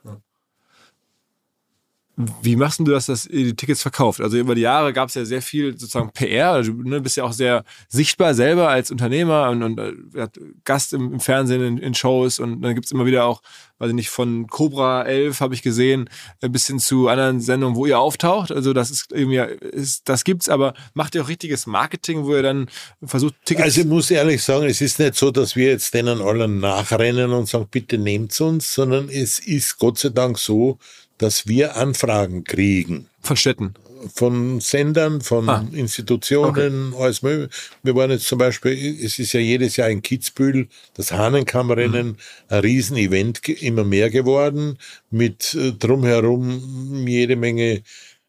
Wie 2.40 2.56
machst 2.56 2.80
du 2.80 2.84
das, 2.84 3.06
dass 3.06 3.26
ihr 3.26 3.44
die 3.44 3.56
Tickets 3.56 3.82
verkauft? 3.82 4.22
Also 4.22 4.38
über 4.38 4.54
die 4.54 4.62
Jahre 4.62 4.94
gab 4.94 5.10
es 5.10 5.14
ja 5.16 5.26
sehr 5.26 5.42
viel 5.42 5.72
sozusagen 5.72 6.10
PR. 6.12 6.52
Also, 6.52 6.72
du 6.72 6.88
ne, 6.88 7.02
bist 7.02 7.18
ja 7.18 7.24
auch 7.24 7.32
sehr 7.32 7.62
sichtbar 7.88 8.32
selber 8.32 8.70
als 8.70 8.90
Unternehmer 8.90 9.50
und, 9.50 9.62
und 9.62 9.78
äh, 9.78 10.26
Gast 10.64 10.94
im, 10.94 11.12
im 11.12 11.20
Fernsehen 11.20 11.60
in, 11.60 11.76
in, 11.76 11.94
Shows 11.94 12.38
und 12.38 12.62
dann 12.62 12.74
gibt's 12.74 12.90
immer 12.90 13.04
wieder 13.04 13.26
auch, 13.26 13.42
weiß 13.80 13.90
ich 13.90 13.94
nicht, 13.94 14.08
von 14.08 14.46
Cobra 14.46 15.02
11 15.02 15.40
habe 15.40 15.52
ich 15.52 15.60
gesehen, 15.60 16.08
ein 16.40 16.52
bisschen 16.52 16.78
zu 16.78 17.08
anderen 17.08 17.42
Sendungen, 17.42 17.76
wo 17.76 17.84
ihr 17.84 17.98
auftaucht. 17.98 18.50
Also 18.50 18.72
das 18.72 18.90
ist 18.90 19.12
irgendwie, 19.12 19.36
ist, 19.36 20.08
das 20.08 20.24
gibt's, 20.24 20.48
aber 20.48 20.72
macht 20.94 21.14
ihr 21.14 21.22
auch 21.22 21.28
richtiges 21.28 21.66
Marketing, 21.66 22.24
wo 22.24 22.34
ihr 22.34 22.42
dann 22.42 22.68
versucht, 23.04 23.34
Tickets... 23.44 23.64
Also 23.64 23.80
ich 23.82 23.86
muss 23.86 24.10
ehrlich 24.10 24.42
sagen, 24.42 24.64
es 24.64 24.80
ist 24.80 24.98
nicht 24.98 25.16
so, 25.16 25.30
dass 25.30 25.54
wir 25.54 25.68
jetzt 25.68 25.92
denen 25.92 26.22
allen 26.22 26.60
nachrennen 26.60 27.32
und 27.32 27.46
sagen, 27.46 27.68
bitte 27.70 27.98
nehmt 27.98 28.40
uns, 28.40 28.72
sondern 28.72 29.10
es 29.10 29.38
ist 29.38 29.78
Gott 29.78 29.98
sei 29.98 30.08
Dank 30.08 30.38
so, 30.38 30.78
dass 31.18 31.46
wir 31.46 31.76
Anfragen 31.76 32.44
kriegen. 32.44 33.08
Von 33.20 33.36
Städten? 33.36 33.74
Von 34.14 34.60
Sendern, 34.60 35.20
von 35.20 35.48
ah. 35.48 35.66
Institutionen, 35.72 36.92
okay. 36.92 37.02
alles 37.02 37.22
mögliche. 37.22 37.50
Wir 37.82 37.94
waren 37.96 38.10
jetzt 38.10 38.28
zum 38.28 38.38
Beispiel, 38.38 38.72
es 39.02 39.18
ist 39.18 39.32
ja 39.32 39.40
jedes 39.40 39.76
Jahr 39.76 39.88
in 39.88 40.02
Kitzbühel 40.02 40.68
das 40.94 41.12
Hahnenkammrennen, 41.12 42.08
mhm. 42.08 42.16
ein 42.48 42.60
Riesenevent 42.60 43.48
immer 43.48 43.84
mehr 43.84 44.10
geworden, 44.10 44.78
mit 45.10 45.54
äh, 45.54 45.72
drumherum 45.72 47.06
jede 47.06 47.36
Menge 47.36 47.82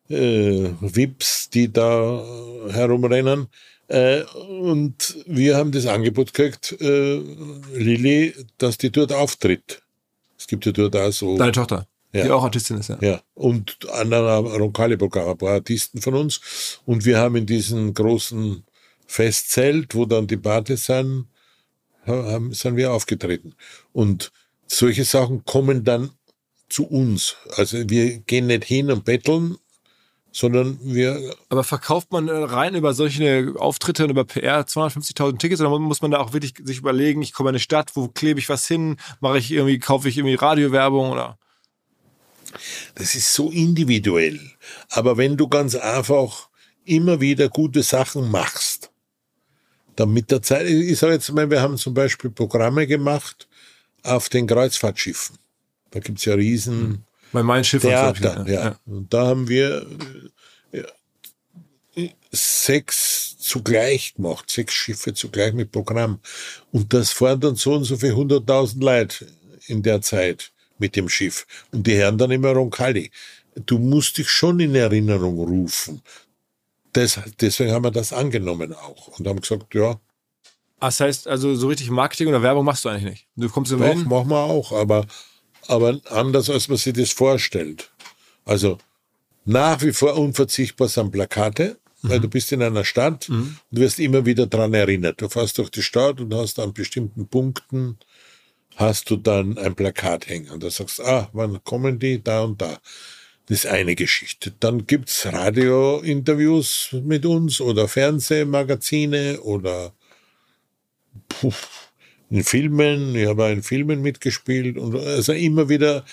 äh, 0.10 0.70
Vips, 0.82 1.50
die 1.50 1.72
da 1.72 2.24
herumrennen. 2.70 3.48
Äh, 3.88 4.24
und 4.24 5.18
wir 5.26 5.58
haben 5.58 5.72
das 5.72 5.86
Angebot 5.86 6.34
gekriegt, 6.34 6.76
äh, 6.82 7.22
Lilly, 7.74 8.34
dass 8.58 8.78
die 8.78 8.92
dort 8.92 9.14
auftritt. 9.14 9.82
Es 10.38 10.48
gibt 10.48 10.66
ja 10.66 10.72
dort 10.72 10.96
auch 10.96 11.12
so. 11.12 11.38
Deine 11.38 11.52
Tochter? 11.52 11.88
Ja. 12.14 12.24
Die 12.24 12.32
auch 12.32 12.44
Artistin 12.44 12.78
ist, 12.78 12.90
ja. 12.90 12.98
Ja. 13.02 13.22
Und 13.34 13.78
andere 13.92 14.40
Roncalli-Programme, 14.40 15.32
ein 15.32 15.38
paar 15.38 15.54
Artisten 15.54 16.02
von 16.02 16.16
uns. 16.16 16.80
Und 16.86 17.06
wir 17.06 17.20
haben 17.20 17.36
in 17.36 17.46
diesem 17.46 17.94
großen 17.94 18.64
Festzelt, 19.06 19.94
wo 19.94 20.06
dann 20.06 20.28
die 20.28 20.38
Bade 20.38 20.78
sind, 20.78 21.28
haben, 22.06 22.54
sind 22.54 22.78
wir 22.78 22.94
aufgetreten. 22.94 23.56
Und 23.92 24.32
solche 24.68 25.04
Sachen 25.04 25.44
kommen 25.46 25.84
dann 25.84 26.12
zu 26.70 26.86
uns. 26.86 27.36
Also 27.56 27.90
wir 27.90 28.20
gehen 28.20 28.48
nicht 28.48 28.66
hin 28.66 28.92
und 28.92 29.06
betteln, 29.06 29.58
sondern 30.32 30.80
wir. 30.82 31.36
Aber 31.50 31.64
verkauft 31.64 32.12
man 32.12 32.30
rein 32.30 32.76
über 32.76 32.94
solche 32.94 33.54
Auftritte 33.58 34.04
und 34.04 34.12
über 34.12 34.26
PR 34.26 34.62
250.000 34.62 35.40
Tickets 35.40 35.62
oder 35.62 35.78
muss 35.80 36.02
man 36.02 36.12
da 36.12 36.20
auch 36.20 36.34
wirklich 36.34 36.54
sich 36.64 36.78
überlegen, 36.78 37.22
ich 37.22 37.34
komme 37.34 37.50
in 37.50 37.56
eine 37.56 37.60
Stadt, 37.60 37.96
wo 37.96 38.08
klebe 38.08 38.40
ich 38.40 38.50
was 38.50 38.68
hin, 38.68 38.98
mache 39.20 39.38
ich 39.40 39.52
irgendwie, 39.52 39.80
kaufe 39.80 40.10
ich 40.10 40.18
irgendwie 40.18 40.36
Radiowerbung 40.36 41.12
oder? 41.12 41.38
Das 42.96 43.16
ist 43.16 43.34
so 43.34 43.52
individuell. 43.52 44.40
Aber 44.90 45.18
wenn 45.18 45.38
du 45.38 45.48
ganz 45.48 45.76
einfach 45.76 46.50
immer 46.86 47.20
wieder 47.22 47.50
gute 47.50 47.84
Sachen 47.84 48.30
machst, 48.30 48.92
dann 49.96 50.14
mit 50.14 50.32
der 50.32 50.42
Zeit, 50.42 50.68
ich 50.68 50.98
sage 50.98 51.14
jetzt 51.14 51.32
mal, 51.32 51.50
wir 51.50 51.62
haben 51.62 51.78
zum 51.78 51.94
Beispiel 51.94 52.30
Programme 52.30 52.88
gemacht 52.88 53.48
auf 54.04 54.30
den 54.30 54.48
Kreuzfahrtschiffen. 54.48 55.38
Da 55.92 56.00
gibt's 56.00 56.26
ja 56.26 56.36
riesen 56.36 57.06
Bei 57.32 57.44
meinen 57.44 57.64
Schiffen 57.64 57.90
Theater. 57.90 58.46
Ja. 58.48 58.54
ja. 58.54 58.80
Und 58.86 59.14
da 59.14 59.28
haben 59.28 59.48
wir 59.48 59.86
ja, 60.72 60.84
sechs 62.32 63.38
zugleich 63.40 64.16
gemacht, 64.16 64.50
sechs 64.50 64.74
Schiffe 64.74 65.14
zugleich 65.14 65.54
mit 65.54 65.72
Programm. 65.72 66.20
Und 66.72 66.94
das 66.94 67.12
fahren 67.12 67.40
dann 67.40 67.56
so 67.56 67.74
und 67.74 67.86
so 67.86 67.98
viel 67.98 68.14
hunderttausend 68.14 68.84
Leute 68.84 69.28
in 69.66 69.84
der 69.84 70.02
Zeit 70.02 70.52
mit 70.80 70.96
dem 70.96 71.10
Schiff. 71.10 71.46
Und 71.72 71.86
die 71.88 71.96
hören 71.96 72.18
dann 72.18 72.32
immer 72.32 72.52
Roncalli. 72.52 73.12
Du 73.66 73.80
musst 73.80 74.18
dich 74.18 74.30
schon 74.30 74.60
in 74.60 74.76
Erinnerung 74.76 75.40
rufen. 75.40 76.02
Das, 76.94 77.20
deswegen 77.40 77.72
haben 77.72 77.84
wir 77.84 77.92
das 77.92 78.14
angenommen 78.14 78.74
auch 78.74 79.20
und 79.20 79.28
haben 79.28 79.42
gesagt, 79.42 79.74
ja. 79.74 80.00
Das 80.80 81.00
heißt, 81.00 81.28
also 81.28 81.56
so 81.56 81.68
richtig 81.68 81.90
Marketing 81.90 82.28
oder 82.28 82.42
Werbung 82.42 82.66
machst 82.66 82.86
du 82.86 82.90
eigentlich 82.90 83.12
nicht. 83.12 83.28
Du 83.36 83.50
kommst 83.50 83.72
immer 83.72 83.88
Doch, 83.88 83.94
hin. 83.96 84.08
machen 84.08 84.30
wir 84.30 84.40
auch, 84.40 84.72
aber, 84.72 85.06
aber 85.68 86.00
anders, 86.10 86.50
als 86.50 86.68
man 86.68 86.78
sich 86.78 86.94
das 86.94 87.12
vorstellt. 87.12 87.92
Also 88.46 88.78
nach 89.46 89.82
wie 89.82 89.94
vor 89.94 90.16
unverzichtbar 90.16 90.88
sind 90.88 91.12
Plakate, 91.12 91.78
mhm. 92.02 92.10
weil 92.10 92.20
du 92.20 92.28
bist 92.28 92.52
in 92.52 92.62
einer 92.62 92.86
Stadt 92.86 93.30
mhm. 93.30 93.58
und 93.72 93.80
wirst 93.80 94.00
immer 94.00 94.26
wieder 94.26 94.46
dran 94.46 94.74
erinnert. 94.74 95.22
Du 95.22 95.30
fährst 95.30 95.58
durch 95.58 95.70
die 95.70 95.84
Stadt 95.84 96.20
und 96.20 96.34
hast 96.34 96.60
an 96.60 96.74
bestimmten 96.74 97.28
Punkten 97.28 97.98
hast 98.78 99.10
du 99.10 99.18
dann 99.18 99.58
ein 99.58 99.76
Plakat 99.76 100.30
hängen 100.30 100.52
und 100.52 100.64
da 100.64 100.70
sagst, 100.70 101.02
ah, 101.02 101.30
wann 101.34 101.64
kommen 101.64 102.00
die 102.00 102.24
da 102.24 102.44
und 102.44 102.62
da. 102.62 102.80
Das 103.48 103.60
ist 103.60 103.66
eine 103.66 103.96
Geschichte. 103.96 104.54
Dann 104.60 104.86
gibt's 104.86 105.26
Radiointerviews 105.26 106.96
mit 107.04 107.26
uns 107.26 107.60
oder 107.60 107.88
Fernsehmagazine 107.88 109.42
oder 109.42 109.94
puh, 111.28 111.54
in 112.30 112.44
Filmen. 112.44 113.16
Ich 113.16 113.28
habe 113.28 113.50
in 113.50 113.64
Filmen 113.64 114.02
mitgespielt 114.02 114.78
und 114.78 114.96
also 114.96 115.34
immer 115.34 115.70
wieder 115.70 116.06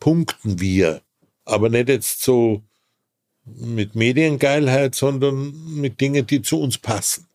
punkten 0.00 0.60
wir. 0.60 1.02
Aber 1.44 1.68
nicht 1.68 1.88
jetzt 1.88 2.22
so 2.22 2.62
mit 3.44 3.94
Mediengeilheit, 3.94 4.94
sondern 4.94 5.52
mit 5.74 6.00
Dingen, 6.00 6.26
die 6.26 6.42
zu 6.42 6.60
uns 6.60 6.78
passen. 6.78 7.26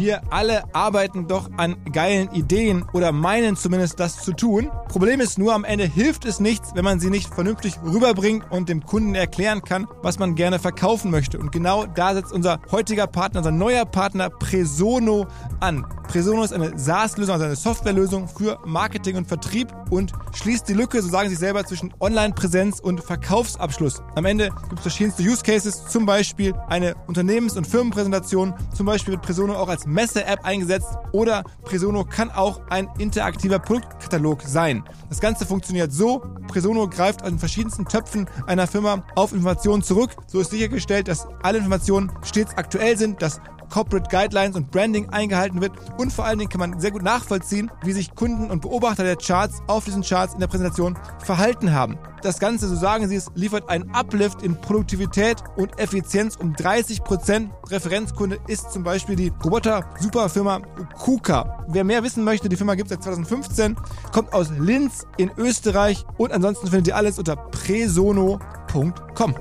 Wir 0.00 0.22
alle 0.30 0.62
arbeiten 0.74 1.28
doch 1.28 1.50
an 1.58 1.76
geilen 1.92 2.32
Ideen 2.32 2.86
oder 2.94 3.12
meinen 3.12 3.54
zumindest 3.54 4.00
das 4.00 4.22
zu 4.22 4.32
tun. 4.32 4.70
Problem 4.88 5.20
ist 5.20 5.38
nur, 5.38 5.52
am 5.52 5.62
Ende 5.62 5.84
hilft 5.84 6.24
es 6.24 6.40
nichts, 6.40 6.70
wenn 6.74 6.86
man 6.86 7.00
sie 7.00 7.10
nicht 7.10 7.28
vernünftig 7.28 7.74
rüberbringt 7.84 8.50
und 8.50 8.70
dem 8.70 8.82
Kunden 8.82 9.14
erklären 9.14 9.60
kann, 9.60 9.86
was 10.00 10.18
man 10.18 10.36
gerne 10.36 10.58
verkaufen 10.58 11.10
möchte. 11.10 11.38
Und 11.38 11.52
genau 11.52 11.84
da 11.84 12.14
setzt 12.14 12.32
unser 12.32 12.60
heutiger 12.70 13.06
Partner, 13.06 13.40
unser 13.40 13.50
neuer 13.50 13.84
Partner 13.84 14.30
Presono 14.30 15.26
an. 15.60 15.84
Presono 16.08 16.44
ist 16.44 16.54
eine 16.54 16.78
SaaS-Lösung, 16.78 17.34
also 17.34 17.44
eine 17.44 17.56
Softwarelösung 17.56 18.26
für 18.26 18.58
Marketing 18.64 19.18
und 19.18 19.28
Vertrieb 19.28 19.68
und 19.90 20.12
schließt 20.34 20.68
die 20.68 20.74
Lücke, 20.74 21.02
so 21.02 21.08
sagen 21.08 21.28
sie 21.28 21.36
selber, 21.36 21.64
zwischen 21.64 21.92
Online-Präsenz 22.00 22.80
und 22.80 23.02
Verkaufsabschluss. 23.02 24.02
Am 24.14 24.24
Ende 24.24 24.50
gibt 24.68 24.76
es 24.76 24.82
verschiedenste 24.82 25.22
Use 25.22 25.42
Cases, 25.42 25.86
zum 25.86 26.06
Beispiel 26.06 26.54
eine 26.68 26.94
Unternehmens- 27.06 27.56
und 27.56 27.66
Firmenpräsentation. 27.66 28.54
Zum 28.74 28.86
Beispiel 28.86 29.12
wird 29.12 29.22
Presono 29.22 29.54
auch 29.54 29.68
als 29.68 29.86
Messe-App 29.86 30.44
eingesetzt 30.44 30.88
oder 31.12 31.44
Presono 31.64 32.04
kann 32.04 32.30
auch 32.30 32.60
ein 32.70 32.88
interaktiver 32.98 33.58
Produktkatalog 33.58 34.42
sein. 34.42 34.84
Das 35.08 35.20
Ganze 35.20 35.44
funktioniert 35.44 35.92
so, 35.92 36.22
Presono 36.48 36.88
greift 36.88 37.22
an 37.22 37.38
verschiedensten 37.38 37.84
Töpfen 37.84 38.26
einer 38.46 38.66
Firma 38.66 39.04
auf 39.16 39.32
Informationen 39.32 39.82
zurück. 39.82 40.16
So 40.26 40.40
ist 40.40 40.50
sichergestellt, 40.50 41.08
dass 41.08 41.26
alle 41.42 41.58
Informationen 41.58 42.12
stets 42.22 42.56
aktuell 42.56 42.96
sind, 42.96 43.22
dass 43.22 43.40
Corporate 43.70 44.10
Guidelines 44.10 44.56
und 44.56 44.70
Branding 44.70 45.08
eingehalten 45.10 45.60
wird 45.60 45.72
und 45.96 46.12
vor 46.12 46.26
allen 46.26 46.38
Dingen 46.38 46.50
kann 46.50 46.60
man 46.60 46.80
sehr 46.80 46.90
gut 46.90 47.02
nachvollziehen, 47.02 47.70
wie 47.82 47.92
sich 47.92 48.14
Kunden 48.14 48.50
und 48.50 48.60
Beobachter 48.60 49.04
der 49.04 49.16
Charts 49.16 49.60
auf 49.68 49.79
diesen 49.84 50.02
Charts 50.02 50.34
in 50.34 50.40
der 50.40 50.46
Präsentation 50.46 50.98
verhalten 51.24 51.72
haben. 51.72 51.98
Das 52.22 52.38
Ganze, 52.38 52.68
so 52.68 52.76
sagen 52.76 53.08
sie 53.08 53.16
es, 53.16 53.30
liefert 53.34 53.68
einen 53.68 53.90
Uplift 53.92 54.42
in 54.42 54.60
Produktivität 54.60 55.42
und 55.56 55.78
Effizienz 55.78 56.36
um 56.36 56.54
30 56.54 57.02
Prozent. 57.02 57.50
Referenzkunde 57.68 58.38
ist 58.46 58.72
zum 58.72 58.82
Beispiel 58.82 59.16
die 59.16 59.32
Roboter-Superfirma 59.42 60.60
KUKA. 60.98 61.66
Wer 61.68 61.84
mehr 61.84 62.02
wissen 62.02 62.24
möchte, 62.24 62.48
die 62.48 62.56
Firma 62.56 62.74
gibt 62.74 62.90
es 62.90 62.96
seit 62.96 63.04
2015, 63.04 63.76
kommt 64.12 64.32
aus 64.32 64.50
Linz 64.50 65.06
in 65.16 65.30
Österreich 65.38 66.04
und 66.18 66.32
ansonsten 66.32 66.66
findet 66.66 66.88
ihr 66.88 66.96
alles 66.96 67.18
unter 67.18 67.36
presono.com. 67.36 69.34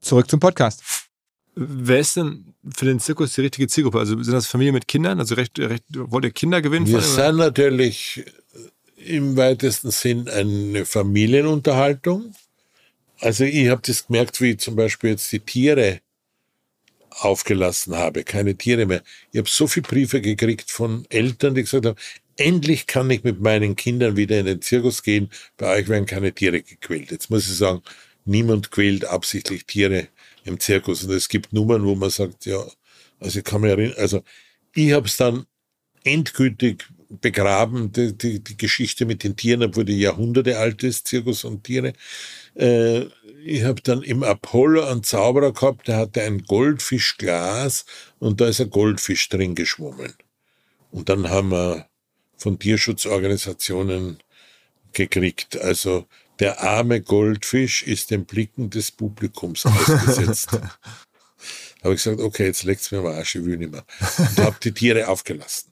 Zurück 0.00 0.30
zum 0.30 0.40
Podcast. 0.40 0.82
Wer 1.54 1.98
ist 1.98 2.16
denn 2.16 2.53
für 2.72 2.86
den 2.86 3.00
Zirkus 3.00 3.34
die 3.34 3.42
richtige 3.42 3.68
Zielgruppe? 3.68 3.98
Also 3.98 4.20
sind 4.22 4.32
das 4.32 4.46
Familien 4.46 4.74
mit 4.74 4.88
Kindern? 4.88 5.18
Also 5.18 5.34
recht, 5.34 5.58
recht, 5.58 5.84
wollt 5.90 6.24
ihr 6.24 6.30
Kinder 6.30 6.62
gewinnen? 6.62 6.86
Wir 6.86 7.00
sind 7.00 7.36
natürlich 7.36 8.24
im 8.96 9.36
weitesten 9.36 9.90
Sinn 9.90 10.28
eine 10.28 10.84
Familienunterhaltung. 10.86 12.34
Also 13.20 13.44
ich 13.44 13.68
habe 13.68 13.82
das 13.84 14.06
gemerkt, 14.06 14.40
wie 14.40 14.50
ich 14.50 14.58
zum 14.58 14.76
Beispiel 14.76 15.10
jetzt 15.10 15.30
die 15.32 15.40
Tiere 15.40 16.00
aufgelassen 17.10 17.96
habe, 17.96 18.24
keine 18.24 18.56
Tiere 18.56 18.86
mehr. 18.86 19.02
Ich 19.30 19.38
habe 19.38 19.48
so 19.48 19.66
viele 19.66 19.86
Briefe 19.86 20.20
gekriegt 20.20 20.70
von 20.70 21.06
Eltern, 21.10 21.54
die 21.54 21.62
gesagt 21.62 21.86
haben, 21.86 21.96
endlich 22.36 22.86
kann 22.86 23.08
ich 23.10 23.22
mit 23.22 23.40
meinen 23.40 23.76
Kindern 23.76 24.16
wieder 24.16 24.40
in 24.40 24.46
den 24.46 24.62
Zirkus 24.62 25.02
gehen, 25.02 25.30
bei 25.56 25.76
euch 25.76 25.88
werden 25.88 26.06
keine 26.06 26.32
Tiere 26.32 26.62
gequält. 26.62 27.12
Jetzt 27.12 27.30
muss 27.30 27.48
ich 27.48 27.56
sagen, 27.56 27.82
niemand 28.24 28.70
quält 28.72 29.04
absichtlich 29.04 29.64
Tiere 29.66 30.08
im 30.44 30.60
Zirkus. 30.60 31.04
Und 31.04 31.12
es 31.12 31.28
gibt 31.28 31.52
Nummern, 31.52 31.84
wo 31.84 31.94
man 31.94 32.10
sagt, 32.10 32.46
ja, 32.46 32.64
also 33.20 33.38
ich 33.38 33.44
kann 33.44 33.62
mich 33.62 33.70
erinnern, 33.70 33.94
also 33.98 34.22
ich 34.74 34.92
habe 34.92 35.06
es 35.06 35.16
dann 35.16 35.46
endgültig 36.04 36.86
begraben, 37.08 37.92
die, 37.92 38.16
die, 38.16 38.42
die, 38.42 38.56
Geschichte 38.56 39.06
mit 39.06 39.24
den 39.24 39.36
Tieren, 39.36 39.62
obwohl 39.62 39.84
die 39.84 39.98
Jahrhunderte 39.98 40.58
alt 40.58 40.82
ist, 40.82 41.06
Zirkus 41.06 41.44
und 41.44 41.64
Tiere. 41.64 41.92
Äh, 42.54 43.06
ich 43.44 43.62
habe 43.62 43.80
dann 43.82 44.02
im 44.02 44.22
Apollo 44.22 44.84
einen 44.84 45.02
Zauberer 45.02 45.52
gehabt, 45.52 45.88
der 45.88 45.98
hatte 45.98 46.22
ein 46.22 46.42
Goldfischglas 46.42 47.84
und 48.18 48.40
da 48.40 48.48
ist 48.48 48.60
ein 48.60 48.70
Goldfisch 48.70 49.28
drin 49.28 49.54
geschwommen. 49.54 50.14
Und 50.90 51.08
dann 51.08 51.28
haben 51.28 51.50
wir 51.50 51.88
von 52.36 52.58
Tierschutzorganisationen 52.58 54.18
gekriegt. 54.92 55.60
Also 55.60 56.06
der 56.40 56.62
arme 56.62 57.00
Goldfisch 57.00 57.82
ist 57.82 58.10
den 58.10 58.24
Blicken 58.24 58.70
des 58.70 58.90
Publikums 58.90 59.66
ausgesetzt. 59.66 60.50
habe 61.84 61.94
ich 61.94 62.02
gesagt, 62.02 62.20
okay, 62.20 62.46
jetzt 62.46 62.64
legt's 62.64 62.90
mir 62.90 63.02
mal 63.02 63.14
Arsch, 63.14 63.36
ich 63.36 63.44
will 63.44 63.58
nicht 63.58 63.72
mehr. 63.72 63.84
Und 64.18 64.38
habe 64.38 64.56
die 64.62 64.72
Tiere 64.72 65.08
aufgelassen. 65.08 65.70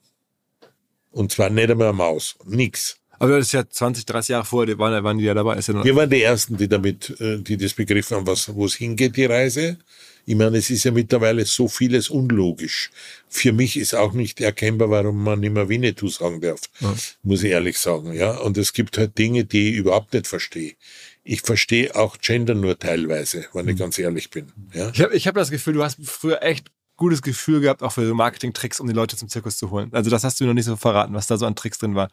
Und 1.10 1.32
zwar 1.32 1.50
nicht 1.50 1.70
einmal 1.70 1.88
eine 1.88 1.96
Maus, 1.96 2.36
nix. 2.44 2.96
Aber 3.18 3.38
das 3.38 3.46
ist 3.46 3.52
ja 3.52 3.68
20, 3.68 4.04
30 4.04 4.28
Jahre 4.30 4.44
vorher, 4.44 4.78
waren, 4.78 5.04
waren 5.04 5.18
die 5.18 5.24
ja 5.24 5.34
dabei. 5.34 5.58
Ja 5.58 5.84
Wir 5.84 5.96
waren 5.96 6.10
die 6.10 6.22
Ersten, 6.22 6.56
die 6.56 6.68
damit, 6.68 7.20
äh, 7.20 7.38
die 7.38 7.56
das 7.56 7.72
begriffen 7.72 8.16
haben, 8.16 8.26
was, 8.26 8.52
wo 8.54 8.66
es 8.66 8.74
hingeht, 8.74 9.16
die 9.16 9.26
Reise. 9.26 9.78
Ich 10.24 10.36
meine, 10.36 10.56
es 10.58 10.70
ist 10.70 10.84
ja 10.84 10.92
mittlerweile 10.92 11.44
so 11.44 11.68
vieles 11.68 12.08
unlogisch. 12.08 12.90
Für 13.28 13.52
mich 13.52 13.76
ist 13.76 13.94
auch 13.94 14.12
nicht 14.12 14.40
erkennbar, 14.40 14.90
warum 14.90 15.22
man 15.22 15.40
mehr 15.40 15.68
Winnetou 15.68 16.08
sagen 16.08 16.40
darf, 16.40 16.60
ja. 16.80 16.94
muss 17.22 17.42
ich 17.42 17.50
ehrlich 17.50 17.78
sagen. 17.78 18.12
Ja, 18.12 18.38
und 18.38 18.56
es 18.56 18.72
gibt 18.72 18.98
halt 18.98 19.18
Dinge, 19.18 19.44
die 19.44 19.70
ich 19.70 19.76
überhaupt 19.76 20.12
nicht 20.12 20.26
verstehe. 20.26 20.74
Ich 21.24 21.42
verstehe 21.42 21.94
auch 21.94 22.18
Gender 22.18 22.54
nur 22.54 22.78
teilweise, 22.78 23.46
wenn 23.52 23.66
ich 23.66 23.72
hm. 23.72 23.78
ganz 23.78 23.98
ehrlich 23.98 24.30
bin. 24.30 24.52
Ja? 24.72 24.90
Ich 24.92 25.00
habe 25.00 25.14
ich 25.14 25.26
hab 25.26 25.34
das 25.34 25.50
Gefühl, 25.50 25.74
du 25.74 25.82
hast 25.82 25.98
früher 26.04 26.42
echt 26.42 26.70
gutes 26.96 27.22
Gefühl 27.22 27.60
gehabt, 27.60 27.82
auch 27.82 27.92
für 27.92 28.06
so 28.06 28.14
Marketing-Tricks, 28.14 28.78
um 28.78 28.86
die 28.86 28.92
Leute 28.92 29.16
zum 29.16 29.28
Zirkus 29.28 29.56
zu 29.56 29.70
holen. 29.70 29.90
Also 29.92 30.10
das 30.10 30.24
hast 30.24 30.40
du 30.40 30.44
noch 30.44 30.54
nicht 30.54 30.66
so 30.66 30.76
verraten, 30.76 31.14
was 31.14 31.26
da 31.26 31.36
so 31.36 31.46
an 31.46 31.56
Tricks 31.56 31.78
drin 31.78 31.94
war. 31.94 32.10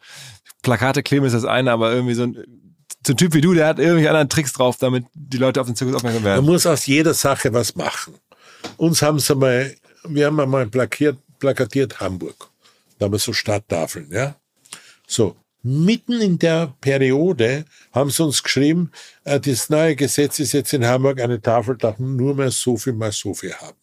Plakate 0.62 1.02
kleben 1.02 1.26
ist 1.26 1.32
das 1.32 1.44
eine, 1.44 1.70
aber 1.70 1.92
irgendwie 1.92 2.14
so 2.14 2.24
ein, 2.24 2.44
so 3.06 3.12
ein 3.12 3.16
Typ 3.16 3.34
wie 3.34 3.40
du, 3.40 3.54
der 3.54 3.66
hat 3.66 3.78
irgendwie 3.78 4.08
anderen 4.08 4.28
Tricks 4.28 4.52
drauf, 4.52 4.76
damit 4.76 5.06
die 5.14 5.38
Leute 5.38 5.60
auf 5.60 5.66
den 5.66 5.76
Zirkus 5.76 5.96
aufmerksam 5.96 6.24
werden. 6.24 6.44
Man 6.44 6.52
muss 6.52 6.66
aus 6.66 6.86
jeder 6.86 7.14
Sache 7.14 7.52
was 7.52 7.74
machen. 7.76 8.14
Uns 8.76 9.02
haben 9.02 9.18
sie 9.18 9.34
mal, 9.34 9.74
wir 10.04 10.26
haben 10.26 10.38
einmal 10.40 10.66
plakiert, 10.66 11.18
plakatiert 11.38 12.00
Hamburg. 12.00 12.50
Da 12.98 13.06
haben 13.06 13.12
wir 13.12 13.18
so 13.18 13.32
Stadttafeln, 13.32 14.10
ja. 14.12 14.36
So, 15.06 15.36
mitten 15.62 16.20
in 16.20 16.38
der 16.38 16.74
Periode 16.80 17.64
haben 17.92 18.10
sie 18.10 18.22
uns 18.22 18.42
geschrieben, 18.42 18.90
äh, 19.24 19.40
das 19.40 19.70
neue 19.70 19.96
Gesetz 19.96 20.38
ist 20.38 20.52
jetzt 20.52 20.72
in 20.72 20.86
Hamburg, 20.86 21.20
eine 21.20 21.40
Tafel 21.40 21.76
darf 21.76 21.98
nur 21.98 22.34
mehr 22.34 22.50
so 22.50 22.76
viel 22.76 22.92
mal 22.92 23.12
so 23.12 23.34
viel 23.34 23.54
haben. 23.54 23.76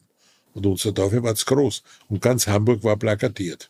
Und 0.53 0.65
unser 0.65 0.93
Tafel 0.93 1.21
war 1.21 1.35
zu 1.35 1.45
groß. 1.45 1.83
Und 2.09 2.21
ganz 2.21 2.47
Hamburg 2.47 2.83
war 2.83 2.97
plakatiert. 2.97 3.69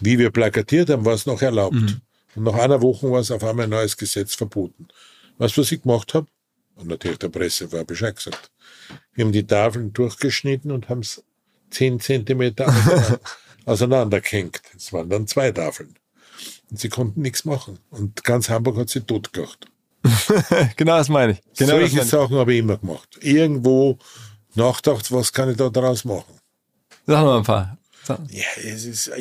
Wie 0.00 0.18
wir 0.18 0.30
plakatiert 0.30 0.90
haben, 0.90 1.04
war 1.04 1.14
es 1.14 1.26
noch 1.26 1.40
erlaubt. 1.40 1.74
Mhm. 1.74 2.00
Und 2.34 2.44
nach 2.44 2.54
einer 2.54 2.80
Woche 2.80 3.10
war 3.10 3.20
es 3.20 3.30
auf 3.30 3.44
einmal 3.44 3.64
ein 3.64 3.70
neues 3.70 3.96
Gesetz 3.96 4.34
verboten. 4.34 4.88
Was, 5.38 5.56
was 5.58 5.72
ich 5.72 5.82
gemacht 5.82 6.14
habe, 6.14 6.26
und 6.76 6.88
natürlich 6.88 7.18
der 7.18 7.28
Presse 7.28 7.70
war 7.72 7.84
Bescheid 7.84 8.16
gesagt, 8.16 8.50
wir 9.14 9.24
haben 9.24 9.32
die 9.32 9.46
Tafeln 9.46 9.92
durchgeschnitten 9.92 10.70
und 10.70 10.88
haben 10.88 11.00
es 11.00 11.22
zehn 11.70 12.00
Zentimeter 12.00 12.72
auseinandergehängt. 13.64 14.62
Es 14.76 14.92
waren 14.92 15.08
dann 15.08 15.26
zwei 15.26 15.50
Tafeln. 15.50 15.94
Und 16.70 16.80
sie 16.80 16.88
konnten 16.88 17.20
nichts 17.20 17.44
machen. 17.44 17.78
Und 17.90 18.24
ganz 18.24 18.48
Hamburg 18.48 18.78
hat 18.78 18.88
sie 18.88 19.00
totgelacht. 19.00 19.66
genau 20.76 20.96
das 20.96 21.08
meine 21.08 21.32
ich. 21.32 21.40
Genau 21.56 21.72
Solche 21.72 21.96
meine 21.96 22.04
ich. 22.04 22.10
Sachen 22.10 22.36
habe 22.36 22.52
ich 22.52 22.58
immer 22.60 22.78
gemacht. 22.78 23.18
Irgendwo 23.20 23.98
nachgedacht, 24.54 25.12
was 25.12 25.32
kann 25.32 25.50
ich 25.50 25.56
da 25.56 25.68
draus 25.68 26.04
machen? 26.04 26.40
Sag 27.06 27.24
mal 27.24 27.38
ein 27.38 27.44
paar. 27.44 27.78
So. 28.04 28.18
Ja, 28.30 28.44
es 28.56 28.84
ist 28.84 29.12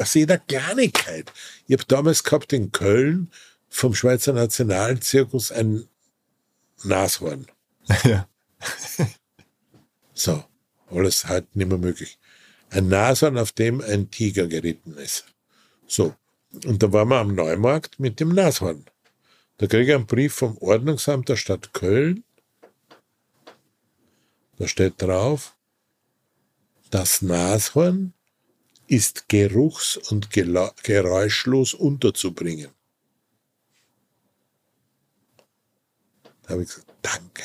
aus 0.00 0.14
jeder 0.14 0.38
Kleinigkeit. 0.38 1.32
Ich 1.66 1.74
habe 1.74 1.84
damals 1.86 2.24
gehabt 2.24 2.52
in 2.52 2.72
Köln 2.72 3.30
vom 3.68 3.94
Schweizer 3.94 4.32
Nationalzirkus 4.32 5.52
ein 5.52 5.88
Nashorn. 6.82 7.46
Ja. 8.04 8.26
so, 10.14 10.42
alles 10.90 11.26
halt 11.26 11.54
nicht 11.54 11.68
mehr 11.68 11.76
möglich. 11.76 12.18
Ein 12.70 12.88
Nashorn, 12.88 13.36
auf 13.36 13.52
dem 13.52 13.82
ein 13.82 14.10
Tiger 14.10 14.46
geritten 14.46 14.96
ist. 14.96 15.26
So, 15.86 16.14
und 16.64 16.82
da 16.82 16.92
waren 16.92 17.08
wir 17.08 17.18
am 17.18 17.34
Neumarkt 17.34 18.00
mit 18.00 18.20
dem 18.20 18.30
Nashorn. 18.30 18.86
Da 19.58 19.66
kriege 19.66 19.84
ich 19.84 19.94
einen 19.94 20.06
Brief 20.06 20.34
vom 20.34 20.56
Ordnungsamt 20.58 21.28
der 21.28 21.36
Stadt 21.36 21.74
Köln. 21.74 22.24
Da 24.56 24.66
steht 24.66 24.94
drauf, 25.02 25.56
das 26.90 27.20
Nashorn 27.20 28.13
ist 28.86 29.28
geruchs- 29.28 29.96
und 29.96 30.30
geräuschlos 30.30 31.74
unterzubringen. 31.74 32.70
Da 36.42 36.50
habe 36.50 36.62
ich 36.62 36.68
gesagt, 36.68 36.92
danke. 37.02 37.44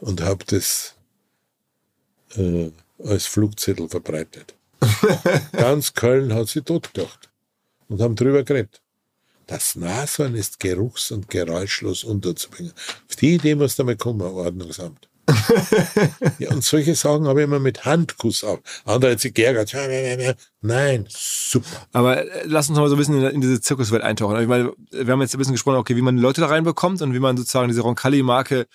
Und 0.00 0.22
habe 0.22 0.44
das 0.46 0.96
äh, 2.36 2.70
als 2.98 3.26
Flugzettel 3.26 3.88
verbreitet. 3.88 4.54
Ganz 5.52 5.92
Köln 5.94 6.32
hat 6.32 6.48
sie 6.48 6.62
totgedacht 6.62 7.30
und 7.88 8.00
haben 8.00 8.16
drüber 8.16 8.42
geredet. 8.42 8.80
Das 9.46 9.74
Nashorn 9.74 10.36
ist 10.36 10.60
geruchs- 10.60 11.10
und 11.10 11.28
geräuschlos 11.28 12.04
unterzubringen. 12.04 12.72
Auf 13.08 13.16
die 13.16 13.34
Idee 13.34 13.56
muss 13.56 13.76
da 13.76 13.84
mal 13.84 13.96
kommen, 13.96 14.22
Ordnungsamt. 14.22 15.09
ja, 16.38 16.50
und 16.50 16.64
solche 16.64 16.94
Sachen 16.94 17.26
habe 17.26 17.40
ich 17.40 17.44
immer 17.44 17.58
mit 17.58 17.84
Handkuss 17.84 18.44
auf. 18.44 18.60
Andere 18.84 19.12
hat 19.12 19.20
sich 19.20 19.34
geärgert. 19.34 19.74
Nein, 20.60 21.06
super. 21.08 21.86
Aber 21.92 22.24
äh, 22.24 22.42
lass 22.46 22.68
uns 22.68 22.78
mal 22.78 22.88
so 22.88 22.94
ein 22.94 22.98
bisschen 22.98 23.22
in, 23.22 23.40
diese 23.40 23.60
Zirkuswelt 23.60 24.02
eintauchen. 24.02 24.40
Ich 24.40 24.48
meine, 24.48 24.72
wir 24.90 25.12
haben 25.12 25.20
jetzt 25.20 25.34
ein 25.34 25.38
bisschen 25.38 25.54
gesprochen, 25.54 25.76
okay, 25.76 25.96
wie 25.96 26.02
man 26.02 26.18
Leute 26.18 26.40
da 26.40 26.48
reinbekommt 26.48 27.02
und 27.02 27.14
wie 27.14 27.20
man 27.20 27.36
sozusagen 27.36 27.68
diese 27.68 27.82
Roncalli-Marke 27.82 28.66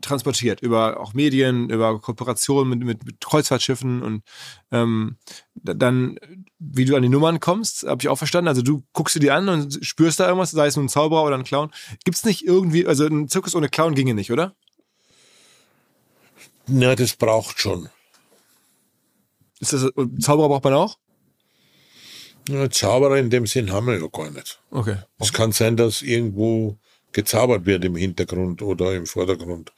transportiert 0.00 0.60
über 0.60 1.00
auch 1.00 1.14
Medien, 1.14 1.68
über 1.68 2.00
Kooperationen 2.00 2.70
mit, 2.70 2.86
mit, 2.86 3.04
mit 3.04 3.20
Kreuzfahrtschiffen 3.20 4.02
und 4.02 4.22
ähm, 4.70 5.16
dann, 5.54 6.18
wie 6.58 6.84
du 6.84 6.96
an 6.96 7.02
die 7.02 7.08
Nummern 7.08 7.40
kommst, 7.40 7.84
habe 7.84 8.00
ich 8.00 8.08
auch 8.08 8.16
verstanden. 8.16 8.48
Also 8.48 8.62
du 8.62 8.84
guckst 8.92 9.16
dir 9.16 9.20
die 9.20 9.30
an 9.30 9.48
und 9.48 9.84
spürst 9.84 10.20
da 10.20 10.26
irgendwas, 10.26 10.52
sei 10.52 10.66
es 10.66 10.76
nun 10.76 10.86
ein 10.86 10.88
Zauberer 10.88 11.24
oder 11.24 11.36
ein 11.36 11.44
Clown. 11.44 11.70
Gibt 12.04 12.16
es 12.16 12.24
nicht 12.24 12.44
irgendwie, 12.46 12.86
also 12.86 13.06
ein 13.06 13.28
Zirkus 13.28 13.54
ohne 13.54 13.68
Clown 13.68 13.94
ginge 13.94 14.14
nicht, 14.14 14.30
oder? 14.30 14.54
Na, 16.70 16.94
das 16.94 17.16
braucht 17.16 17.60
schon. 17.60 17.88
Ist 19.58 19.72
das, 19.72 19.90
Zauberer 20.20 20.48
braucht 20.48 20.64
man 20.64 20.74
auch? 20.74 20.98
Ja, 22.48 22.70
Zauberer 22.70 23.18
in 23.18 23.30
dem 23.30 23.46
Sinn 23.46 23.72
haben 23.72 23.86
wir 23.86 23.98
ja 23.98 24.06
gar 24.06 24.30
nicht. 24.30 24.60
Okay. 24.70 24.96
Es 25.18 25.32
kann 25.32 25.52
sein, 25.52 25.76
dass 25.76 26.02
irgendwo 26.02 26.78
gezaubert 27.12 27.66
wird 27.66 27.84
im 27.84 27.96
Hintergrund 27.96 28.62
oder 28.62 28.94
im 28.94 29.06
Vordergrund. 29.06 29.72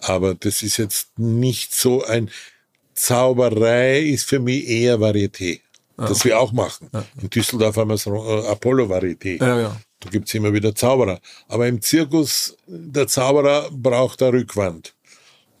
Aber 0.00 0.34
das 0.34 0.62
ist 0.62 0.76
jetzt 0.76 1.18
nicht 1.18 1.74
so 1.74 2.04
ein 2.04 2.30
Zauberei 2.94 4.00
ist 4.00 4.28
für 4.28 4.40
mich 4.40 4.68
eher 4.68 4.98
Varieté. 4.98 5.60
Ah, 5.96 6.08
das 6.08 6.20
okay. 6.20 6.30
wir 6.30 6.40
auch 6.40 6.52
machen. 6.52 6.88
Ja. 6.92 7.04
In 7.20 7.30
Düsseldorf 7.30 7.76
haben 7.76 7.88
wir 7.90 7.94
das 7.94 8.06
äh, 8.06 8.48
Apollo 8.48 8.86
Varieté. 8.86 9.40
Ja, 9.40 9.60
ja. 9.60 9.80
Da 10.00 10.10
gibt's 10.10 10.34
immer 10.34 10.52
wieder 10.52 10.74
Zauberer. 10.74 11.20
Aber 11.48 11.66
im 11.68 11.80
Zirkus, 11.80 12.56
der 12.66 13.06
Zauberer 13.06 13.68
braucht 13.70 14.22
eine 14.22 14.32
Rückwand. 14.32 14.94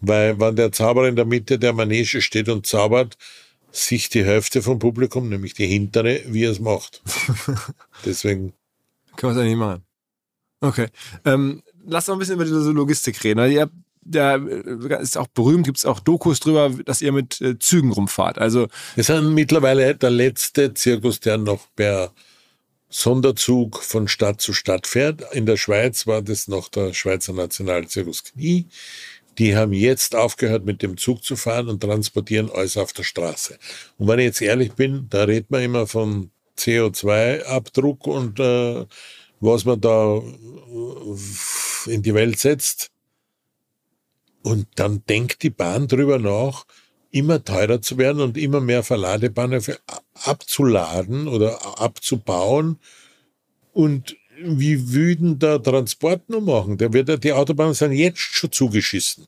Weil 0.00 0.38
wenn 0.38 0.56
der 0.56 0.72
Zauberer 0.72 1.08
in 1.08 1.16
der 1.16 1.24
Mitte 1.24 1.58
der 1.58 1.72
Manege 1.72 2.20
steht 2.20 2.48
und 2.48 2.66
zaubert, 2.66 3.16
sich 3.70 4.08
die 4.08 4.24
Hälfte 4.24 4.62
vom 4.62 4.78
Publikum, 4.78 5.28
nämlich 5.28 5.54
die 5.54 5.66
hintere, 5.66 6.22
wie 6.26 6.44
er 6.44 6.52
es 6.52 6.60
macht. 6.60 7.02
Deswegen. 8.04 8.52
Kann 9.16 9.30
man 9.30 9.36
es 9.36 9.42
eigentlich 9.42 9.58
machen. 9.58 9.82
Okay. 10.60 10.88
Ähm, 11.24 11.62
lass 11.86 12.08
uns 12.08 12.16
ein 12.16 12.18
bisschen 12.18 12.34
über 12.36 12.44
diese 12.44 12.70
Logistik 12.70 13.22
reden. 13.24 13.40
Also 13.40 13.54
ihr 13.54 13.70
da 14.10 14.36
äh, 14.36 15.02
ist 15.02 15.18
auch 15.18 15.28
berühmt, 15.28 15.66
gibt 15.66 15.78
es 15.78 15.84
auch 15.84 16.00
Dokus 16.00 16.40
drüber, 16.40 16.70
dass 16.84 17.02
ihr 17.02 17.12
mit 17.12 17.40
äh, 17.40 17.58
Zügen 17.58 17.92
rumfahrt. 17.92 18.38
Also 18.38 18.68
wir 18.94 19.04
sind 19.04 19.34
mittlerweile 19.34 19.94
der 19.94 20.10
letzte 20.10 20.74
Zirkus, 20.74 21.20
der 21.20 21.38
noch 21.38 21.66
per 21.76 22.12
Sonderzug 22.88 23.82
von 23.82 24.08
Stadt 24.08 24.40
zu 24.40 24.54
Stadt 24.54 24.86
fährt. 24.86 25.22
In 25.34 25.44
der 25.44 25.58
Schweiz 25.58 26.06
war 26.06 26.22
das 26.22 26.48
noch 26.48 26.68
der 26.68 26.94
Schweizer 26.94 27.34
Nationalzirkus 27.34 28.24
Knie. 28.24 28.66
Die 29.38 29.56
haben 29.56 29.72
jetzt 29.72 30.16
aufgehört, 30.16 30.64
mit 30.64 30.82
dem 30.82 30.96
Zug 30.96 31.22
zu 31.22 31.36
fahren 31.36 31.68
und 31.68 31.80
transportieren 31.80 32.50
alles 32.50 32.76
auf 32.76 32.92
der 32.92 33.04
Straße. 33.04 33.58
Und 33.96 34.08
wenn 34.08 34.18
ich 34.18 34.26
jetzt 34.26 34.42
ehrlich 34.42 34.72
bin, 34.72 35.06
da 35.10 35.24
redet 35.24 35.50
man 35.50 35.62
immer 35.62 35.86
von 35.86 36.30
CO2-Abdruck 36.58 38.06
und 38.06 38.40
äh, 38.40 38.84
was 39.40 39.64
man 39.64 39.80
da 39.80 40.16
äh, 40.16 41.92
in 41.92 42.02
die 42.02 42.14
Welt 42.14 42.38
setzt. 42.38 42.90
Und 44.42 44.66
dann 44.74 45.04
denkt 45.08 45.42
die 45.42 45.50
Bahn 45.50 45.86
drüber 45.86 46.18
nach, 46.18 46.64
immer 47.10 47.42
teurer 47.42 47.80
zu 47.80 47.96
werden 47.98 48.20
und 48.20 48.36
immer 48.36 48.60
mehr 48.60 48.82
Verladebahnhöfe 48.82 49.78
abzuladen 50.14 51.28
oder 51.28 51.80
abzubauen. 51.80 52.78
Und 53.72 54.16
wie 54.42 54.92
würden 54.92 55.38
da 55.38 55.58
Transport 55.58 56.28
noch 56.28 56.40
machen? 56.40 56.78
Der 56.78 56.92
wird, 56.92 57.22
die 57.24 57.32
Autobahnen 57.32 57.74
sind 57.74 57.92
jetzt 57.92 58.18
schon 58.18 58.52
zugeschissen. 58.52 59.26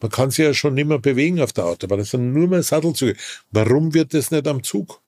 Man 0.00 0.10
kann 0.10 0.30
sich 0.30 0.44
ja 0.44 0.54
schon 0.54 0.74
nicht 0.74 0.86
mehr 0.86 0.98
bewegen 0.98 1.40
auf 1.40 1.52
der 1.52 1.66
Autobahn. 1.66 1.98
Das 1.98 2.10
sind 2.10 2.32
nur 2.32 2.48
mehr 2.48 2.62
Sattelzüge. 2.62 3.16
Warum 3.52 3.94
wird 3.94 4.12
das 4.12 4.30
nicht 4.30 4.46
am 4.46 4.62
Zug 4.62 5.00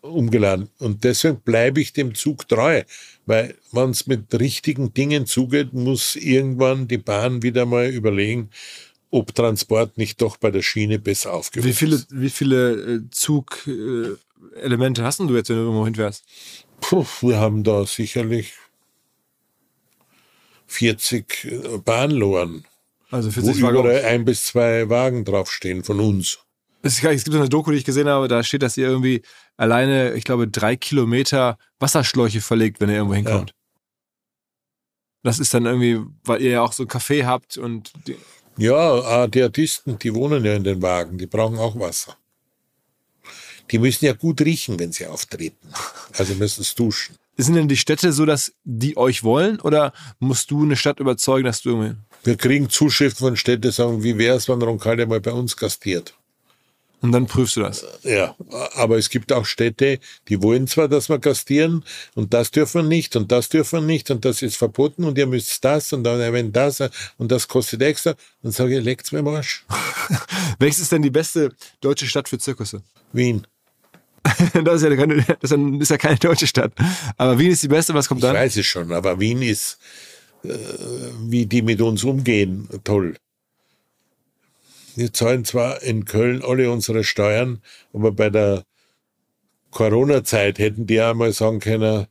umgeladen? 0.00 0.68
Und 0.78 1.04
deswegen 1.04 1.40
bleibe 1.40 1.80
ich 1.80 1.92
dem 1.92 2.14
Zug 2.14 2.48
treu. 2.48 2.82
Weil, 3.26 3.54
wenn 3.72 3.90
es 3.90 4.06
mit 4.06 4.32
richtigen 4.38 4.92
Dingen 4.92 5.26
zugeht, 5.26 5.72
muss 5.72 6.16
irgendwann 6.16 6.88
die 6.88 6.98
Bahn 6.98 7.42
wieder 7.42 7.66
mal 7.66 7.88
überlegen, 7.88 8.50
ob 9.10 9.34
Transport 9.34 9.96
nicht 9.98 10.20
doch 10.20 10.36
bei 10.36 10.50
der 10.50 10.62
Schiene 10.62 10.98
besser 10.98 11.32
aufgehoben 11.32 11.68
wie 11.68 11.74
viele, 11.74 11.96
ist. 11.96 12.08
Wie 12.10 12.30
viele 12.30 12.72
äh, 12.72 13.00
Zugelemente 13.10 15.04
hast 15.04 15.20
du 15.20 15.34
jetzt, 15.34 15.48
wenn 15.48 15.56
du 15.56 15.62
irgendwo 15.62 15.84
hinfährst? 15.84 16.24
Puh, 16.80 17.06
wir 17.22 17.38
haben 17.38 17.64
da 17.64 17.84
sicherlich 17.86 18.54
40 20.66 21.44
äh, 21.44 21.78
Bahnloren, 21.78 22.64
Also 23.10 23.28
wo 23.28 23.40
40 23.40 23.62
Waggons. 23.62 23.80
überall 23.80 24.04
ein 24.04 24.24
bis 24.24 24.44
zwei 24.44 24.88
Wagen 24.88 25.24
draufstehen 25.24 25.84
von 25.84 26.00
uns. 26.00 26.38
Es 26.82 27.00
gibt 27.00 27.20
so 27.32 27.38
eine 27.38 27.48
Doku, 27.48 27.72
die 27.72 27.78
ich 27.78 27.84
gesehen 27.84 28.08
habe, 28.08 28.28
da 28.28 28.44
steht, 28.44 28.62
dass 28.62 28.76
ihr 28.76 28.86
irgendwie 28.86 29.22
alleine, 29.56 30.14
ich 30.14 30.22
glaube, 30.24 30.46
drei 30.46 30.76
Kilometer 30.76 31.58
Wasserschläuche 31.80 32.40
verlegt, 32.40 32.80
wenn 32.80 32.88
ihr 32.90 32.96
irgendwo 32.96 33.14
hinkommt. 33.14 33.54
Das 35.24 35.40
ist 35.40 35.52
dann 35.52 35.66
irgendwie, 35.66 36.00
weil 36.22 36.40
ihr 36.42 36.50
ja 36.52 36.62
auch 36.62 36.72
so 36.72 36.84
ein 36.84 36.88
Café 36.88 37.24
habt 37.24 37.56
und 37.56 37.92
die, 38.06 38.16
Ja, 38.56 39.24
äh, 39.24 39.28
die 39.28 39.42
Artisten, 39.42 39.98
die 39.98 40.14
wohnen 40.14 40.44
ja 40.44 40.54
in 40.54 40.62
den 40.62 40.80
Wagen, 40.80 41.18
die 41.18 41.26
brauchen 41.26 41.58
auch 41.58 41.76
Wasser. 41.80 42.16
Die 43.70 43.78
müssen 43.78 44.04
ja 44.04 44.12
gut 44.12 44.40
riechen, 44.40 44.78
wenn 44.78 44.92
sie 44.92 45.06
auftreten. 45.06 45.68
Also 46.16 46.34
müssen 46.34 46.62
es 46.62 46.74
duschen. 46.74 47.16
sind 47.36 47.54
denn 47.54 47.68
die 47.68 47.76
Städte 47.76 48.12
so, 48.12 48.24
dass 48.24 48.52
die 48.64 48.96
euch 48.96 49.24
wollen 49.24 49.60
oder 49.60 49.92
musst 50.18 50.50
du 50.50 50.62
eine 50.62 50.76
Stadt 50.76 51.00
überzeugen, 51.00 51.44
dass 51.44 51.62
du 51.62 51.70
irgendwie. 51.70 51.96
Wir 52.24 52.36
kriegen 52.36 52.70
Zuschriften 52.70 53.26
von 53.26 53.36
Städten, 53.36 53.70
sagen, 53.70 54.02
wie 54.02 54.18
wär's, 54.18 54.48
wenn 54.48 54.62
Roncalli 54.62 55.06
mal 55.06 55.20
bei 55.20 55.32
uns 55.32 55.56
gastiert? 55.56 56.14
Und 57.02 57.12
dann 57.12 57.26
prüfst 57.26 57.56
du 57.56 57.60
das. 57.60 57.84
Ja, 58.02 58.34
aber 58.74 58.96
es 58.96 59.10
gibt 59.10 59.32
auch 59.32 59.44
Städte, 59.44 60.00
die 60.28 60.42
wollen 60.42 60.66
zwar, 60.66 60.88
dass 60.88 61.08
wir 61.08 61.18
gastieren 61.18 61.84
und 62.14 62.32
das 62.32 62.50
dürfen 62.50 62.82
wir 62.82 62.88
nicht 62.88 63.16
und 63.16 63.30
das 63.30 63.48
dürfen 63.48 63.80
wir 63.80 63.86
nicht 63.86 64.10
und 64.10 64.24
das 64.24 64.42
ist 64.42 64.56
verboten 64.56 65.04
und 65.04 65.18
ihr 65.18 65.26
müsst 65.26 65.64
das 65.64 65.92
und 65.92 66.04
dann 66.04 66.32
wenn 66.32 66.52
das 66.52 66.82
und 67.18 67.30
das 67.30 67.48
kostet 67.48 67.82
extra. 67.82 68.14
Dann 68.42 68.52
sage 68.52 68.78
ich, 68.78 68.84
leckt's 68.84 69.12
mir 69.12 69.18
am 69.18 69.28
Arsch. 69.28 69.64
Welches 70.58 70.80
ist 70.80 70.92
denn 70.92 71.02
die 71.02 71.10
beste 71.10 71.54
deutsche 71.80 72.06
Stadt 72.06 72.28
für 72.28 72.38
Zirkusse? 72.38 72.82
Wien. 73.12 73.46
Das 74.64 74.82
ist 74.82 74.88
ja 74.88 74.96
keine, 74.96 75.24
das 75.40 75.52
ist 75.52 75.90
ja- 75.90 75.98
keine 75.98 76.16
deutsche 76.18 76.46
Stadt. 76.46 76.72
Aber 77.16 77.38
Wien 77.38 77.50
ist 77.50 77.62
die 77.62 77.68
beste, 77.68 77.94
was 77.94 78.08
kommt 78.08 78.20
Ich 78.20 78.26
dann? 78.26 78.34
weiß 78.36 78.56
es 78.56 78.66
schon, 78.66 78.92
aber 78.92 79.18
Wien 79.20 79.42
ist, 79.42 79.78
äh, 80.44 80.48
wie 81.28 81.46
die 81.46 81.62
mit 81.62 81.80
uns 81.80 82.04
umgehen, 82.04 82.68
toll. 82.84 83.16
Wir 84.94 85.12
zahlen 85.12 85.44
zwar 85.44 85.82
in 85.82 86.04
Köln 86.06 86.42
alle 86.42 86.70
unsere 86.70 87.04
Steuern, 87.04 87.60
aber 87.92 88.12
bei 88.12 88.30
der 88.30 88.64
Corona-Zeit 89.70 90.58
hätten 90.58 90.86
die 90.86 91.00
einmal 91.00 91.32
sagen 91.32 91.60
können, 91.60 92.06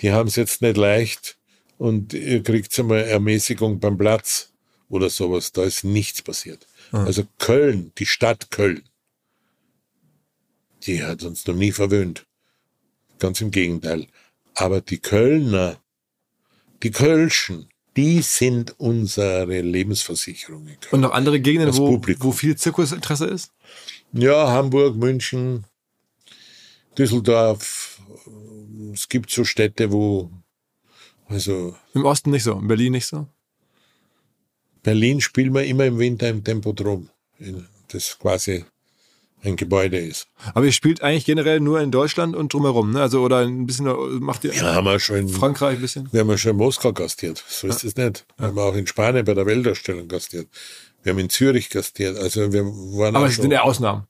die 0.00 0.12
haben 0.12 0.28
es 0.28 0.36
jetzt 0.36 0.62
nicht 0.62 0.76
leicht 0.76 1.36
und 1.76 2.12
ihr 2.14 2.42
kriegt 2.42 2.76
einmal 2.78 3.02
Ermäßigung 3.04 3.78
beim 3.78 3.96
Platz 3.96 4.50
oder 4.88 5.10
sowas. 5.10 5.52
Da 5.52 5.62
ist 5.64 5.84
nichts 5.84 6.22
passiert. 6.22 6.66
Also 6.90 7.24
Köln, 7.38 7.92
die 7.98 8.06
Stadt 8.06 8.50
Köln, 8.50 8.82
die 10.86 11.02
hat 11.02 11.22
uns 11.22 11.46
noch 11.46 11.54
nie 11.54 11.72
verwöhnt. 11.72 12.26
Ganz 13.18 13.40
im 13.40 13.50
Gegenteil. 13.50 14.06
Aber 14.54 14.80
die 14.80 14.98
Kölner, 14.98 15.80
die 16.82 16.90
Kölschen, 16.90 17.68
die 17.96 18.22
sind 18.22 18.78
unsere 18.78 19.60
Lebensversicherung. 19.60 20.66
in 20.68 20.78
Köln. 20.80 20.92
Und 20.92 21.00
noch 21.00 21.12
andere 21.12 21.40
Gegenden, 21.40 21.76
wo, 21.76 21.90
Publikum. 21.90 22.28
wo 22.28 22.32
viel 22.32 22.56
Zirkusinteresse 22.56 23.26
ist? 23.26 23.52
Ja, 24.12 24.48
Hamburg, 24.48 24.96
München, 24.96 25.64
Düsseldorf. 26.96 28.00
Es 28.92 29.08
gibt 29.08 29.30
so 29.30 29.44
Städte, 29.44 29.90
wo, 29.92 30.30
also 31.26 31.76
Im 31.94 32.04
Osten 32.04 32.30
nicht 32.30 32.44
so, 32.44 32.52
in 32.52 32.68
Berlin 32.68 32.92
nicht 32.92 33.06
so. 33.06 33.26
Berlin 34.82 35.20
spielen 35.20 35.52
wir 35.52 35.64
immer 35.64 35.84
im 35.86 35.98
Winter 35.98 36.28
im 36.28 36.42
Tempodrom, 36.42 37.10
das 37.88 38.18
quasi 38.18 38.64
ein 39.44 39.56
Gebäude 39.56 39.98
ist. 39.98 40.26
Aber 40.54 40.64
ihr 40.66 40.72
spielt 40.72 41.02
eigentlich 41.02 41.24
generell 41.24 41.60
nur 41.60 41.80
in 41.80 41.90
Deutschland 41.90 42.34
und 42.34 42.52
drumherum, 42.52 42.90
ne? 42.92 43.00
Also 43.02 43.22
oder 43.22 43.38
ein 43.38 43.66
bisschen 43.66 43.86
macht 44.20 44.44
ihr 44.44 44.52
Ja, 44.54 44.74
haben 44.74 44.84
wir 44.86 44.98
schon 44.98 45.16
in, 45.16 45.28
Frankreich 45.28 45.76
ein 45.76 45.80
bisschen? 45.80 46.08
wir 46.12 46.20
haben 46.20 46.28
ja 46.30 46.38
schon 46.38 46.52
in 46.52 46.56
Moskau 46.56 46.92
gastiert. 46.92 47.42
So 47.48 47.66
ist 47.68 47.84
es 47.84 47.96
nicht. 47.96 48.26
Wir 48.36 48.48
haben 48.48 48.58
auch 48.58 48.74
in 48.74 48.86
Spanien 48.86 49.24
bei 49.24 49.34
der 49.34 49.46
Weltausstellung 49.46 50.08
gastiert. 50.08 50.48
Wir 51.02 51.12
haben 51.12 51.18
in 51.20 51.30
Zürich 51.30 51.70
gastiert. 51.70 52.18
Also 52.18 52.52
wir 52.52 52.64
waren 52.64 53.14
Aber 53.14 53.26
es 53.26 53.36
sind 53.36 53.52
eher 53.52 53.64
Ausnahmen. 53.64 54.06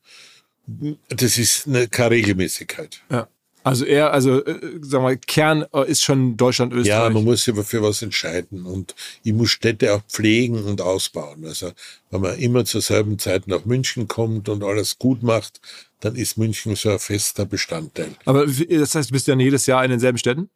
das 1.09 1.37
ist 1.39 1.67
eine, 1.67 1.89
keine 1.89 2.13
Regelmäßigkeit. 2.13 3.03
Ja. 3.11 3.29
Also 3.69 3.85
eher, 3.85 4.13
also 4.13 4.45
äh, 4.45 4.53
sagen 4.81 4.91
wir 4.91 5.01
mal, 5.01 5.17
Kern 5.17 5.65
äh, 5.75 5.91
ist 5.91 6.03
schon 6.03 6.37
Deutschland, 6.37 6.73
Ja, 6.73 6.79
Österreich. 6.81 7.13
man 7.13 7.25
muss 7.25 7.45
sich 7.45 7.53
aber 7.55 7.65
für 7.65 7.83
was 7.83 8.03
entscheiden. 8.03 8.65
Und 8.67 8.95
ich 9.23 9.33
muss 9.33 9.51
Städte 9.51 9.93
auch 9.95 10.03
pflegen 10.09 10.65
und 10.65 10.81
ausbauen. 10.81 11.45
Also, 11.45 11.73
wenn 12.11 12.21
man 12.21 12.39
immer 12.39 12.65
zur 12.65 12.81
selben 12.81 13.19
Zeit 13.19 13.47
nach 13.47 13.65
München 13.65 14.09
kommt 14.09 14.49
und 14.49 14.65
alles 14.65 14.99
gut 14.99 15.23
macht, 15.23 15.61
dann 16.01 16.17
ist 16.17 16.39
München 16.39 16.77
so 16.77 16.91
ein 16.91 16.99
fester 16.99 17.45
Bestandteil. 17.45 18.11
Aber 18.25 18.47
das 18.47 18.95
heißt, 18.95 19.11
du 19.11 19.13
bist 19.13 19.29
dann 19.29 19.41
jedes 19.41 19.67
Jahr 19.67 19.85
in 19.85 19.91
denselben 19.91 20.19
Städten? 20.19 20.49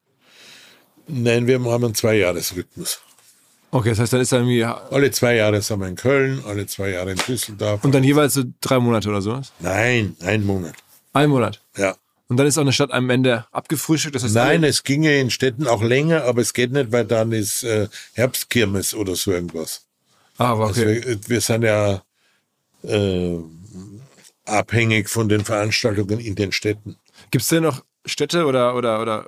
Nein, 1.08 1.46
wir 1.46 1.60
haben 1.62 1.84
einen 1.84 1.94
Zweijahresrhythmus. 1.94 3.00
Okay, 3.72 3.88
das 3.90 3.98
heißt, 3.98 4.12
dann 4.12 4.20
ist 4.20 4.32
dann 4.32 4.40
irgendwie 4.48 4.64
Alle 4.64 5.10
zwei 5.10 5.34
Jahre 5.34 5.60
sind 5.62 5.80
wir 5.80 5.88
in 5.88 5.96
Köln, 5.96 6.42
alle 6.46 6.66
zwei 6.66 6.90
Jahre 6.90 7.12
in 7.12 7.18
Düsseldorf. 7.18 7.82
und 7.84 7.94
dann 7.94 8.04
jeweils 8.04 8.34
so 8.34 8.44
drei 8.60 8.78
Monate 8.78 9.08
oder 9.08 9.22
sowas? 9.22 9.52
Nein, 9.60 10.14
ein 10.20 10.44
Monat. 10.44 10.74
Ein 11.14 11.30
Monat. 11.30 11.60
Ja. 11.76 11.96
Und 12.32 12.38
dann 12.38 12.46
ist 12.46 12.56
auch 12.56 12.62
eine 12.62 12.72
Stadt 12.72 12.92
am 12.92 13.10
Ende 13.10 13.44
abgefrühstückt. 13.52 14.14
Das 14.14 14.22
heißt, 14.24 14.34
Nein, 14.34 14.64
es 14.64 14.82
ginge 14.84 15.20
in 15.20 15.28
Städten 15.30 15.66
auch 15.66 15.82
länger, 15.82 16.24
aber 16.24 16.40
es 16.40 16.54
geht 16.54 16.72
nicht, 16.72 16.90
weil 16.90 17.04
dann 17.04 17.30
ist 17.32 17.62
äh, 17.62 17.88
Herbstkirmes 18.14 18.94
oder 18.94 19.14
so 19.16 19.32
irgendwas. 19.32 19.84
Ah, 20.38 20.52
aber 20.52 20.68
Also 20.68 20.80
okay. 20.80 21.02
wir, 21.04 21.28
wir 21.28 21.40
sind 21.42 21.62
ja 21.62 22.02
äh, 22.84 23.36
abhängig 24.46 25.10
von 25.10 25.28
den 25.28 25.44
Veranstaltungen 25.44 26.20
in 26.20 26.34
den 26.34 26.52
Städten. 26.52 26.96
Gibt 27.30 27.42
es 27.42 27.48
denn 27.48 27.64
noch 27.64 27.84
Städte 28.06 28.46
oder, 28.46 28.74
oder, 28.76 29.02
oder 29.02 29.26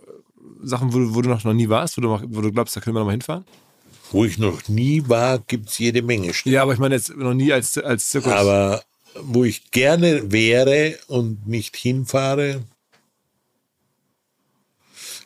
Sachen, 0.63 0.95
wo, 0.95 0.99
du- 0.99 1.15
wo 1.15 1.21
du 1.21 1.29
noch, 1.29 1.45
nie 1.53 1.69
warst, 1.69 1.99
wo 1.99 2.01
du, 2.01 2.09
wo 2.31 2.41
du 2.41 2.53
glaubst, 2.53 2.75
da 2.75 2.81
können 2.81 2.97
wir 2.97 3.01
noch 3.01 3.07
mal 3.07 3.13
hinfahren? 3.13 3.45
Wo 4.13 4.25
ich 4.25 4.39
noch 4.39 4.67
nie 4.69 5.03
war, 5.09 5.41
gibt's 5.41 5.79
jede 5.79 6.01
Menge 6.01 6.33
Städte. 6.33 6.55
Ja, 6.55 6.63
aber 6.63 6.73
ich 6.73 6.79
meine 6.79 6.95
jetzt 6.95 7.15
noch 7.15 7.35
nie 7.35 7.53
als, 7.53 7.77
als 7.77 8.09
Zirkus. 8.09 8.33
Aber 8.33 8.83
wo 9.21 9.45
ich 9.45 9.71
gerne 9.73 10.33
wäre 10.33 10.97
und 11.07 11.47
nicht 11.47 11.77
hinfahre, 11.77 12.63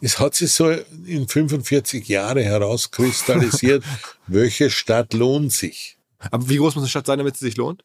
es 0.00 0.18
hat 0.18 0.34
sich 0.34 0.52
so 0.52 0.70
in 0.70 1.26
45 1.28 2.06
Jahre 2.08 2.42
herauskristallisiert, 2.44 3.84
welche 4.26 4.70
Stadt 4.70 5.12
lohnt 5.14 5.52
sich. 5.52 5.96
aber 6.30 6.48
wie 6.48 6.56
groß 6.56 6.74
muss 6.74 6.82
eine 6.82 6.88
Stadt 6.90 7.06
sein, 7.06 7.18
damit 7.18 7.36
sie 7.36 7.46
sich 7.46 7.56
lohnt? 7.56 7.84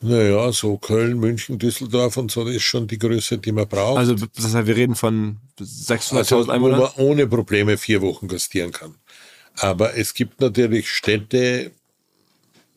Naja, 0.00 0.52
so 0.52 0.76
Köln, 0.76 1.18
München, 1.18 1.58
Düsseldorf 1.58 2.18
und 2.18 2.30
so, 2.30 2.44
das 2.44 2.54
ist 2.56 2.62
schon 2.64 2.86
die 2.86 2.98
Größe, 2.98 3.38
die 3.38 3.52
man 3.52 3.66
braucht. 3.66 3.98
Also, 3.98 4.14
das 4.14 4.52
heißt, 4.54 4.66
wir 4.66 4.76
reden 4.76 4.94
von 4.96 5.38
600.000 5.58 6.16
Also, 6.16 6.46
wo 6.46 6.50
Einwohnern. 6.52 6.78
man 6.80 6.90
ohne 6.96 7.26
Probleme 7.26 7.78
vier 7.78 8.02
Wochen 8.02 8.28
gastieren 8.28 8.70
kann. 8.72 8.96
Aber 9.56 9.96
es 9.96 10.12
gibt 10.12 10.40
natürlich 10.40 10.90
Städte, 10.90 11.70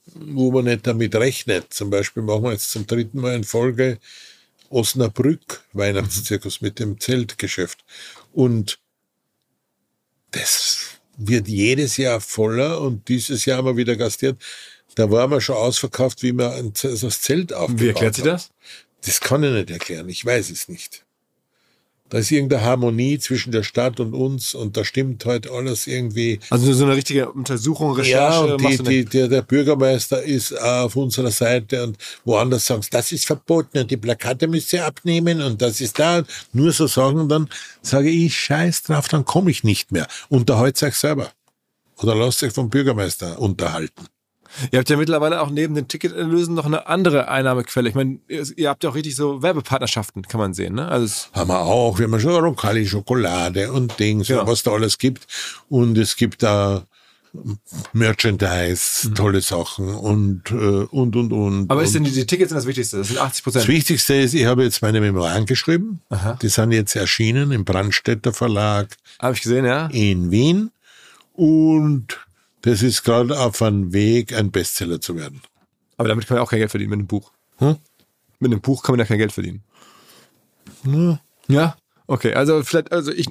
wo 0.06 0.52
man 0.52 0.66
nicht 0.66 0.88
damit 0.88 1.16
rechnet. 1.16 1.74
Zum 1.74 1.90
Beispiel 1.90 2.24
machen 2.24 2.44
wir 2.44 2.52
jetzt 2.54 2.70
zum 2.72 2.88
dritten 2.88 3.20
Mal 3.20 3.36
in 3.36 3.44
Folge 3.44 3.98
Osnabrück 4.70 5.64
Weihnachtszirkus 5.74 6.62
mit 6.62 6.80
dem 6.80 7.00
Zeltgeschäft. 7.00 7.84
Und 8.38 8.80
das 10.30 11.00
wird 11.18 11.48
jedes 11.48 11.98
Jahr 11.98 12.22
voller 12.22 12.80
und 12.82 13.08
dieses 13.08 13.46
Jahr 13.46 13.58
haben 13.58 13.66
wir 13.66 13.78
wieder 13.78 13.96
gastiert. 13.96 14.40
Da 14.94 15.10
waren 15.10 15.32
wir 15.32 15.42
schon 15.42 15.56
ausverkauft, 15.56 16.22
wie 16.22 16.34
wir 16.34 16.72
Z- 16.76 17.02
das 17.02 17.22
Zelt 17.22 17.52
aufgebaut 17.52 17.82
Wie 17.82 17.88
erklärt 17.88 18.18
haben. 18.20 18.26
das? 18.26 18.52
Das 19.04 19.22
kann 19.22 19.42
ich 19.44 19.52
nicht 19.52 19.72
erklären. 19.72 20.08
Ich 20.08 20.24
weiß 20.24 20.52
es 20.52 20.68
nicht. 20.68 21.04
Da 22.10 22.20
ist 22.20 22.32
irgendeine 22.32 22.64
Harmonie 22.64 23.20
zwischen 23.20 23.52
der 23.52 23.64
Stadt 23.64 24.00
und 24.00 24.14
uns 24.14 24.56
und 24.56 24.78
da 24.78 24.86
stimmt 24.86 25.26
halt 25.26 25.50
alles 25.50 25.88
irgendwie. 25.88 26.40
Also 26.50 26.72
so 26.72 26.86
eine 26.86 26.96
richtige 26.96 27.30
Untersuchung, 27.30 27.94
Recherche 27.94 28.48
Ja, 28.48 28.54
und 28.54 28.62
die, 28.62 28.78
die, 28.78 29.06
der, 29.06 29.28
der 29.28 29.42
Bürgermeister 29.42 30.24
ist 30.24 30.58
auf 30.58 30.96
unserer 30.96 31.32
Seite 31.32 31.84
und 31.84 31.98
woanders 32.24 32.66
sagen 32.66 32.82
sie, 32.82 32.90
das 32.92 33.12
ist 33.12 33.26
verboten 33.26 33.80
und 33.80 33.92
die 33.92 33.98
Plakate 33.98 34.48
müsst 34.48 34.72
ihr 34.72 34.86
abnehmen 34.86 35.42
und 35.42 35.62
das 35.62 35.82
ist 35.82 36.00
da. 36.00 36.24
Nur 36.54 36.72
so 36.72 36.88
sagen 36.88 37.28
dann, 37.28 37.50
sage 37.82 38.10
ich, 38.10 38.36
scheiß 38.36 38.84
drauf, 38.84 39.10
dann 39.10 39.26
komme 39.26 39.52
ich 39.52 39.64
nicht 39.64 39.92
mehr. 39.92 40.08
Unterhaltet 40.30 40.84
euch 40.84 40.96
selber. 40.96 41.32
Oder 41.98 42.16
lasst 42.16 42.44
euch 42.44 42.54
vom 42.54 42.70
Bürgermeister 42.70 43.40
unterhalten. 43.40 44.06
Ihr 44.72 44.80
habt 44.80 44.90
ja 44.90 44.98
mittlerweile 44.98 45.42
auch 45.42 45.50
neben 45.50 45.76
den 45.76 45.88
Ticketerlösen 45.88 46.56
noch 46.56 46.66
eine 46.66 46.88
andere 46.88 47.28
Einnahmequelle. 47.30 47.90
Ich 47.90 47.96
meine, 47.96 48.20
ihr, 48.28 48.70
habt 48.70 48.84
ja 48.84 48.90
auch 48.90 48.96
richtig 48.96 49.16
so 49.16 49.42
Werbepartnerschaften, 49.42 50.24
kann 50.24 50.40
man 50.40 50.54
sehen. 50.54 50.76
Ne? 50.76 50.88
Also 50.88 51.28
Haben 51.34 51.50
wir 51.50 51.60
auch. 51.62 51.98
Wir 52.00 52.06
haben 52.06 52.20
schon 52.20 52.32
Roncalli 52.44 52.88
Schokolade 52.88 53.72
und 53.72 54.00
Dings, 54.00 54.28
Ja. 54.28 54.42
und 54.42 54.48
was 54.48 54.64
da 54.64 54.72
alles 54.72 54.98
gibt. 54.98 55.28
Und 55.70 55.98
es 55.98 56.16
gibt 56.16 56.44
da 56.44 56.84
Merchandise, 57.94 59.14
tolle 59.14 59.42
Sachen 59.42 59.94
und, 59.94 60.50
äh, 60.52 60.56
und, 60.56 61.16
und, 61.16 61.34
und. 61.34 61.60
Mhm. 61.62 61.66
aber 61.70 61.84
ist 61.84 61.94
denn 61.96 62.04
die, 62.04 62.12
die 62.12 62.26
Tickets 62.26 62.50
sind 62.50 62.58
das 62.58 62.66
Wichtigste? 62.66 62.98
Das 62.98 63.08
sind 63.10 63.20
80 63.20 63.44
das 63.44 63.54
Prozent. 63.54 63.68
Wichtigste 63.68 64.16
ist, 64.16 64.34
ich 64.34 64.46
habe 64.46 64.64
jetzt 64.64 64.82
meine 64.82 65.02
Memoiren 65.02 65.46
geschrieben. 65.46 66.02
Aha. 66.10 66.38
Die 66.42 66.50
sind 66.50 66.72
jetzt 66.72 66.96
erschienen 66.96 67.52
im 67.52 67.66
Brandstätter 67.66 68.34
Verlag 68.34 68.96
Habe 69.22 69.34
ich 69.36 69.42
gesehen, 69.42 69.66
ja. 69.66 69.88
in 69.88 70.32
Wien. 70.32 70.72
Und 71.34 72.18
das 72.62 72.82
ist 72.82 73.04
gerade 73.04 73.40
auf 73.40 73.62
einem 73.62 73.94
Weg, 73.94 74.34
ein 74.34 74.52
Bestseller 74.52 75.00
zu 75.00 75.16
werden. 75.16 75.42
Aber 75.98 76.10
damit 76.10 76.28
kann 76.28 76.36
man 76.38 76.44
auch 76.46 76.50
kein 76.50 76.60
Geld 76.60 76.72
verdienen 76.72 76.92
mit 76.92 77.00
einem 77.00 77.08
Buch. 77.08 77.32
Hm? 77.58 77.78
Mit 78.40 78.52
einem 78.52 78.62
Buch 78.62 78.84
kann 78.84 78.94
man 78.94 79.00
ja 79.00 79.06
kein 79.06 79.18
Geld 79.18 79.32
verdienen. 79.32 79.64
Ja. 80.86 81.20
Ja. 81.48 81.78
Okay, 82.08 82.34
also 82.34 82.64
vielleicht, 82.64 82.92
also 82.92 83.12
ich, 83.12 83.28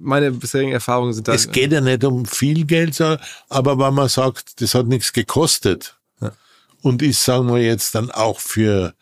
meine 0.00 0.32
bisherigen 0.32 0.72
Erfahrungen 0.72 1.12
sind 1.12 1.28
da. 1.28 1.34
Es 1.34 1.50
geht 1.50 1.72
ja 1.72 1.80
nicht 1.80 2.02
um 2.04 2.26
viel 2.26 2.64
Geld, 2.64 3.00
aber 3.48 3.78
wenn 3.78 3.94
man 3.94 4.08
sagt, 4.08 4.60
das 4.60 4.74
hat 4.74 4.86
nichts 4.86 5.12
gekostet 5.12 5.96
Ja. 6.20 6.32
und 6.82 7.02
ist, 7.02 7.24
sagen 7.24 7.48
wir 7.48 7.62
jetzt, 7.62 7.94
dann 7.94 8.10
auch 8.10 8.40
für, 8.40 8.94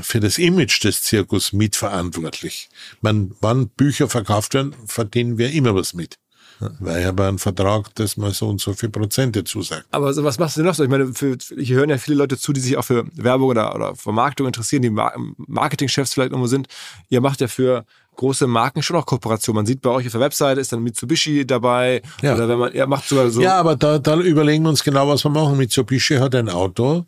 für 0.00 0.20
das 0.20 0.38
Image 0.38 0.82
des 0.82 1.02
Zirkus 1.02 1.52
mitverantwortlich. 1.52 2.70
Man, 3.02 3.34
wann 3.40 3.68
Bücher 3.68 4.08
verkauft 4.08 4.54
werden, 4.54 4.74
verdienen 4.86 5.36
wir 5.36 5.50
immer 5.50 5.74
was 5.74 5.92
mit. 5.92 6.18
Weil 6.58 7.00
ich 7.00 7.06
habe 7.06 7.24
einen 7.24 7.38
Vertrag, 7.38 7.94
dass 7.96 8.16
man 8.16 8.32
so 8.32 8.48
und 8.48 8.60
so 8.60 8.72
viel 8.72 8.88
Prozente 8.88 9.44
zusagt. 9.44 9.86
Aber 9.90 10.12
so, 10.14 10.24
was 10.24 10.38
machst 10.38 10.56
du 10.56 10.60
denn 10.60 10.68
noch 10.68 10.74
so? 10.74 10.84
Ich 10.84 10.90
meine, 10.90 11.12
für, 11.12 11.36
hier 11.56 11.76
hören 11.76 11.90
ja 11.90 11.98
viele 11.98 12.16
Leute 12.16 12.38
zu, 12.38 12.52
die 12.52 12.60
sich 12.60 12.76
auch 12.76 12.84
für 12.84 13.04
Werbung 13.14 13.48
oder, 13.48 13.74
oder 13.74 13.94
Vermarktung 13.94 14.46
interessieren, 14.46 14.82
die 14.82 14.90
Mar 14.90 15.12
Marketingchefs 15.36 16.14
vielleicht 16.14 16.32
irgendwo 16.32 16.46
sind. 16.46 16.68
Ihr 17.08 17.20
macht 17.20 17.40
ja 17.40 17.48
für 17.48 17.84
große 18.16 18.46
Marken 18.46 18.82
schon 18.82 18.96
auch 18.96 19.06
Kooperationen. 19.06 19.56
Man 19.56 19.66
sieht 19.66 19.82
bei 19.82 19.90
euch 19.90 20.06
auf 20.06 20.12
der 20.12 20.20
Webseite 20.20 20.60
ist 20.60 20.72
dann 20.72 20.82
Mitsubishi 20.82 21.46
dabei. 21.46 22.02
Ja. 22.22 22.34
Oder 22.34 22.48
wenn 22.48 22.58
man, 22.58 22.72
ihr 22.72 22.86
macht 22.86 23.08
sogar 23.08 23.30
so. 23.30 23.42
Ja, 23.42 23.58
aber 23.58 23.76
da, 23.76 23.98
da 23.98 24.18
überlegen 24.18 24.64
wir 24.64 24.70
uns 24.70 24.82
genau, 24.82 25.08
was 25.08 25.24
wir 25.24 25.30
machen. 25.30 25.58
Mitsubishi 25.58 26.16
hat 26.16 26.34
ein 26.34 26.48
Auto, 26.48 27.04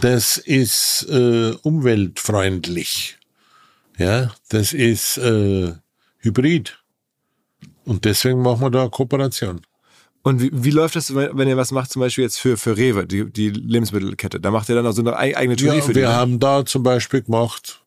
das 0.00 0.36
ist 0.36 1.06
äh, 1.08 1.52
umweltfreundlich. 1.62 3.18
Ja, 3.98 4.32
das 4.48 4.72
ist 4.72 5.16
äh, 5.18 5.72
Hybrid. 6.18 6.78
Und 7.86 8.04
deswegen 8.04 8.42
machen 8.42 8.60
wir 8.60 8.70
da 8.70 8.82
eine 8.82 8.90
Kooperation. 8.90 9.62
Und 10.22 10.42
wie, 10.42 10.50
wie 10.52 10.70
läuft 10.72 10.96
das, 10.96 11.14
wenn 11.14 11.46
ihr 11.48 11.56
was 11.56 11.70
macht, 11.70 11.90
zum 11.92 12.00
Beispiel 12.00 12.24
jetzt 12.24 12.38
für, 12.40 12.56
für 12.56 12.76
Rewe, 12.76 13.06
die, 13.06 13.30
die 13.32 13.48
Lebensmittelkette? 13.50 14.40
Da 14.40 14.50
macht 14.50 14.68
ihr 14.68 14.74
dann 14.74 14.86
auch 14.86 14.92
so 14.92 15.00
eine 15.02 15.16
ei- 15.16 15.36
eigene 15.36 15.54
Tournee 15.56 15.76
Ja, 15.78 15.82
für 15.82 15.92
die. 15.92 16.00
wir 16.00 16.08
ne? 16.08 16.14
haben 16.14 16.40
da 16.40 16.64
zum 16.66 16.82
Beispiel 16.82 17.22
gemacht 17.22 17.82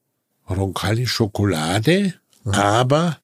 Roncalli 0.50 1.06
Schokolade, 1.06 2.14
aber 2.46 3.18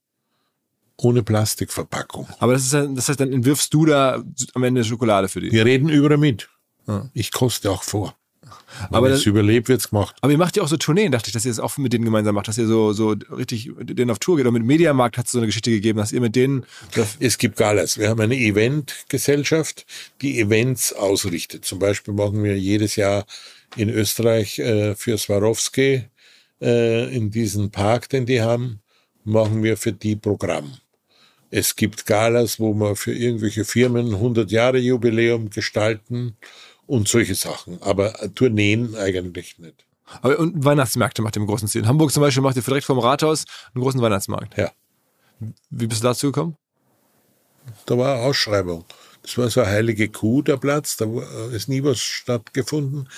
ohne 0.97 1.23
Plastikverpackung. 1.23 2.27
Aber 2.39 2.53
das 2.53 2.63
ist 2.63 2.73
dann, 2.73 2.93
das 2.95 3.07
heißt, 3.09 3.19
dann 3.19 3.31
entwirfst 3.31 3.73
du 3.73 3.85
da 3.85 4.21
am 4.53 4.63
Ende 4.63 4.83
Schokolade 4.83 5.27
für 5.29 5.39
die. 5.41 5.51
Wir 5.51 5.65
reden 5.65 5.89
überall 5.89 6.17
mit. 6.17 6.49
Ja. 6.87 7.09
Ich 7.13 7.31
koste 7.31 7.71
auch 7.71 7.83
vor. 7.83 8.15
Wenn 8.89 8.97
Aber 8.97 9.09
es 9.09 9.25
überlebt, 9.25 9.69
wird's 9.69 9.89
gemacht. 9.89 10.15
Aber 10.21 10.31
ihr 10.31 10.37
macht 10.37 10.57
ja 10.57 10.63
auch 10.63 10.67
so 10.67 10.77
Tourneen, 10.77 11.11
dachte 11.11 11.29
ich, 11.29 11.33
dass 11.33 11.45
ihr 11.45 11.51
das 11.51 11.59
auch 11.59 11.77
mit 11.77 11.93
denen 11.93 12.05
gemeinsam 12.05 12.35
macht, 12.35 12.47
dass 12.47 12.57
ihr 12.57 12.67
so, 12.67 12.93
so 12.93 13.15
richtig 13.31 13.71
denen 13.79 14.11
auf 14.11 14.19
Tour 14.19 14.37
geht. 14.37 14.45
Und 14.45 14.53
mit 14.53 14.63
Mediamarkt 14.63 15.17
hat 15.17 15.25
es 15.25 15.31
so 15.31 15.37
eine 15.37 15.47
Geschichte 15.47 15.71
gegeben, 15.71 15.99
dass 15.99 16.11
ihr 16.11 16.21
mit 16.21 16.35
denen. 16.35 16.65
Es 17.19 17.37
gibt 17.37 17.57
gar 17.57 17.75
alles. 17.75 17.97
Wir 17.97 18.09
haben 18.09 18.21
eine 18.21 18.35
Eventgesellschaft, 18.35 19.85
die 20.21 20.39
Events 20.39 20.93
ausrichtet. 20.93 21.65
Zum 21.65 21.79
Beispiel 21.79 22.13
machen 22.13 22.43
wir 22.43 22.57
jedes 22.57 22.95
Jahr 22.95 23.25
in 23.75 23.89
Österreich 23.89 24.59
äh, 24.59 24.95
für 24.95 25.17
Swarovski 25.17 26.05
äh, 26.61 27.15
in 27.15 27.31
diesem 27.31 27.71
Park, 27.71 28.09
den 28.09 28.25
die 28.25 28.41
haben, 28.41 28.81
machen 29.23 29.63
wir 29.63 29.77
für 29.77 29.91
die 29.91 30.15
Programm. 30.15 30.77
Es 31.51 31.75
gibt 31.75 32.05
Galas, 32.05 32.59
wo 32.59 32.73
wir 32.73 32.95
für 32.95 33.13
irgendwelche 33.13 33.65
Firmen 33.65 34.13
100 34.13 34.51
Jahre 34.51 34.77
Jubiläum 34.77 35.49
gestalten 35.49 36.37
und 36.87 37.07
solche 37.07 37.35
Sachen. 37.35 37.81
Aber 37.81 38.13
Tourneen 38.35 38.95
eigentlich 38.95 39.57
nicht. 39.59 39.85
Aber 40.21 40.37
und 40.39 40.63
Weihnachtsmärkte 40.63 41.21
macht 41.21 41.35
ihr 41.35 41.41
im 41.41 41.47
großen 41.47 41.67
Stil. 41.67 41.81
In 41.81 41.87
Hamburg 41.87 42.11
zum 42.11 42.21
Beispiel 42.21 42.43
macht 42.43 42.55
ihr 42.55 42.61
direkt 42.61 42.85
vom 42.85 42.99
Rathaus 42.99 43.45
einen 43.73 43.83
großen 43.83 44.01
Weihnachtsmarkt. 44.01 44.55
Ja, 44.57 44.71
Wie 45.69 45.87
bist 45.87 46.03
du 46.03 46.07
dazu 46.07 46.27
gekommen? 46.27 46.57
da 47.87 47.97
war 47.97 48.13
eine 48.15 48.23
Ausschreibung. 48.25 48.85
Das 49.23 49.35
war 49.39 49.49
so 49.49 49.61
eine 49.61 49.71
heilige 49.71 50.07
Kuh, 50.09 50.43
der 50.43 50.57
Platz. 50.57 50.97
Da 50.97 51.05
war- 51.07 51.51
ist 51.51 51.67
nie 51.67 51.83
was 51.83 51.99
stattgefunden. 51.99 53.09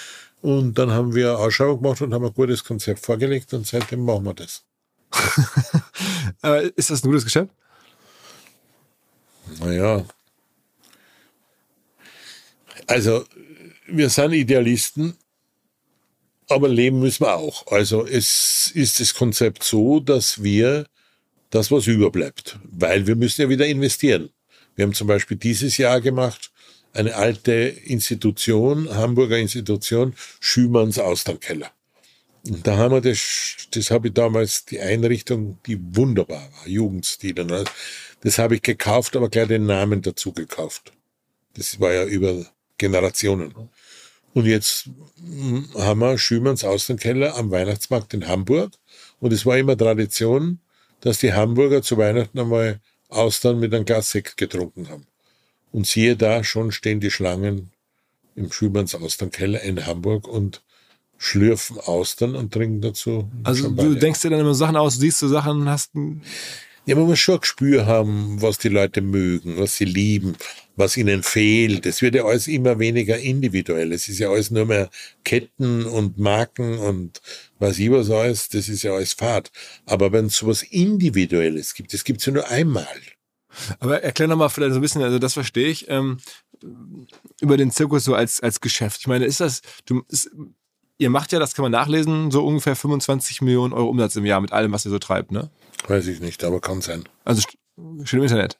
Und 0.42 0.78
dann 0.78 0.92
haben 0.92 1.14
wir 1.16 1.32
eine 1.32 1.40
Ausschreibung 1.40 1.82
gemacht 1.82 2.02
und 2.02 2.14
haben 2.14 2.24
ein 2.26 2.34
gutes 2.34 2.64
Konzept 2.64 3.02
vorgelegt 3.06 3.54
und 3.54 3.68
seitdem 3.68 4.06
machen 4.06 4.24
wir 4.24 4.34
das. 4.34 4.64
Ist 6.78 6.90
das 6.90 7.04
ein 7.04 7.08
gutes 7.10 7.26
Geschäft? 7.26 7.50
Naja. 9.60 10.06
Also, 12.88 13.26
wir 13.88 14.10
sind 14.10 14.34
Idealisten, 14.34 15.16
aber 16.50 16.70
leben 16.70 17.00
müssen 17.00 17.26
wir 17.26 17.36
auch. 17.36 17.68
Also, 17.68 18.06
es 18.06 18.72
ist 18.74 19.00
das 19.00 19.14
Konzept 19.14 19.64
so, 19.64 20.00
dass 20.00 20.44
wir 20.44 20.86
das, 21.50 21.72
was 21.72 21.88
überbleibt, 21.88 22.60
weil 22.64 23.08
wir 23.08 23.16
müssen 23.16 23.42
ja 23.42 23.50
wieder 23.50 23.66
investieren. 23.66 24.30
Wir 24.76 24.86
haben 24.86 24.94
zum 24.94 25.08
Beispiel 25.08 25.38
dieses 25.38 25.78
Jahr 25.78 26.02
gemacht, 26.02 26.52
eine 26.94 27.16
alte 27.16 27.52
Institution, 27.54 28.90
Hamburger 28.94 29.38
Institution, 29.38 30.16
Schümanns 30.40 31.00
Austernkeller. 31.00 31.72
Und 32.48 32.66
da 32.66 32.78
haben 32.78 32.94
wir 32.94 33.02
das, 33.02 33.68
das 33.72 33.92
habe 33.92 34.08
ich 34.08 34.14
damals, 34.14 34.66
die 34.66 34.80
Einrichtung, 34.80 35.60
die 35.66 35.78
wunderbar 35.96 36.50
war, 36.54 36.68
Jugendstil 36.68 37.36
das 38.22 38.40
habe 38.40 38.56
ich 38.56 38.62
gekauft, 38.62 39.16
aber 39.16 39.30
gleich 39.30 39.48
den 39.48 39.66
Namen 39.68 40.02
dazu 40.02 40.34
gekauft. 40.34 40.92
Das 41.56 41.80
war 41.80 41.94
ja 41.94 42.06
über 42.06 42.46
Generationen. 42.78 43.54
Und 44.34 44.46
jetzt 44.46 44.90
mm, 45.18 45.78
haben 45.78 46.00
wir 46.00 46.18
Schümanns 46.18 46.64
Außenkeller 46.64 47.36
am 47.36 47.52
Weihnachtsmarkt 47.52 48.14
in 48.14 48.28
Hamburg. 48.28 48.74
Und 49.20 49.34
es 49.34 49.46
war 49.46 49.58
immer 49.58 49.78
Tradition, 49.78 50.60
dass 51.02 51.20
die 51.20 51.34
Hamburger 51.34 51.82
zu 51.82 51.98
Weihnachten 51.98 52.40
einmal 52.40 52.80
Austern 53.10 53.60
mit 53.60 53.74
einem 53.74 53.86
Glas 53.86 54.12
Sekt 54.12 54.38
getrunken 54.38 54.90
haben. 54.90 55.08
Und 55.72 55.88
siehe 55.88 56.16
da, 56.16 56.44
schon 56.44 56.72
stehen 56.72 57.00
die 57.00 57.12
Schlangen 57.12 57.72
im 58.36 58.52
Schümanns 58.52 58.96
Austernkeller 58.96 59.62
in 59.62 59.86
Hamburg 59.86 60.28
und 60.28 60.62
schlürfen 61.18 61.80
Austern 61.80 62.36
und 62.36 62.54
trinken 62.54 62.82
dazu 62.82 63.30
Also 63.44 63.64
Champagner. 63.64 63.94
du 63.94 64.00
denkst 64.00 64.22
dir 64.22 64.30
dann 64.30 64.40
immer 64.40 64.54
Sachen 64.54 64.76
aus, 64.76 64.98
siehst 64.98 65.22
du 65.22 65.28
Sachen, 65.28 65.68
hast 65.68 65.92
Ja, 66.88 66.96
man 66.96 67.06
muss 67.06 67.20
schon 67.20 67.36
ein 67.36 67.42
Gespür 67.42 67.86
haben, 67.86 68.42
was 68.42 68.60
die 68.60 68.70
Leute 68.70 69.02
mögen, 69.02 69.58
was 69.60 69.76
sie 69.76 69.84
lieben, 69.84 70.38
was 70.78 70.96
ihnen 70.96 71.22
fehlt. 71.22 71.86
Es 71.86 72.02
wird 72.02 72.16
ja 72.16 72.24
alles 72.24 72.48
immer 72.48 72.80
weniger 72.80 73.20
individuell. 73.20 73.92
Es 73.92 74.08
ist 74.08 74.20
ja 74.20 74.30
alles 74.30 74.52
nur 74.52 74.66
mehr 74.66 74.90
Ketten 75.26 75.86
und 75.86 76.18
Marken 76.18 76.78
und 76.78 77.22
was 77.60 77.78
ich 77.78 77.92
was 77.92 78.10
alles, 78.10 78.48
das 78.48 78.70
ist 78.70 78.84
ja 78.84 78.94
alles 78.94 79.12
Fahrt. 79.12 79.52
Aber 79.86 80.14
wenn 80.14 80.28
es 80.28 80.38
sowas 80.38 80.64
Individuelles 80.64 81.74
gibt, 81.74 81.94
das 81.94 82.06
gibt's 82.06 82.26
ja 82.26 82.32
nur 82.32 82.48
einmal. 82.48 82.88
Aber 83.80 84.02
erklär 84.02 84.30
noch 84.30 84.38
mal 84.38 84.48
vielleicht 84.48 84.72
so 84.72 84.80
ein 84.80 84.82
bisschen, 84.82 85.02
also 85.02 85.20
das 85.20 85.34
verstehe 85.34 85.68
ich, 85.68 85.90
ähm, 85.90 86.20
über 87.42 87.58
den 87.58 87.70
Zirkus 87.70 88.06
so 88.06 88.16
als, 88.16 88.40
als 88.40 88.62
Geschäft. 88.62 89.02
Ich 89.02 89.08
meine, 89.08 89.26
ist 89.26 89.42
das, 89.42 89.62
du, 89.86 90.04
ist, 90.08 90.32
ihr 91.00 91.10
macht 91.10 91.34
ja, 91.34 91.40
das 91.40 91.54
kann 91.54 91.64
man 91.64 91.74
nachlesen, 91.74 92.32
so 92.32 92.46
ungefähr 92.46 92.78
25 92.78 93.42
Millionen 93.42 93.74
Euro 93.74 93.90
Umsatz 93.90 94.16
im 94.16 94.26
Jahr 94.26 94.40
mit 94.40 94.54
allem, 94.54 94.72
was 94.72 94.86
ihr 94.86 94.92
so 94.92 95.00
treibt, 95.00 95.34
ne? 95.34 95.52
Weiß 95.88 96.08
ich 96.08 96.20
nicht, 96.20 96.44
aber 96.44 96.60
kann 96.60 96.82
sein. 96.82 97.04
Also 97.24 97.42
steht 97.42 97.58
im 98.14 98.24
Internet. 98.24 98.58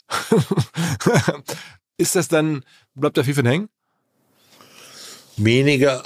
ist 1.98 2.16
das 2.16 2.28
dann, 2.28 2.64
bleibt 2.96 3.18
da 3.18 3.24
viel 3.24 3.34
von 3.34 3.46
hängen? 3.46 3.70
Weniger 5.38 6.04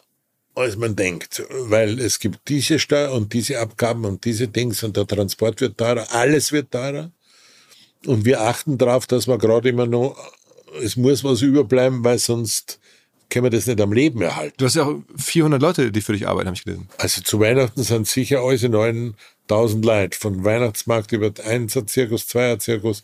als 0.55 0.76
man 0.76 0.95
denkt, 0.95 1.43
weil 1.49 1.99
es 1.99 2.20
gibt 2.20 2.49
diese 2.49 2.80
Steuer 2.80 3.12
und 3.12 3.34
diese 3.34 3.59
Abgaben 3.59 4.05
und 4.05 4.26
diese 4.26 4.47
Dings 4.47 4.84
und 4.84 4.97
der 4.97 5.07
Transport 5.07 5.62
wird 5.62 5.78
teurer, 5.78 6.07
alles 6.12 6.51
wird 6.51 6.72
teurer. 6.72 7.12
Und 8.05 8.26
wir 8.26 8.41
achten 8.41 8.78
darauf, 8.78 9.07
dass 9.07 9.28
wir 9.28 9.38
gerade 9.38 9.70
immer 9.70 9.86
noch, 9.86 10.18
es 10.82 10.97
muss 10.97 11.24
was 11.24 11.41
überbleiben, 11.41 12.03
weil 12.03 12.20
sonst 12.20 12.80
können 13.30 13.45
wir 13.45 13.49
das 13.49 13.68
nicht 13.68 13.80
am 13.80 13.93
Leben 13.93 14.22
erhalten. 14.22 14.55
Du 14.57 14.66
hast 14.66 14.76
ja 14.76 14.84
auch 14.84 15.01
400 15.16 15.62
Leute, 15.62 15.91
die 15.91 16.01
für 16.01 16.14
dich 16.14 16.28
arbeiten, 16.28 16.47
habe 16.47 16.57
ich 16.57 16.66
gelesen. 16.66 16.89
Also 16.97 17.22
zu 17.22 17.39
Weihnachten 17.39 17.84
sind 17.84 18.07
sicher 18.07 18.41
alles 18.41 18.64
in 18.64 18.76
allen 18.76 19.16
1000 19.52 19.86
Leute, 19.86 20.18
von 20.18 20.43
Weihnachtsmarkt 20.43 21.12
über 21.12 21.28
1er 21.28 21.86
Zirkus, 21.88 22.24
2er 22.24 22.60
Zirkus, 22.60 23.04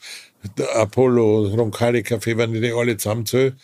Apollo, 0.75 1.47
Roncalli 1.55 1.99
Café, 2.01 2.37
wenn 2.37 2.55
ich 2.55 2.61
die 2.61 2.71
alle 2.71 2.97
zusammenzähle. 2.97 3.55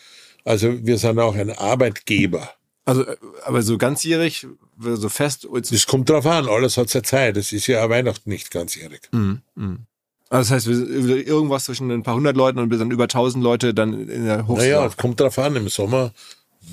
Also 0.44 0.84
wir 0.84 0.98
sind 0.98 1.18
auch 1.18 1.34
ein 1.34 1.50
Arbeitgeber. 1.50 2.50
Also, 2.84 3.04
aber 3.44 3.62
so 3.62 3.78
ganzjährig, 3.78 4.46
so 4.78 5.08
fest. 5.08 5.48
Das 5.52 5.86
kommt 5.86 6.10
drauf 6.10 6.26
an, 6.26 6.48
alles 6.48 6.76
hat 6.76 6.90
seine 6.90 7.02
Zeit. 7.02 7.36
Das 7.36 7.52
ist 7.52 7.66
ja 7.66 7.84
auch 7.84 7.88
Weihnachten 7.88 8.28
nicht 8.28 8.50
ganzjährig. 8.50 9.00
Mhm. 9.12 9.40
mhm. 9.54 9.86
Also 10.30 10.54
das 10.54 10.66
heißt, 10.66 10.66
wir 10.66 10.74
sind 10.74 11.26
irgendwas 11.28 11.64
zwischen 11.64 11.90
ein 11.90 12.02
paar 12.02 12.16
hundert 12.16 12.36
Leuten 12.36 12.58
und 12.58 12.70
dann 12.70 12.90
über 12.90 13.06
tausend 13.06 13.44
Leute 13.44 13.72
dann 13.72 14.08
in 14.08 14.24
der 14.24 14.48
Hochsaison. 14.48 14.72
Naja, 14.72 14.86
es 14.86 14.96
kommt 14.96 15.20
drauf 15.20 15.38
an. 15.38 15.54
Im 15.54 15.68
Sommer 15.68 16.12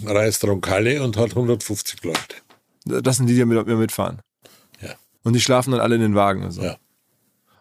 reist 0.05 0.43
Roncalli 0.43 0.97
und 0.99 1.16
hat 1.18 1.32
150 1.32 2.03
Leute. 2.03 2.36
Das 2.86 3.18
sind 3.18 3.28
die, 3.28 3.36
die 3.36 3.45
mit, 3.45 3.68
mitfahren. 3.68 4.22
Und 5.24 5.34
die 5.34 5.41
schlafen 5.41 5.72
dann 5.72 5.80
alle 5.80 5.95
in 5.95 6.01
den 6.01 6.15
Wagen. 6.15 6.43
Und, 6.43 6.51
so. 6.51 6.61
Ja. 6.63 6.78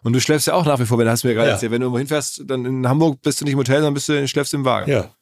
und 0.03 0.13
du 0.13 0.19
schläfst 0.19 0.47
ja 0.47 0.53
auch 0.53 0.65
nach 0.65 0.79
wie 0.79 0.85
vor, 0.85 0.97
wenn 0.97 1.05
du 1.05 1.11
hast 1.11 1.23
mir 1.23 1.33
gerade 1.33 1.49
Ja. 1.49 1.53
erzählt, 1.53 1.71
wenn 1.71 1.81
du 1.81 1.85
irgendwo 1.85 1.99
hinfährst, 1.99 2.43
dann 2.47 2.65
in 2.65 2.87
Hamburg 2.87 3.21
bist 3.21 3.39
du 3.41 3.45
nicht 3.45 3.53
im 3.53 3.59
Hotel, 3.59 3.77
sondern 3.77 3.93
bist 3.93 4.09
du 4.09 4.27
schläfst 4.27 4.53
im 4.53 4.65
Wagen. 4.65 4.89
Ja. 4.91 5.13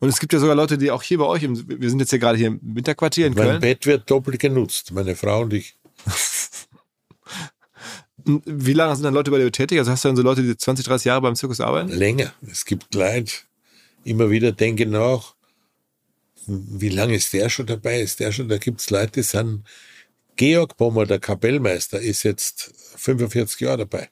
Und 0.00 0.08
es 0.08 0.18
gibt 0.18 0.32
ja 0.32 0.38
sogar 0.38 0.56
Leute, 0.56 0.76
die 0.76 0.90
auch 0.90 1.02
hier 1.02 1.18
bei 1.18 1.24
euch, 1.24 1.42
im, 1.44 1.66
wir 1.80 1.88
sind 1.88 1.98
jetzt 2.00 2.10
hier 2.10 2.18
gerade 2.18 2.36
hier 2.36 2.48
im 2.48 2.60
Winterquartier 2.62 3.26
in 3.26 3.34
Mein 3.34 3.44
Köln. 3.46 3.60
Bett 3.60 3.86
wird 3.86 4.10
doppelt 4.10 4.38
genutzt, 4.40 4.92
meine 4.92 5.14
Frau 5.16 5.42
und 5.42 5.52
ich. 5.54 5.76
Wie 8.26 8.72
lange 8.72 8.94
sind 8.96 9.04
dann 9.04 9.12
Leute 9.14 9.30
bei 9.30 9.38
dir 9.38 9.52
tätig? 9.52 9.78
Also 9.78 9.90
hast 9.90 10.04
du 10.04 10.08
dann 10.08 10.16
so 10.16 10.22
Leute, 10.22 10.42
die 10.42 10.56
20, 10.56 10.84
30 10.86 11.04
Jahre 11.06 11.20
beim 11.20 11.34
Zirkus 11.36 11.60
arbeiten? 11.60 11.90
Länger. 11.90 12.32
Es 12.50 12.64
gibt 12.64 12.94
Leute, 12.94 13.32
immer 14.04 14.30
wieder 14.30 14.52
denke 14.52 14.86
nach, 14.86 15.34
wie 16.46 16.88
lange 16.88 17.14
ist 17.14 17.32
der 17.32 17.48
schon 17.50 17.66
dabei? 17.66 18.00
Ist 18.00 18.20
der 18.20 18.32
schon? 18.32 18.48
Da 18.48 18.56
gibt 18.58 18.80
es 18.80 18.90
Leute, 18.90 19.12
die 19.12 19.22
sind 19.22 19.64
Georg 20.36 20.76
Bommer, 20.76 21.06
der 21.06 21.20
Kapellmeister, 21.20 22.00
ist 22.00 22.22
jetzt 22.22 22.72
45 22.96 23.60
Jahre 23.60 23.78
dabei. 23.78 24.08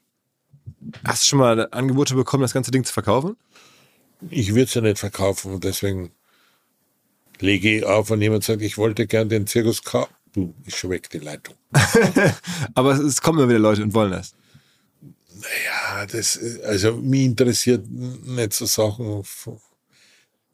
Hast 1.05 1.25
du 1.25 1.27
schon 1.29 1.39
mal 1.39 1.69
Angebote 1.71 2.15
bekommen, 2.15 2.43
das 2.43 2.53
ganze 2.53 2.71
Ding 2.71 2.85
zu 2.85 2.93
verkaufen? 2.93 3.37
Ich 4.31 4.51
würde 4.51 4.65
es 4.65 4.75
ja 4.75 4.81
nicht 4.81 4.99
verkaufen 4.99 5.55
und 5.55 5.65
deswegen 5.65 6.13
lege 7.41 7.79
ich 7.79 7.85
auf, 7.85 8.11
wenn 8.11 8.23
jemand 8.23 8.45
sagt, 8.45 8.63
ich 8.63 8.79
wollte 8.79 9.07
gern 9.07 9.29
den 9.29 9.47
Zirkus 9.47 9.83
kaufen. 9.83 10.15
Du, 10.33 10.55
ist 10.65 10.79
schon 10.79 10.91
weg, 10.91 11.11
die 11.11 11.19
Leitung. 11.19 11.57
Aber 12.75 12.93
es, 12.93 13.21
kommen 13.21 13.39
immer 13.39 13.49
wieder 13.49 13.59
Leute 13.59 13.83
und 13.83 13.93
wollen 13.93 14.13
das. 14.13 14.35
Ja, 15.67 16.07
das, 16.07 16.39
also 16.65 16.97
mich 16.97 17.25
interessiert 17.25 17.87
nicht 17.91 18.53
so 18.55 18.65
Sachen 18.65 19.25
von, 19.25 19.61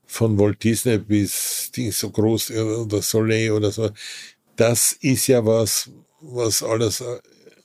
von 0.07 0.39
Walt 0.39 0.65
Disney 0.65 0.99
bis 0.99 1.71
die 1.75 1.91
so 1.91 2.11
groß 2.11 2.51
oder 2.51 3.03
Soleil 3.03 3.53
oder 3.53 3.71
so. 3.71 3.91
Das 4.59 4.93
ist 4.93 5.29
ja 5.29 5.47
was, 5.47 5.89
was 6.21 6.65
alles 6.65 7.03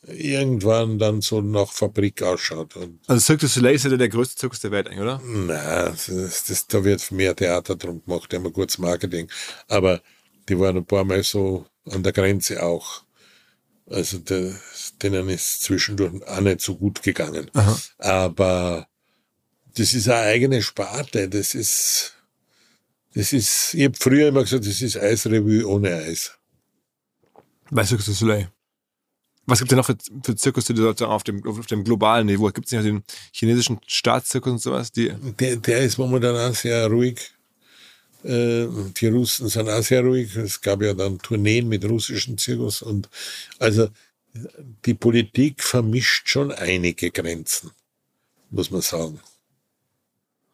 irgendwann 0.08 1.00
dann 1.00 1.22
so 1.22 1.42
nach 1.42 1.72
Fabrik 1.72 2.22
ausschaut. 2.22 2.76
Und 2.76 3.00
Also 3.08 3.20
Cirque 3.20 3.42
du 3.42 3.48
Soleil 3.48 3.76
ist 3.76 3.86
ja 3.86 3.98
der 3.98 4.10
größte 4.10 4.36
Zirkus 4.36 4.60
der 4.60 4.70
Welt 4.72 4.88
eigentlich, 4.88 5.02
oder? 5.02 5.20
na, 5.24 5.90
das, 5.90 6.44
das, 6.46 6.68
da 6.68 6.84
wird 6.84 7.12
mehr 7.12 7.36
Theater 7.36 7.76
drum 7.76 8.04
gemacht, 8.06 8.32
ein 8.34 8.44
gutes 8.54 8.78
Marketing. 8.78 9.28
Aber 9.68 10.02
die 10.48 10.60
waren 10.60 10.78
ein 10.78 10.86
paar 10.86 11.04
Mal 11.04 11.24
so 11.24 11.66
an 11.90 12.04
der 12.04 12.14
Grenze 12.14 12.62
auch. 12.62 13.04
Also 13.90 14.20
der, 14.20 14.56
denen 15.02 15.30
ist 15.30 15.64
zwischendurch 15.64 16.26
auch 16.28 16.42
nicht 16.42 16.62
so 16.62 16.76
gut 16.76 17.02
gegangen. 17.02 17.50
Aber 17.98 18.88
das 19.76 19.94
ist 19.94 20.08
eine 20.10 20.28
eigene 20.28 20.62
Sparte. 20.62 21.28
Das 21.28 21.56
ist, 21.56 22.14
das 23.16 23.34
ist, 23.34 23.74
ich 23.74 23.86
habe 23.86 23.96
früher 24.00 24.28
immer 24.28 24.44
gesagt, 24.44 24.68
das 24.68 24.80
ist 24.82 24.98
Eisrevue 24.98 25.68
ohne 25.68 25.96
Eis. 25.96 26.38
Bei 27.74 27.84
Cirque 27.86 28.04
du 28.06 28.12
Soleil. 28.14 28.50
Was 29.46 29.60
gibt 29.60 29.72
es 29.72 29.76
denn 29.76 29.78
noch 29.78 29.86
für, 29.86 29.98
für 30.24 30.36
Zirkus, 30.36 30.66
die 30.66 30.76
sozusagen 30.76 31.12
auf 31.12 31.24
dem, 31.24 31.46
auf 31.46 31.66
dem 31.66 31.84
globalen 31.84 32.28
Niveau? 32.28 32.48
Gibt 32.50 32.68
es 32.68 32.72
nicht 32.72 32.80
auch 32.80 32.86
den 32.86 33.04
chinesischen 33.34 33.80
Staatszirkus 33.88 34.52
und 34.54 34.60
sowas? 34.60 34.92
Die, 34.92 35.12
Der, 35.40 35.58
der 35.58 35.80
ist 35.82 35.98
momentan 35.98 36.36
auch 36.38 36.56
sehr 36.56 36.88
ruhig. 36.88 37.32
Äh, 38.24 38.68
Die 38.98 39.08
Russen 39.08 39.50
sind 39.50 39.70
auch 39.70 39.84
sehr 39.84 40.02
ruhig. 40.02 40.34
Es 40.38 40.62
gab 40.62 40.82
ja 40.82 40.94
dann 40.94 41.20
Tourneen 41.20 41.68
mit 41.68 41.84
russischen 41.84 42.38
Zirkus 42.38 42.82
und 42.82 43.10
also 43.60 43.90
die 44.86 44.94
Politik 44.94 45.62
vermischt 45.62 46.30
schon 46.30 46.52
einige 46.52 47.12
Grenzen, 47.12 47.72
muss 48.50 48.72
man 48.72 48.82
sagen. 48.82 49.20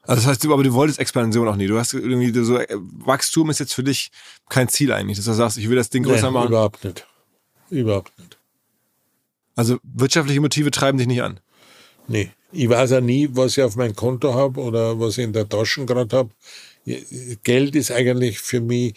also 0.01 0.22
das 0.22 0.26
heißt, 0.26 0.43
du, 0.43 0.51
aber 0.53 0.63
du 0.63 0.74
wolltest 0.74 0.99
Expansion 0.99 1.47
auch 1.47 1.55
nie. 1.55 1.67
Du 1.67 1.78
hast 1.78 1.93
irgendwie 1.93 2.34
so, 2.43 2.57
äh, 2.57 2.67
Wachstum 2.76 3.51
ist 3.51 3.59
jetzt 3.59 3.74
für 3.76 3.84
dich 3.84 4.09
kein 4.49 4.67
Ziel 4.67 4.91
eigentlich, 4.91 5.17
dass 5.17 5.26
du 5.28 5.34
sagst, 5.34 5.57
ich 5.59 5.70
will 5.70 5.76
das 5.78 5.89
Ding 5.91 6.03
größer 6.03 6.24
Nein, 6.24 6.34
machen. 6.34 6.47
überhaupt 6.49 6.84
nicht. 6.84 7.05
Überhaupt 7.70 8.17
nicht. 8.20 8.38
Also 9.55 9.78
wirtschaftliche 9.84 10.41
Motive 10.41 10.72
treiben 10.72 10.97
dich 10.97 11.07
nicht 11.07 11.22
an. 11.22 11.39
Nee. 12.07 12.32
Ich 12.51 12.67
weiß 12.67 12.93
auch 12.93 13.01
nie, 13.01 13.30
was 13.32 13.57
ich 13.57 13.63
auf 13.63 13.76
mein 13.76 13.95
Konto 13.95 14.34
habe 14.34 14.59
oder 14.61 14.99
was 14.99 15.17
ich 15.17 15.26
in 15.26 15.34
der 15.34 15.47
Tasche 15.47 15.86
gerade 15.86 16.15
habe. 16.15 16.30
Geld 17.43 17.76
ist 17.76 17.91
eigentlich 17.91 18.39
für 18.39 18.61
mich 18.61 18.95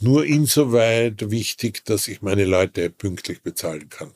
nur 0.00 0.24
insoweit 0.26 1.30
wichtig, 1.30 1.84
dass 1.84 2.08
ich 2.08 2.22
meine 2.22 2.44
Leute 2.44 2.90
pünktlich 2.90 3.42
bezahlen 3.42 3.88
kann. 3.88 4.10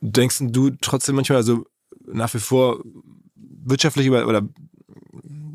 Denkst 0.00 0.38
du 0.40 0.70
trotzdem 0.80 1.14
manchmal, 1.14 1.36
also 1.36 1.64
nach 2.04 2.34
wie 2.34 2.40
vor 2.40 2.82
wirtschaftlich 3.36 4.06
über, 4.06 4.26
oder 4.26 4.48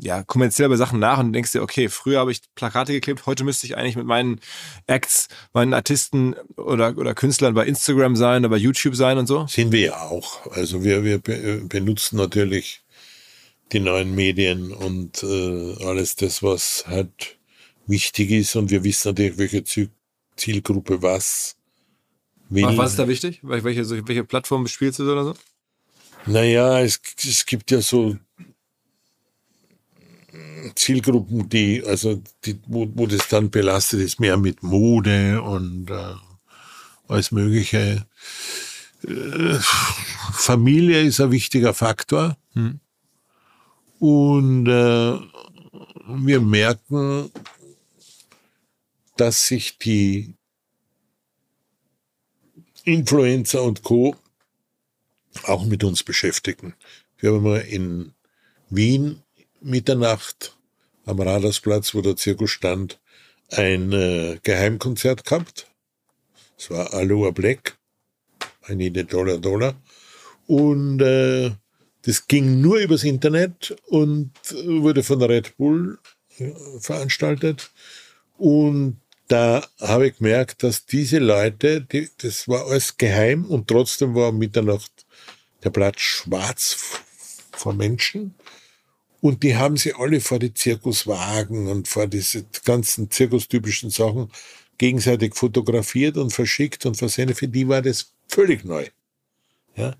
ja, 0.00 0.22
kommerziell 0.22 0.66
über 0.66 0.76
Sachen 0.76 0.98
nach 0.98 1.18
und 1.18 1.32
denkst 1.32 1.52
dir, 1.52 1.62
okay, 1.62 1.88
früher 1.88 2.20
habe 2.20 2.30
ich 2.32 2.40
Plakate 2.54 2.92
geklebt, 2.92 3.26
heute 3.26 3.44
müsste 3.44 3.66
ich 3.66 3.76
eigentlich 3.76 3.96
mit 3.96 4.06
meinen 4.06 4.40
Acts, 4.86 5.28
meinen 5.52 5.74
Artisten 5.74 6.34
oder, 6.56 6.96
oder 6.96 7.14
Künstlern 7.14 7.54
bei 7.54 7.66
Instagram 7.66 8.14
sein 8.16 8.42
oder 8.42 8.50
bei 8.50 8.56
YouTube 8.58 8.94
sein 8.94 9.18
und 9.18 9.26
so? 9.26 9.46
Sind 9.48 9.72
wir 9.72 9.80
ja 9.80 10.00
auch. 10.02 10.46
Also 10.52 10.84
wir, 10.84 11.04
wir 11.04 11.18
be- 11.18 11.62
benutzen 11.68 12.16
natürlich 12.16 12.82
die 13.72 13.80
neuen 13.80 14.14
Medien 14.14 14.72
und 14.72 15.22
äh, 15.22 15.84
alles 15.84 16.16
das, 16.16 16.42
was 16.42 16.84
halt 16.86 17.36
wichtig 17.86 18.30
ist. 18.30 18.56
Und 18.56 18.70
wir 18.70 18.84
wissen 18.84 19.08
natürlich, 19.08 19.36
welche 19.38 19.64
Ziel- 19.64 19.90
Zielgruppe 20.36 21.02
was 21.02 21.56
will. 22.48 22.64
Was, 22.64 22.76
was 22.76 22.90
ist 22.92 22.98
da 22.98 23.08
wichtig? 23.08 23.40
Wel- 23.42 23.64
Welche, 23.64 24.06
welche 24.06 24.24
Plattform 24.24 24.62
bespielst 24.62 25.00
du 25.00 25.10
oder 25.10 25.24
so? 25.24 25.34
Naja, 26.26 26.80
es, 26.80 27.00
es 27.26 27.44
gibt 27.46 27.70
ja 27.70 27.80
so 27.80 28.16
Zielgruppen, 30.74 31.48
die, 31.48 31.82
also 31.84 32.22
die, 32.44 32.58
wo, 32.66 32.88
wo 32.94 33.06
das 33.06 33.28
dann 33.28 33.50
belastet 33.50 34.00
ist, 34.00 34.20
mehr 34.20 34.36
mit 34.36 34.62
Mode 34.62 35.42
und 35.42 35.90
äh, 35.90 36.14
alles 37.08 37.30
Mögliche. 37.32 38.06
Äh, 39.06 39.58
Familie 40.32 41.02
ist 41.02 41.20
ein 41.20 41.30
wichtiger 41.30 41.74
Faktor. 41.74 42.36
Und 43.98 44.66
äh, 44.66 45.18
wir 46.08 46.40
merken, 46.40 47.30
dass 49.16 49.46
sich 49.46 49.78
die 49.78 50.34
Influencer 52.84 53.62
und 53.62 53.82
Co. 53.82 54.16
auch 55.44 55.64
mit 55.66 55.84
uns 55.84 56.02
beschäftigen. 56.02 56.74
Wir 57.18 57.32
haben 57.32 57.42
mal 57.42 57.60
in 57.60 58.12
Wien 58.70 59.22
Mitternacht 59.60 60.56
am 61.04 61.20
Radarsplatz, 61.20 61.94
wo 61.94 62.00
der 62.00 62.16
Zirkus 62.16 62.50
stand, 62.50 63.00
ein 63.50 63.92
äh, 63.92 64.38
Geheimkonzert 64.42 65.24
gehabt. 65.24 65.66
Es 66.58 66.70
war 66.70 66.92
Aloha 66.92 67.30
Black, 67.30 67.78
I 68.68 68.74
need 68.74 68.98
a 68.98 69.02
Dollar 69.02 69.38
Dollar. 69.38 69.74
Und 70.46 71.00
äh, 71.00 71.50
das 72.02 72.26
ging 72.26 72.60
nur 72.60 72.78
übers 72.78 73.04
Internet 73.04 73.76
und 73.86 74.32
wurde 74.64 75.02
von 75.02 75.18
der 75.18 75.28
Red 75.28 75.56
Bull 75.56 75.98
äh, 76.38 76.52
veranstaltet. 76.80 77.70
Und 78.36 79.00
da 79.28 79.66
habe 79.80 80.08
ich 80.08 80.18
gemerkt, 80.18 80.62
dass 80.62 80.86
diese 80.86 81.18
Leute, 81.18 81.82
die, 81.82 82.08
das 82.18 82.48
war 82.48 82.66
alles 82.66 82.96
geheim 82.96 83.44
und 83.44 83.68
trotzdem 83.68 84.14
war 84.14 84.32
Mitternacht 84.32 85.06
der 85.62 85.70
Platz 85.70 86.00
schwarz 86.00 86.76
vor 87.52 87.74
Menschen. 87.74 88.34
Und 89.20 89.42
die 89.42 89.56
haben 89.56 89.76
sie 89.76 89.94
alle 89.94 90.20
vor 90.20 90.38
die 90.38 90.54
Zirkuswagen 90.54 91.66
und 91.66 91.88
vor 91.88 92.06
diese 92.06 92.44
ganzen 92.64 93.10
zirkustypischen 93.10 93.90
Sachen 93.90 94.30
gegenseitig 94.78 95.34
fotografiert 95.34 96.16
und 96.16 96.32
verschickt 96.32 96.86
und 96.86 96.96
versendet. 96.96 97.38
Für 97.38 97.48
die 97.48 97.68
war 97.68 97.82
das 97.82 98.12
völlig 98.28 98.64
neu. 98.64 98.86
Ja? 99.76 99.96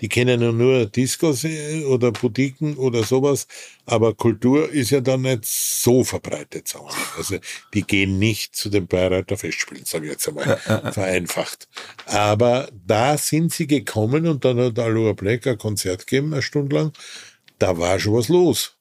Die 0.00 0.08
kennen 0.08 0.40
ja 0.40 0.50
nur 0.50 0.86
Discos 0.86 1.44
äh, 1.44 1.84
oder 1.84 2.10
Boutiquen 2.10 2.76
oder 2.76 3.04
sowas, 3.04 3.46
aber 3.84 4.14
Kultur 4.14 4.70
ist 4.70 4.90
ja 4.90 5.00
dann 5.00 5.22
nicht 5.22 5.44
so 5.44 6.04
verbreitet, 6.04 6.68
sagen 6.68 6.86
wir. 6.86 7.18
Also 7.18 7.36
die 7.74 7.82
gehen 7.82 8.18
nicht 8.18 8.56
zu 8.56 8.70
den 8.70 8.86
Bayreuther 8.86 9.36
Festspielen, 9.36 9.84
sage 9.84 10.06
ich 10.06 10.12
jetzt 10.12 10.28
einmal, 10.28 10.56
vereinfacht. 10.92 11.68
Aber 12.06 12.70
da 12.86 13.18
sind 13.18 13.52
sie 13.52 13.66
gekommen 13.66 14.26
und 14.26 14.44
dann 14.44 14.58
hat 14.58 14.78
Aloha 14.78 15.12
Black 15.12 15.46
ein 15.46 15.58
Konzert 15.58 16.06
gegeben, 16.06 16.32
eine 16.32 16.42
Stunde 16.42 16.76
lang. 16.76 16.92
Da 17.60 17.78
war 17.78 18.00
schon 18.00 18.14
was 18.14 18.28
los. 18.28 18.72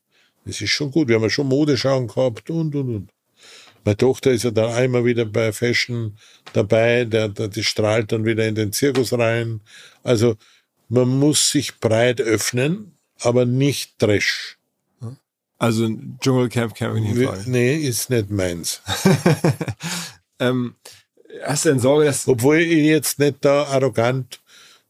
Das 0.46 0.60
ist 0.62 0.72
schon 0.72 0.90
gut. 0.90 1.08
Wir 1.08 1.16
haben 1.16 1.24
ja 1.24 1.30
schon 1.30 1.48
Modeschauen 1.48 2.08
gehabt 2.08 2.50
und, 2.50 2.74
und, 2.74 2.96
und. 2.96 3.10
Meine 3.86 3.98
Tochter 3.98 4.32
ist 4.32 4.44
ja 4.44 4.52
dann 4.52 4.72
einmal 4.72 5.06
wieder 5.06 5.26
bei 5.26 5.54
Fashion 5.54 6.18
dabei, 6.54 7.06
der, 7.06 7.30
der, 7.30 7.48
die 7.48 7.64
strahlt 7.64 8.12
dann 8.12 8.26
wieder 8.26 8.48
in 8.48 8.56
den 8.56 8.74
Zirkus 8.74 9.14
rein. 9.14 9.62
Also 10.04 10.36
man 10.88 11.08
muss 11.08 11.52
sich 11.52 11.80
breit 11.80 12.20
öffnen, 12.20 12.98
aber 13.20 13.46
nicht 13.46 14.00
Trash. 14.00 14.58
Also 15.58 15.86
ein 15.86 16.18
Dschungelcamp 16.22 16.80
nicht 16.80 17.16
in 17.16 17.26
Frage. 17.28 17.44
Nee, 17.46 17.76
ist 17.76 18.10
nicht 18.10 18.32
meins. 18.32 18.82
Ähm, 20.40 20.76
hast 21.44 21.66
du 21.66 21.70
denn 21.70 21.80
Sorge, 21.80 22.06
dass 22.06 22.28
Obwohl 22.28 22.60
ich 22.60 22.86
jetzt 22.86 23.20
nicht 23.20 23.38
da 23.42 23.64
arrogant 23.64 24.40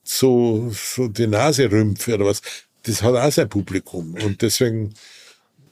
so, 0.03 0.71
so 0.71 1.07
die 1.07 1.27
Nase 1.27 1.71
rümpfe 1.71 2.15
oder 2.15 2.25
was. 2.25 2.41
Das 2.84 3.03
hat 3.03 3.15
auch 3.15 3.32
sein 3.32 3.49
Publikum. 3.49 4.13
Und 4.15 4.41
deswegen, 4.41 4.93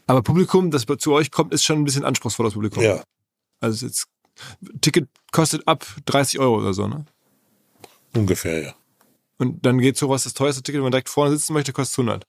aber 0.07 0.21
Publikum, 0.21 0.71
das 0.71 0.85
zu 0.99 1.13
euch 1.13 1.31
kommt, 1.31 1.53
ist 1.53 1.63
schon 1.63 1.79
ein 1.79 1.83
bisschen 1.85 2.05
anspruchsvolles 2.05 2.53
Publikum. 2.53 2.83
ja, 2.83 3.03
Also 3.59 3.85
jetzt 3.85 4.07
Ticket 4.81 5.07
kostet 5.31 5.67
ab 5.67 5.85
30 6.05 6.39
Euro 6.39 6.57
oder 6.59 6.73
so, 6.73 6.87
ne? 6.87 7.05
ungefähr, 8.13 8.61
ja. 8.63 8.75
Und 9.37 9.65
dann 9.65 9.77
geht 9.79 9.97
sowas, 9.97 10.23
das 10.23 10.33
teuerste 10.33 10.63
Ticket, 10.63 10.79
wenn 10.79 10.83
man 10.83 10.91
direkt 10.91 11.09
vorne 11.09 11.35
sitzen 11.37 11.53
möchte, 11.53 11.71
kostet 11.73 11.99
100. 11.99 12.25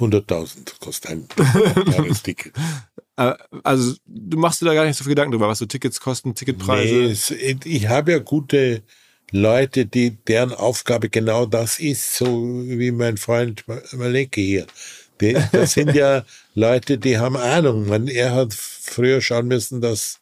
100.000 0.00 0.80
kostet 0.80 1.10
ein 1.10 1.28
Jahresticket. 1.92 2.52
Äh, 3.16 3.34
Also 3.62 3.94
du 4.06 4.36
machst 4.38 4.60
dir 4.60 4.66
da 4.66 4.74
gar 4.74 4.84
nicht 4.86 4.96
so 4.96 5.04
viel 5.04 5.10
Gedanken 5.10 5.32
drüber, 5.32 5.46
was 5.48 5.58
so 5.58 5.66
Tickets 5.66 6.00
kosten, 6.00 6.34
Ticketpreise. 6.34 6.94
Nee, 6.94 7.10
es, 7.10 7.30
ich 7.30 7.86
habe 7.88 8.12
ja 8.12 8.18
gute 8.18 8.82
Leute, 9.34 9.84
die, 9.84 10.12
deren 10.28 10.52
Aufgabe 10.52 11.08
genau 11.08 11.44
das 11.44 11.80
ist, 11.80 12.14
so 12.14 12.26
wie 12.66 12.92
mein 12.92 13.16
Freund 13.16 13.64
Maleke 13.92 14.40
hier. 14.40 14.66
Die, 15.20 15.36
das 15.50 15.72
sind 15.72 15.92
ja 15.92 16.24
Leute, 16.54 16.98
die 16.98 17.18
haben 17.18 17.36
Ahnung. 17.36 17.88
Man, 17.88 18.06
er 18.06 18.32
hat 18.32 18.54
früher 18.54 19.20
schauen 19.20 19.48
müssen, 19.48 19.80
dass, 19.80 20.20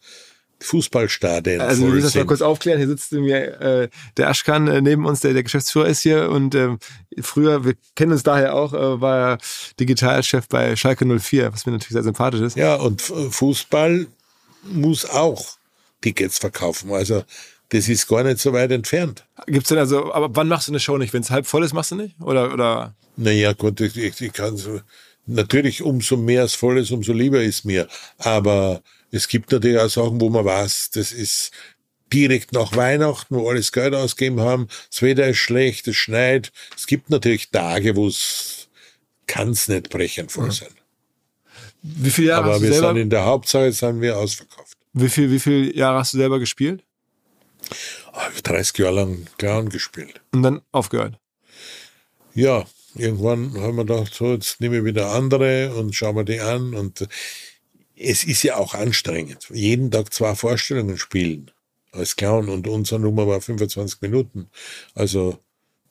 Fußballstadien 0.60 1.60
Also 1.60 1.82
wir 1.82 1.88
müssen 1.90 2.04
das 2.04 2.14
mal 2.14 2.24
kurz 2.24 2.40
aufklären. 2.40 2.78
Hier 2.78 2.88
sitzt 2.88 3.12
mir 3.12 3.60
äh, 3.60 3.88
der 4.16 4.30
Aschkan 4.30 4.66
äh, 4.68 4.80
neben 4.80 5.04
uns, 5.04 5.20
der, 5.20 5.34
der 5.34 5.42
Geschäftsführer 5.42 5.88
ist 5.88 6.00
hier 6.00 6.30
und 6.30 6.54
ähm, 6.54 6.78
früher, 7.20 7.64
wir 7.64 7.74
kennen 7.96 8.12
uns 8.12 8.22
daher 8.22 8.54
auch, 8.54 8.72
äh, 8.72 9.00
war 9.00 9.32
er 9.32 9.38
Digitalchef 9.78 10.48
bei 10.48 10.74
Schalke 10.76 11.04
04, 11.04 11.52
was 11.52 11.66
mir 11.66 11.72
natürlich 11.72 11.92
sehr 11.92 12.02
sympathisch 12.02 12.40
ist. 12.40 12.56
Ja, 12.56 12.76
und 12.76 13.02
Fußball 13.02 14.06
muss 14.62 15.04
auch 15.04 15.44
Tickets 16.00 16.38
verkaufen. 16.38 16.92
Also 16.92 17.24
das 17.72 17.88
ist 17.88 18.06
gar 18.06 18.22
nicht 18.22 18.38
so 18.38 18.52
weit 18.52 18.70
entfernt. 18.70 19.24
Gibt's 19.46 19.70
denn 19.70 19.78
also, 19.78 20.12
aber 20.12 20.28
wann 20.36 20.48
machst 20.48 20.68
du 20.68 20.72
eine 20.72 20.80
Show 20.80 20.98
nicht? 20.98 21.14
Wenn 21.14 21.22
es 21.22 21.30
halb 21.30 21.46
voll 21.46 21.64
ist, 21.64 21.72
machst 21.72 21.90
du 21.90 21.94
nicht? 21.94 22.20
Oder, 22.20 22.52
oder 22.52 22.94
Naja, 23.16 23.54
gut, 23.54 23.80
ich, 23.80 23.96
ich, 23.96 24.32
kann 24.34 24.58
so, 24.58 24.82
natürlich 25.24 25.80
umso 25.80 26.18
mehr 26.18 26.44
es 26.44 26.54
voll 26.54 26.78
ist, 26.78 26.90
umso 26.90 27.14
lieber 27.14 27.42
ist 27.42 27.64
mir. 27.64 27.88
Aber 28.18 28.82
es 29.10 29.26
gibt 29.26 29.52
natürlich 29.52 29.78
auch 29.78 29.88
Sachen, 29.88 30.20
wo 30.20 30.28
man 30.28 30.44
weiß, 30.44 30.90
das 30.90 31.12
ist 31.12 31.50
direkt 32.12 32.52
nach 32.52 32.76
Weihnachten, 32.76 33.36
wo 33.36 33.48
alles 33.48 33.72
Geld 33.72 33.94
ausgegeben 33.94 34.40
haben, 34.40 34.68
das 34.90 35.00
Wetter 35.00 35.26
ist 35.28 35.38
schlecht, 35.38 35.88
es 35.88 35.96
schneit. 35.96 36.52
Es 36.76 36.86
gibt 36.86 37.08
natürlich 37.08 37.48
Tage, 37.50 37.96
wo 37.96 38.06
es 38.06 38.68
kann 39.26 39.48
es 39.48 39.66
nicht 39.68 39.88
brechend 39.88 40.30
voll 40.30 40.52
sein. 40.52 40.68
wie 41.80 42.10
viele 42.10 42.28
Jahre 42.28 42.44
Aber 42.44 42.52
hast 42.52 42.60
du 42.60 42.64
wir 42.64 42.72
selber, 42.74 42.88
sind 42.88 42.96
in 42.98 43.08
der 43.08 43.24
Hauptsache 43.24 43.72
sind 43.72 44.02
wir 44.02 44.18
ausverkauft. 44.18 44.76
wie 44.92 45.08
viel, 45.08 45.30
wie 45.30 45.40
viele 45.40 45.74
Jahre 45.74 46.00
hast 46.00 46.12
du 46.12 46.18
selber 46.18 46.38
gespielt? 46.38 46.84
Ah, 48.12 48.28
Ich 48.30 48.36
hab 48.36 48.44
30 48.44 48.78
Jahre 48.78 48.94
lang 48.96 49.26
Clown 49.38 49.68
gespielt. 49.68 50.20
Und 50.32 50.42
dann 50.42 50.62
aufgehört. 50.72 51.18
Ja, 52.34 52.64
irgendwann 52.94 53.54
haben 53.60 53.76
wir 53.76 53.84
gedacht, 53.84 54.14
so, 54.14 54.32
jetzt 54.32 54.60
nehme 54.60 54.78
ich 54.78 54.84
wieder 54.84 55.10
andere 55.12 55.74
und 55.74 55.94
schauen 55.94 56.16
wir 56.16 56.24
die 56.24 56.40
an. 56.40 56.74
Und 56.74 57.06
es 57.96 58.24
ist 58.24 58.42
ja 58.42 58.56
auch 58.56 58.74
anstrengend. 58.74 59.48
Jeden 59.50 59.90
Tag 59.90 60.12
zwei 60.12 60.34
Vorstellungen 60.34 60.98
spielen 60.98 61.50
als 61.92 62.16
Clown 62.16 62.48
und 62.48 62.66
unsere 62.68 63.00
Nummer 63.00 63.26
war 63.26 63.40
25 63.40 64.00
Minuten. 64.00 64.48
Also 64.94 65.38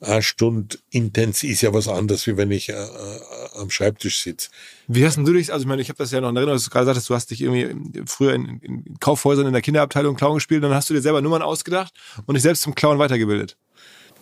eine 0.01 0.23
Stunde 0.23 0.77
intens 0.89 1.43
ist 1.43 1.61
ja 1.61 1.73
was 1.73 1.87
anderes, 1.87 2.25
wie 2.25 2.35
wenn 2.35 2.51
ich 2.51 2.69
äh, 2.69 2.73
äh, 2.73 3.19
am 3.55 3.69
Schreibtisch 3.69 4.21
sitze. 4.21 4.49
Wie 4.87 5.05
hast 5.05 5.15
denn 5.15 5.25
du 5.25 5.33
dich, 5.33 5.53
also 5.53 5.63
ich 5.63 5.67
meine, 5.67 5.81
ich 5.81 5.89
habe 5.89 5.97
das 5.97 6.11
ja 6.11 6.19
noch 6.19 6.29
in 6.29 6.35
Erinnerung, 6.35 6.57
dass 6.57 6.65
du 6.65 6.71
gerade 6.71 6.87
sagtest, 6.87 7.09
du 7.09 7.13
hast 7.13 7.29
dich 7.29 7.41
irgendwie 7.41 8.03
früher 8.07 8.33
in, 8.33 8.59
in 8.61 8.99
Kaufhäusern 8.99 9.45
in 9.45 9.53
der 9.53 9.61
Kinderabteilung 9.61 10.15
Clown 10.15 10.35
gespielt, 10.35 10.63
dann 10.63 10.73
hast 10.73 10.89
du 10.89 10.93
dir 10.95 11.01
selber 11.01 11.21
Nummern 11.21 11.43
ausgedacht 11.43 11.93
und 12.25 12.33
dich 12.33 12.41
selbst 12.41 12.63
zum 12.63 12.73
Clown 12.73 12.97
weitergebildet. 12.97 13.57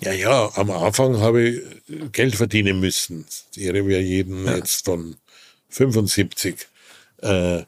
Ja, 0.02 0.14
ja, 0.14 0.52
am 0.56 0.70
Anfang 0.70 1.20
habe 1.20 1.42
ich 1.42 1.62
Geld 2.12 2.36
verdienen 2.36 2.80
müssen. 2.80 3.26
Ich 3.56 3.68
rede 3.68 3.82
ja 3.92 4.00
jeden 4.00 4.46
jetzt 4.46 4.86
von 4.86 5.16
75. 5.70 6.68
Äh, 7.22 7.64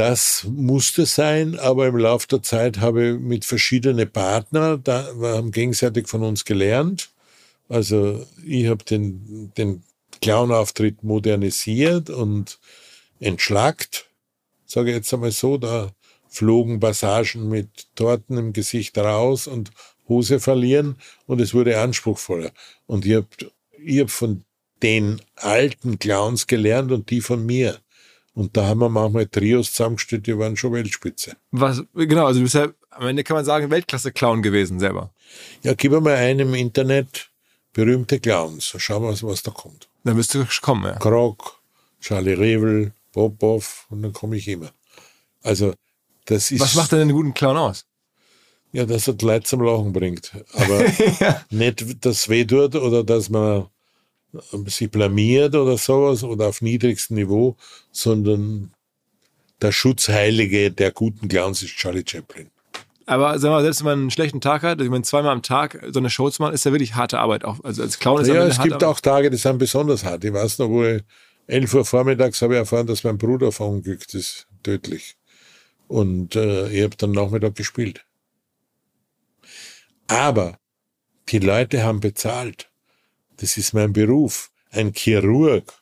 das 0.00 0.46
musste 0.48 1.04
sein, 1.04 1.58
aber 1.58 1.86
im 1.86 1.98
Laufe 1.98 2.26
der 2.26 2.42
Zeit 2.42 2.78
habe 2.78 3.10
ich 3.10 3.20
mit 3.20 3.44
verschiedenen 3.44 4.10
Partnern, 4.10 4.82
da, 4.82 5.06
wir 5.14 5.36
haben 5.36 5.50
gegenseitig 5.50 6.08
von 6.08 6.22
uns 6.22 6.46
gelernt. 6.46 7.10
Also 7.68 8.26
ich 8.42 8.66
habe 8.68 8.82
den, 8.82 9.52
den 9.58 9.82
Clown-Auftritt 10.22 11.04
modernisiert 11.04 12.08
und 12.08 12.58
entschlackt, 13.18 14.06
sage 14.64 14.88
ich 14.88 14.96
jetzt 14.96 15.12
einmal 15.12 15.32
so, 15.32 15.58
da 15.58 15.92
flogen 16.30 16.80
Passagen 16.80 17.50
mit 17.50 17.94
Torten 17.94 18.38
im 18.38 18.54
Gesicht 18.54 18.96
raus 18.96 19.46
und 19.46 19.70
Hose 20.08 20.40
verlieren 20.40 20.96
und 21.26 21.42
es 21.42 21.52
wurde 21.52 21.78
anspruchsvoller. 21.78 22.52
Und 22.86 23.04
ich 23.04 23.16
habe 23.16 23.28
ich 23.84 24.00
hab 24.00 24.10
von 24.10 24.44
den 24.82 25.20
alten 25.36 25.98
Clowns 25.98 26.46
gelernt 26.46 26.90
und 26.90 27.10
die 27.10 27.20
von 27.20 27.44
mir. 27.44 27.80
Und 28.34 28.56
da 28.56 28.66
haben 28.66 28.80
wir 28.80 28.88
manchmal 28.88 29.26
Trios 29.26 29.72
zusammengestellt, 29.72 30.26
die 30.26 30.38
waren 30.38 30.56
schon 30.56 30.72
Weltspitze. 30.72 31.36
Was, 31.50 31.82
genau, 31.94 32.26
also 32.26 32.40
du 32.40 32.44
bist 32.44 32.54
ja, 32.54 32.68
am 32.90 33.06
Ende 33.06 33.24
kann 33.24 33.36
man 33.36 33.44
sagen, 33.44 33.70
Weltklasse-Clown 33.70 34.42
gewesen 34.42 34.78
selber. 34.78 35.12
Ja, 35.62 35.74
gib 35.74 35.92
mir 35.92 36.00
mal 36.00 36.14
ein 36.14 36.38
im 36.38 36.54
Internet 36.54 37.30
berühmte 37.72 38.20
Clowns. 38.20 38.74
Schauen 38.76 39.02
wir, 39.02 39.28
was 39.28 39.42
da 39.42 39.50
kommt. 39.50 39.88
Dann 40.04 40.16
wirst 40.16 40.34
du 40.34 40.44
kommen, 40.62 40.84
ja. 40.84 40.98
Krog, 40.98 41.60
Charlie 42.00 42.34
Revel, 42.34 42.92
Popov 43.12 43.86
und 43.90 44.02
dann 44.02 44.12
komme 44.12 44.36
ich 44.36 44.48
immer. 44.48 44.70
Also, 45.42 45.74
das 46.26 46.50
ist. 46.50 46.60
Was 46.60 46.74
macht 46.74 46.92
denn 46.92 47.00
einen 47.00 47.12
guten 47.12 47.34
Clown 47.34 47.56
aus? 47.56 47.84
Ja, 48.72 48.86
dass 48.86 49.08
er 49.08 49.14
die 49.14 49.24
Leute 49.24 49.44
zum 49.46 49.62
Lachen 49.62 49.92
bringt. 49.92 50.32
Aber 50.52 50.84
nicht, 51.50 52.04
dass 52.04 52.20
es 52.20 52.28
weh 52.28 52.44
tut 52.44 52.76
oder 52.76 53.02
dass 53.02 53.28
man 53.28 53.66
sich 54.66 54.90
blamiert 54.90 55.54
oder 55.54 55.76
sowas 55.76 56.22
oder 56.22 56.48
auf 56.48 56.62
niedrigstem 56.62 57.16
Niveau, 57.16 57.56
sondern 57.90 58.72
der 59.60 59.72
Schutzheilige 59.72 60.70
der 60.70 60.92
guten 60.92 61.28
Clowns 61.28 61.62
ist 61.62 61.76
Charlie 61.76 62.04
Chaplin. 62.06 62.50
Aber 63.06 63.38
sag 63.40 63.50
mal, 63.50 63.62
selbst 63.62 63.80
wenn 63.80 63.86
man 63.86 63.98
einen 64.00 64.10
schlechten 64.10 64.40
Tag 64.40 64.62
hat, 64.62 64.80
ich 64.80 64.88
meine, 64.88 65.02
zweimal 65.02 65.32
am 65.32 65.42
Tag 65.42 65.84
so 65.90 65.98
eine 65.98 66.10
Show 66.10 66.30
zu 66.30 66.42
machen, 66.42 66.54
ist 66.54 66.64
ja 66.64 66.70
wirklich 66.70 66.94
harte 66.94 67.18
Arbeit. 67.18 67.44
Auch, 67.44 67.58
also 67.64 67.82
als 67.82 67.98
Clown 67.98 68.20
ist 68.22 68.28
Ja, 68.28 68.46
es 68.46 68.62
gibt 68.62 68.84
auch 68.84 69.00
Tage, 69.00 69.30
die 69.30 69.36
sind 69.36 69.58
besonders 69.58 70.04
hart. 70.04 70.24
Ich 70.24 70.32
weiß 70.32 70.60
noch, 70.60 70.68
wo 70.68 70.84
ich 70.84 71.02
11 71.48 71.74
Uhr 71.74 71.84
vormittags 71.84 72.40
habe 72.40 72.54
ich 72.54 72.58
erfahren, 72.60 72.86
dass 72.86 73.02
mein 73.02 73.18
Bruder 73.18 73.50
verunglückt 73.50 74.14
ist, 74.14 74.46
tödlich. 74.62 75.16
Und 75.88 76.36
äh, 76.36 76.68
ich 76.68 76.84
habe 76.84 76.96
dann 76.96 77.10
Nachmittag 77.10 77.56
gespielt. 77.56 78.04
Aber 80.06 80.58
die 81.28 81.40
Leute 81.40 81.82
haben 81.82 81.98
bezahlt. 81.98 82.69
Das 83.40 83.56
ist 83.56 83.72
mein 83.72 83.92
Beruf. 83.92 84.50
Ein 84.70 84.92
Chirurg, 84.92 85.72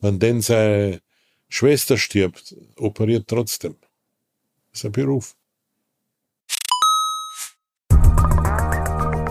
wenn 0.00 0.18
denn 0.18 0.42
seine 0.42 1.00
Schwester 1.48 1.96
stirbt, 1.96 2.54
operiert 2.76 3.26
trotzdem. 3.26 3.76
Das 4.70 4.80
ist 4.80 4.84
ein 4.84 4.92
Beruf. 4.92 5.34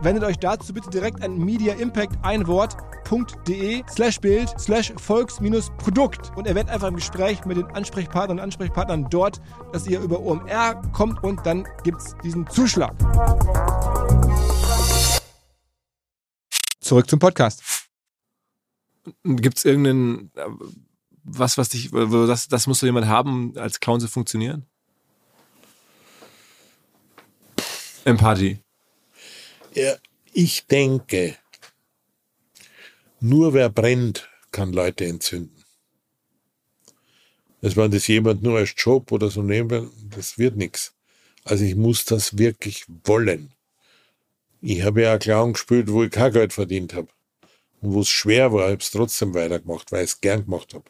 Wendet 0.00 0.22
euch 0.22 0.38
dazu 0.38 0.72
bitte 0.72 0.90
direkt 0.90 1.24
an 1.24 1.36
Media 1.38 1.74
Impact 1.74 2.16
ein 2.22 2.46
Wort.de 2.46 3.82
slash 3.90 4.20
Bild 4.20 4.48
slash 4.56 4.92
Volks-Produkt 4.96 6.30
und 6.36 6.46
erwähnt 6.46 6.70
einfach 6.70 6.86
im 6.86 6.94
Gespräch 6.94 7.44
mit 7.46 7.56
den 7.56 7.66
Ansprechpartnern 7.66 8.38
und 8.38 8.44
Ansprechpartnern 8.44 9.08
dort, 9.10 9.40
dass 9.72 9.88
ihr 9.88 9.98
über 10.00 10.20
OMR 10.20 10.80
kommt 10.92 11.24
und 11.24 11.44
dann 11.44 11.66
gibt's 11.82 12.14
diesen 12.22 12.48
Zuschlag. 12.48 12.94
Zurück 16.80 17.10
zum 17.10 17.18
Podcast. 17.18 17.88
Gibt's 19.24 19.64
irgendeinen, 19.64 20.30
äh, 20.36 20.46
was, 21.24 21.58
was 21.58 21.70
dich, 21.70 21.90
das, 21.90 22.46
das 22.46 22.68
muss 22.68 22.78
doch 22.78 22.86
jemand 22.86 23.08
haben, 23.08 23.52
um 23.52 23.58
als 23.60 23.80
Clown 23.80 23.98
zu 23.98 24.06
funktionieren? 24.06 24.64
Empathie. 28.04 28.60
Ich 30.32 30.66
denke, 30.66 31.36
nur 33.20 33.54
wer 33.54 33.68
brennt, 33.68 34.28
kann 34.50 34.72
Leute 34.72 35.04
entzünden. 35.06 35.64
Das 37.60 37.76
wenn 37.76 37.90
das 37.90 38.06
jemand 38.06 38.42
nur 38.42 38.58
als 38.58 38.74
Job 38.76 39.10
oder 39.10 39.30
so 39.30 39.42
nehmen 39.42 39.70
will, 39.70 39.90
das 40.14 40.38
wird 40.38 40.56
nichts. 40.56 40.94
Also 41.44 41.64
ich 41.64 41.74
muss 41.74 42.04
das 42.04 42.38
wirklich 42.38 42.84
wollen. 43.04 43.52
Ich 44.60 44.82
habe 44.82 45.02
ja 45.02 45.16
auch 45.16 45.18
Clown 45.18 45.54
gespielt, 45.54 45.90
wo 45.90 46.04
ich 46.04 46.10
kein 46.10 46.32
Geld 46.32 46.52
verdient 46.52 46.94
habe. 46.94 47.08
Und 47.80 47.94
wo 47.94 48.00
es 48.00 48.08
schwer 48.08 48.52
war, 48.52 48.64
habe 48.64 48.74
ich 48.74 48.84
es 48.84 48.90
trotzdem 48.90 49.34
weitergemacht, 49.34 49.90
weil 49.92 50.04
ich 50.04 50.10
es 50.10 50.20
gern 50.20 50.44
gemacht 50.44 50.74
habe. 50.74 50.84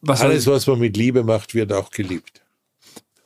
Was 0.00 0.22
Alles, 0.22 0.46
was 0.46 0.66
man 0.66 0.78
mit 0.78 0.96
Liebe 0.96 1.22
macht, 1.22 1.54
wird 1.54 1.72
auch 1.72 1.90
geliebt. 1.90 2.42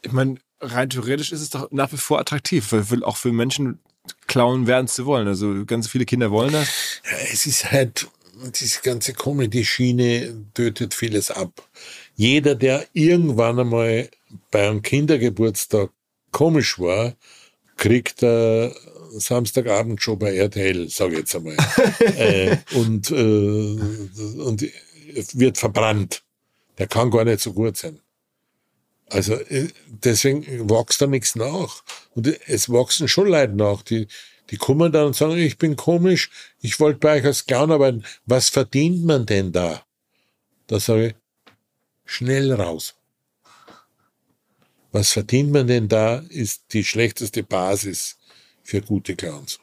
ich 0.03 0.13
meine, 0.13 0.41
rein 0.61 0.91
theoretisch 0.91 1.33
ist 1.33 1.41
es 1.41 1.51
doch 1.51 1.71
nach 1.71 1.93
wie 1.93 1.97
vor 1.97 2.19
attraktiv, 2.19 2.73
weil 2.73 3.05
auch 3.05 3.17
für 3.17 3.33
Menschen 3.33 3.79
Clown 4.27 4.67
werden 4.67 4.89
zu 4.89 5.07
wollen. 5.07 5.29
Also 5.29 5.65
ganz 5.67 5.89
viele 5.89 6.05
Kinder 6.05 6.31
wollen 6.31 6.53
das. 6.53 6.69
Ja, 7.05 7.19
es 7.33 7.47
ist 7.47 7.71
halt, 7.71 8.09
diese 8.59 8.81
ganze 8.83 9.13
Comedy-Schiene 9.13 10.47
tötet 10.55 10.95
vieles 10.95 11.31
ab. 11.31 11.69
Jeder, 12.17 12.55
der 12.55 12.87
irgendwann 12.93 13.59
einmal 13.59 14.09
bei 14.51 14.69
einem 14.69 14.83
Kindergeburtstag 14.83 15.91
komisch 16.31 16.79
war, 16.79 17.15
kriegt 17.77 18.23
äh, 18.23 18.71
Samstagabend 19.13 20.03
schon 20.03 20.19
bei 20.19 20.35
RTL, 20.37 20.89
sage 20.89 21.13
ich 21.15 21.19
jetzt 21.21 21.37
einmal. 21.37 21.57
äh, 22.01 22.57
und, 22.75 23.11
äh, 23.11 23.15
und 23.15 24.67
wird 25.35 25.59
verbrannt. 25.59 26.23
Der 26.79 26.87
kann 26.87 27.11
gar 27.11 27.25
nicht 27.25 27.41
so 27.41 27.53
gut 27.53 27.77
sein. 27.77 28.01
Also 29.11 29.35
äh, 29.35 29.69
deswegen 29.87 30.69
wächst 30.69 31.01
da 31.01 31.07
nichts 31.07 31.35
nach. 31.35 31.83
Und 32.15 32.27
es 32.49 32.69
wachsen 32.69 33.09
schon 33.09 33.29
Leute 33.29 33.55
nach, 33.55 33.83
die, 33.83 34.07
die 34.51 34.57
kommen 34.57 34.93
dann 34.93 35.07
und 35.07 35.17
sagen, 35.17 35.37
ich 35.37 35.59
bin 35.59 35.77
komisch, 35.77 36.31
ich 36.61 36.79
wollte 36.81 36.99
bei 36.99 37.19
euch 37.19 37.25
als 37.25 37.47
Clown 37.47 37.73
arbeiten. 37.73 38.05
Was 38.27 38.49
verdient 38.49 39.05
man 39.05 39.27
denn 39.27 39.53
da? 39.53 39.83
Da 40.67 40.81
sage 40.81 41.09
ich, 41.09 41.15
schnell 42.05 42.53
raus. 42.53 42.95
Was 44.93 45.13
verdient 45.13 45.53
man 45.53 45.67
denn 45.67 45.89
da, 45.89 46.19
ist 46.29 46.73
die 46.73 46.85
schlechteste 46.85 47.43
Basis 47.43 48.19
für 48.63 48.81
gute 48.81 49.17
Clowns. 49.17 49.61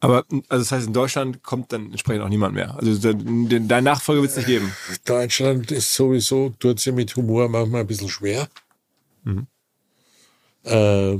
Aber 0.00 0.24
also 0.48 0.62
das 0.62 0.70
heißt, 0.72 0.86
in 0.86 0.92
Deutschland 0.92 1.42
kommt 1.42 1.72
dann 1.72 1.90
entsprechend 1.90 2.22
auch 2.22 2.28
niemand 2.28 2.54
mehr. 2.54 2.76
Also 2.76 2.96
de- 2.98 3.14
de- 3.48 3.66
deine 3.66 3.82
Nachfolge 3.84 4.22
wird 4.22 4.30
es 4.30 4.36
nicht 4.36 4.46
geben. 4.46 4.72
Deutschland 5.04 5.72
ist 5.72 5.92
sowieso, 5.92 6.50
tut 6.58 6.78
sie 6.78 6.92
mit 6.92 7.16
Humor 7.16 7.48
manchmal 7.48 7.80
ein 7.80 7.86
bisschen 7.86 8.08
schwer. 8.08 8.48
Äh, 10.64 11.18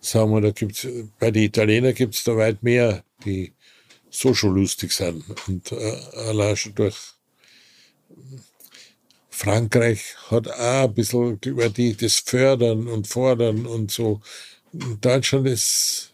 sagen 0.00 0.32
wir, 0.32 0.40
da 0.40 0.50
gibt's, 0.50 0.86
bei 1.18 1.30
den 1.30 1.44
Italienern 1.44 1.94
gibt's 1.94 2.24
da 2.24 2.36
weit 2.36 2.62
mehr, 2.62 3.04
die 3.24 3.52
so 4.10 4.34
schon 4.34 4.54
lustig 4.56 4.92
sind. 4.92 5.24
Und 5.46 5.72
äh, 5.72 5.96
allein 6.28 6.56
schon 6.56 6.74
durch 6.74 6.96
Frankreich 9.30 10.16
hat 10.30 10.48
auch 10.50 10.84
ein 10.88 10.94
bisschen 10.94 11.38
über 11.46 11.70
die 11.70 11.96
das 11.96 12.16
Fördern 12.16 12.86
und 12.88 13.06
Fordern 13.06 13.64
und 13.64 13.90
so. 13.90 14.20
Deutschland 15.00 15.46
ist, 15.46 16.09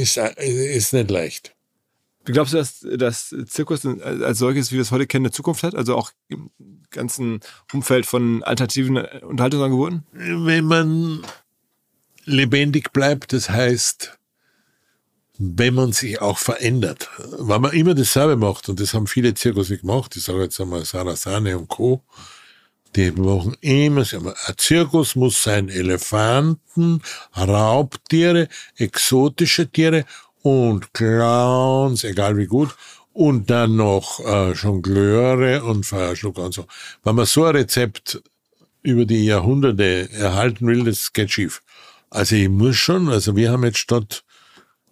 ist, 0.00 0.16
ist 0.16 0.92
nicht 0.92 1.10
leicht. 1.10 1.54
Glaubst 2.24 2.54
du, 2.54 2.58
dass 2.58 2.86
das 2.96 3.34
Zirkus 3.46 3.84
als 3.84 4.38
solches, 4.38 4.70
wie 4.70 4.76
wir 4.76 4.82
es 4.82 4.92
heute 4.92 5.06
kennen, 5.06 5.26
eine 5.26 5.32
Zukunft 5.32 5.64
hat? 5.64 5.74
Also 5.74 5.96
auch 5.96 6.12
im 6.28 6.50
ganzen 6.90 7.40
Umfeld 7.72 8.06
von 8.06 8.42
alternativen 8.44 8.96
Unterhaltungsangeboten? 8.96 10.04
wenn 10.12 10.64
man 10.64 11.22
lebendig 12.24 12.92
bleibt, 12.92 13.32
das 13.32 13.50
heißt, 13.50 14.18
wenn 15.38 15.74
man 15.74 15.92
sich 15.92 16.20
auch 16.20 16.38
verändert. 16.38 17.10
Wenn 17.38 17.60
man 17.60 17.72
immer 17.72 17.94
dasselbe 17.94 18.36
macht, 18.36 18.68
und 18.68 18.78
das 18.78 18.94
haben 18.94 19.08
viele 19.08 19.34
Zirkusse 19.34 19.78
gemacht, 19.78 20.14
ich 20.16 20.22
sage 20.22 20.42
jetzt 20.42 20.60
einmal 20.60 20.84
Sarasane 20.84 21.58
und 21.58 21.68
Co., 21.68 22.04
die 22.96 23.10
machen 23.12 23.56
immer, 23.60 24.02
ein 24.02 24.54
Zirkus 24.56 25.16
muss 25.16 25.42
sein 25.42 25.68
Elefanten, 25.68 27.02
Raubtiere, 27.36 28.48
exotische 28.76 29.70
Tiere 29.70 30.04
und 30.42 30.92
Clowns, 30.92 32.04
egal 32.04 32.36
wie 32.36 32.46
gut, 32.46 32.74
und 33.12 33.50
dann 33.50 33.76
noch 33.76 34.20
äh, 34.20 34.52
Jongleure 34.52 35.64
und 35.64 35.84
Feuerschlucker 35.84 36.42
und 36.44 36.54
so. 36.54 36.66
Wenn 37.04 37.14
man 37.14 37.26
so 37.26 37.44
ein 37.44 37.56
Rezept 37.56 38.22
über 38.82 39.04
die 39.04 39.24
Jahrhunderte 39.26 40.10
erhalten 40.12 40.66
will, 40.66 40.84
das 40.84 41.12
geht 41.12 41.30
schief. 41.30 41.62
Also 42.10 42.36
ich 42.36 42.48
muss 42.48 42.76
schon, 42.76 43.08
also 43.08 43.36
wir 43.36 43.50
haben 43.52 43.64
jetzt 43.64 43.78
statt 43.78 44.24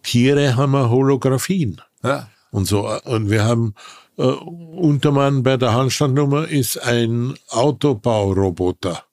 Tiere 0.02 0.56
haben 0.56 0.72
wir 0.72 0.88
Holographien 0.90 1.80
Ja. 2.02 2.30
und 2.50 2.64
so. 2.66 2.88
Und 3.04 3.30
wir 3.30 3.44
haben 3.44 3.74
äh, 4.20 4.22
Untermann 4.22 5.42
bei 5.42 5.56
der 5.56 5.72
Handstandnummer 5.72 6.46
ist 6.46 6.76
ein 6.76 7.34
Autobauroboter. 7.48 9.04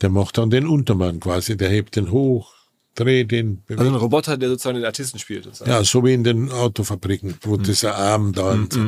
Der 0.00 0.10
macht 0.10 0.38
dann 0.38 0.50
den 0.50 0.66
Untermann 0.66 1.20
quasi, 1.20 1.56
der 1.56 1.70
hebt 1.70 1.96
den 1.96 2.10
hoch, 2.10 2.52
dreht 2.94 3.30
den. 3.30 3.62
Also 3.68 3.84
ein 3.84 3.94
Roboter, 3.94 4.36
der 4.36 4.50
sozusagen 4.50 4.76
den 4.76 4.84
Artisten 4.84 5.18
spielt. 5.18 5.44
Sozusagen. 5.44 5.70
Ja, 5.70 5.82
so 5.84 6.04
wie 6.04 6.12
in 6.12 6.24
den 6.24 6.50
Autofabriken, 6.50 7.38
wo 7.42 7.56
dieser 7.56 7.96
Arm 7.96 8.32
da 8.32 8.50
und 8.50 8.78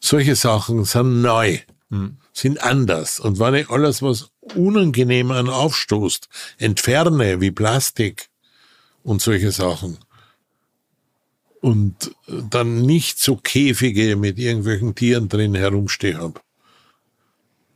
solche 0.00 0.36
Sachen 0.36 0.84
sind 0.84 1.22
neu, 1.22 1.58
sind 2.32 2.62
anders. 2.62 3.20
Und 3.20 3.38
wenn 3.38 3.54
ich 3.54 3.70
alles, 3.70 4.02
was 4.02 4.30
unangenehm 4.54 5.30
an 5.30 5.48
aufstoßt, 5.48 6.28
entferne, 6.58 7.40
wie 7.40 7.50
Plastik 7.50 8.28
und 9.02 9.20
solche 9.20 9.52
Sachen, 9.52 9.98
und 11.64 12.14
dann 12.50 12.82
nicht 12.82 13.18
so 13.18 13.36
Käfige 13.36 14.16
mit 14.16 14.38
irgendwelchen 14.38 14.94
Tieren 14.94 15.30
drin 15.30 15.54
herumstehen 15.54 16.18
hab, 16.18 16.44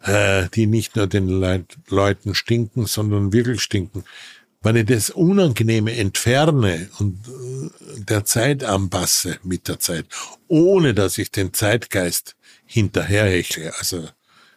äh, 0.03 0.51
die 0.55 0.67
nicht 0.67 0.95
nur 0.95 1.07
den 1.07 1.27
Leit 1.27 1.75
Leuten 1.89 2.35
stinken, 2.35 2.85
sondern 2.85 3.33
wirklich 3.33 3.63
stinken. 3.63 4.05
Wenn 4.61 4.77
ich 4.77 4.85
das 4.85 5.09
Unangenehme 5.09 5.97
entferne 5.97 6.91
und 6.99 7.17
äh, 7.29 8.01
der 8.01 8.27
Zeit 8.27 8.63
anpasse 8.63 9.39
mit 9.43 9.69
der 9.69 9.79
Zeit, 9.79 10.05
ohne 10.49 10.93
dass 10.93 11.17
ich 11.17 11.31
den 11.31 11.55
Zeitgeist 11.55 12.37
hinterherhechle. 12.67 13.73
Also 13.79 14.07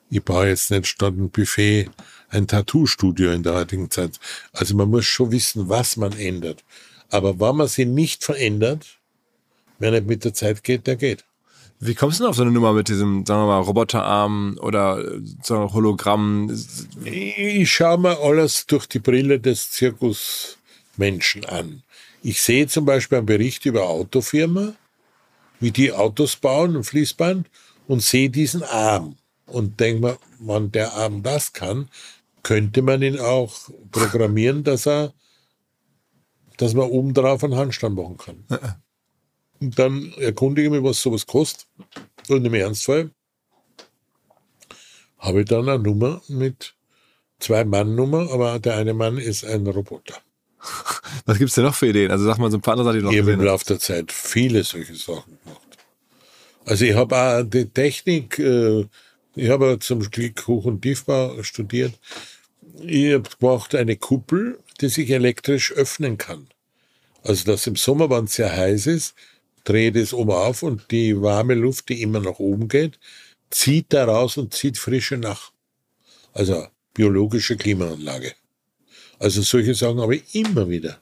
ich 0.10 0.22
baue 0.22 0.50
jetzt 0.50 0.72
nicht 0.72 0.88
statt 0.88 1.14
ein 1.14 1.30
Buffet 1.30 1.90
ein 2.28 2.48
Tattoo-Studio 2.48 3.32
in 3.32 3.44
der 3.44 3.54
heutigen 3.54 3.90
Zeit. 3.90 4.20
Also 4.52 4.76
man 4.76 4.90
muss 4.90 5.06
schon 5.06 5.32
wissen, 5.32 5.70
was 5.70 5.96
man 5.96 6.12
ändert. 6.12 6.66
Aber 7.10 7.40
wenn 7.40 7.56
man 7.56 7.70
sie 7.70 7.86
nicht 7.86 8.26
verändert, 8.26 9.01
wer 9.82 9.92
nicht 9.92 10.08
mit 10.08 10.24
der 10.24 10.34
Zeit 10.34 10.64
geht, 10.64 10.88
der 10.88 10.96
geht. 10.96 11.26
Wie 11.80 11.96
kommst 11.96 12.20
du 12.20 12.24
denn 12.24 12.30
auf 12.30 12.36
so 12.36 12.44
eine 12.44 12.52
Nummer 12.52 12.74
mit 12.74 12.90
diesem, 12.90 13.26
sagen 13.26 13.42
wir 13.42 13.48
mal, 13.48 13.62
Roboterarm 13.62 14.60
oder 14.62 15.04
so 15.42 15.60
ein 15.60 15.74
Hologramm? 15.74 16.56
Ich 17.04 17.72
schaue 17.72 17.98
mir 17.98 18.20
alles 18.20 18.68
durch 18.68 18.86
die 18.86 19.00
Brille 19.00 19.40
des 19.40 19.72
Zirkusmenschen 19.72 21.46
an. 21.46 21.82
Ich 22.22 22.40
sehe 22.44 22.68
zum 22.68 22.86
Beispiel 22.86 23.18
einen 23.18 23.26
Bericht 23.26 23.66
über 23.66 23.90
Autofirma, 23.90 24.74
wie 25.60 25.72
die 25.72 25.92
Autos 25.92 26.36
bauen, 26.36 26.76
ein 26.76 26.84
Fließband, 26.84 27.48
und 27.88 28.04
sehe 28.04 28.30
diesen 28.30 28.62
Arm 28.62 29.16
und 29.48 29.80
denke 29.80 30.02
mir, 30.02 30.18
wenn 30.40 30.72
der 30.72 30.94
Arm 30.94 31.24
das 31.24 31.52
kann, 31.52 31.90
könnte 32.44 32.84
man 32.84 33.02
ihn 33.02 33.20
auch 33.20 33.70
programmieren, 33.92 34.64
dass 34.64 34.86
er, 34.86 35.14
dass 36.58 36.76
man 36.76 36.90
oben 36.90 37.16
drauf 37.16 37.44
einen 37.44 37.56
Handstand 37.56 37.96
machen 37.96 38.18
kann. 38.18 38.46
Und 39.62 39.78
dann 39.78 40.12
erkundige 40.18 40.68
ich 40.68 40.74
mich, 40.74 40.84
was 40.84 41.02
sowas 41.02 41.26
kostet. 41.26 41.68
Und 42.28 42.44
im 42.44 42.54
Ernstfall 42.54 43.12
habe 45.20 45.42
ich 45.42 45.46
dann 45.46 45.70
eine 45.70 45.82
Nummer 45.82 46.22
mit 46.28 46.74
zwei 47.40 47.64
Mann-Nummer, 47.64 48.32
aber 48.32 48.60
der 48.60 48.78
eine 48.78 48.94
Mann 48.94 49.18
ist 49.18 49.46
ein 49.46 49.66
Roboter. 49.68 50.16
Was 51.26 51.38
gibt's 51.38 51.56
denn 51.56 51.64
noch 51.64 51.76
für 51.76 51.88
Ideen? 51.88 52.12
Also 52.12 52.26
sag 52.26 52.38
mal 52.38 52.52
so 52.52 52.58
ein 52.58 52.62
paar 52.62 52.74
andere 52.78 52.88
Sachen, 52.88 53.00
die 53.00 53.06
noch 53.06 53.12
Ich 53.12 53.20
habe 53.20 53.32
im. 53.32 53.42
Laufe 53.42 53.66
der 53.66 53.80
Zeit 53.80 54.12
viele 54.12 54.64
solche 54.64 54.96
Sachen 54.96 55.38
gemacht. 55.44 55.78
Also 56.66 56.86
ich 56.86 56.96
habe 56.96 57.16
auch 57.16 57.44
die 57.44 57.66
Technik, 57.66 58.38
äh, 58.40 58.86
ich 59.36 59.50
habe 59.50 59.78
zum 59.80 60.00
Glück 60.02 60.48
Hoch- 60.48 60.66
und 60.66 60.82
Tiefbau 60.82 61.42
studiert. 61.44 61.94
Ich 62.84 63.14
habe 63.14 63.30
gemacht 63.40 63.76
eine 63.76 63.96
Kuppel, 63.98 64.60
die 64.80 64.90
sich 64.90 65.10
elektrisch 65.10 65.72
öffnen 65.72 66.18
kann. 66.18 66.48
Also 67.24 67.46
dass 67.46 67.68
im 67.68 67.76
Sommer, 67.76 68.10
wenn 68.10 68.26
es 68.26 68.34
sehr 68.36 68.56
heiß 68.56 68.88
ist, 68.88 69.16
dreht 69.64 69.96
es 69.96 70.14
oben 70.14 70.32
auf 70.32 70.64
und 70.64 70.92
die 70.92 71.20
warme 71.22 71.54
Luft, 71.54 71.90
die 71.90 72.02
immer 72.02 72.20
nach 72.20 72.40
oben 72.40 72.68
geht, 72.68 73.00
zieht 73.50 73.88
da 73.90 74.06
raus 74.06 74.38
und 74.38 74.54
zieht 74.54 74.78
frische 74.78 75.18
nach. 75.18 75.52
Also 76.34 76.68
biologische 76.94 77.58
Klimaanlage. 77.58 78.34
Also 79.20 79.42
solche 79.42 79.76
Sachen 79.76 80.02
habe 80.02 80.16
ich 80.16 80.36
immer 80.36 80.70
wieder 80.70 81.02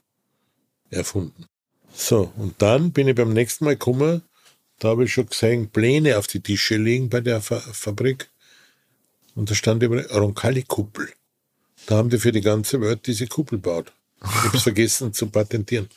erfunden. 0.90 1.46
So, 1.92 2.32
und 2.36 2.60
dann 2.60 2.92
bin 2.92 3.08
ich 3.08 3.14
beim 3.14 3.32
nächsten 3.32 3.64
Mal 3.64 3.76
gekommen, 3.76 4.22
da 4.78 4.88
habe 4.88 5.04
ich 5.04 5.12
schon 5.12 5.26
gesehen, 5.26 5.70
Pläne 5.70 6.18
auf 6.18 6.26
die 6.26 6.40
Tische 6.40 6.76
liegen 6.76 7.10
bei 7.10 7.20
der 7.20 7.40
Fa 7.40 7.60
Fabrik. 7.60 8.30
Und 9.34 9.50
da 9.50 9.54
stand 9.54 9.82
immer 9.82 10.02
Roncalli-Kuppel. 10.06 11.10
Da 11.86 11.96
haben 11.96 12.10
die 12.10 12.18
für 12.18 12.32
die 12.32 12.40
ganze 12.40 12.80
Welt 12.80 13.06
diese 13.06 13.26
Kuppel 13.26 13.58
gebaut. 13.58 13.92
Ich 14.22 14.44
habe 14.44 14.56
es 14.56 14.62
vergessen 14.64 15.12
zu 15.14 15.28
patentieren. 15.28 15.88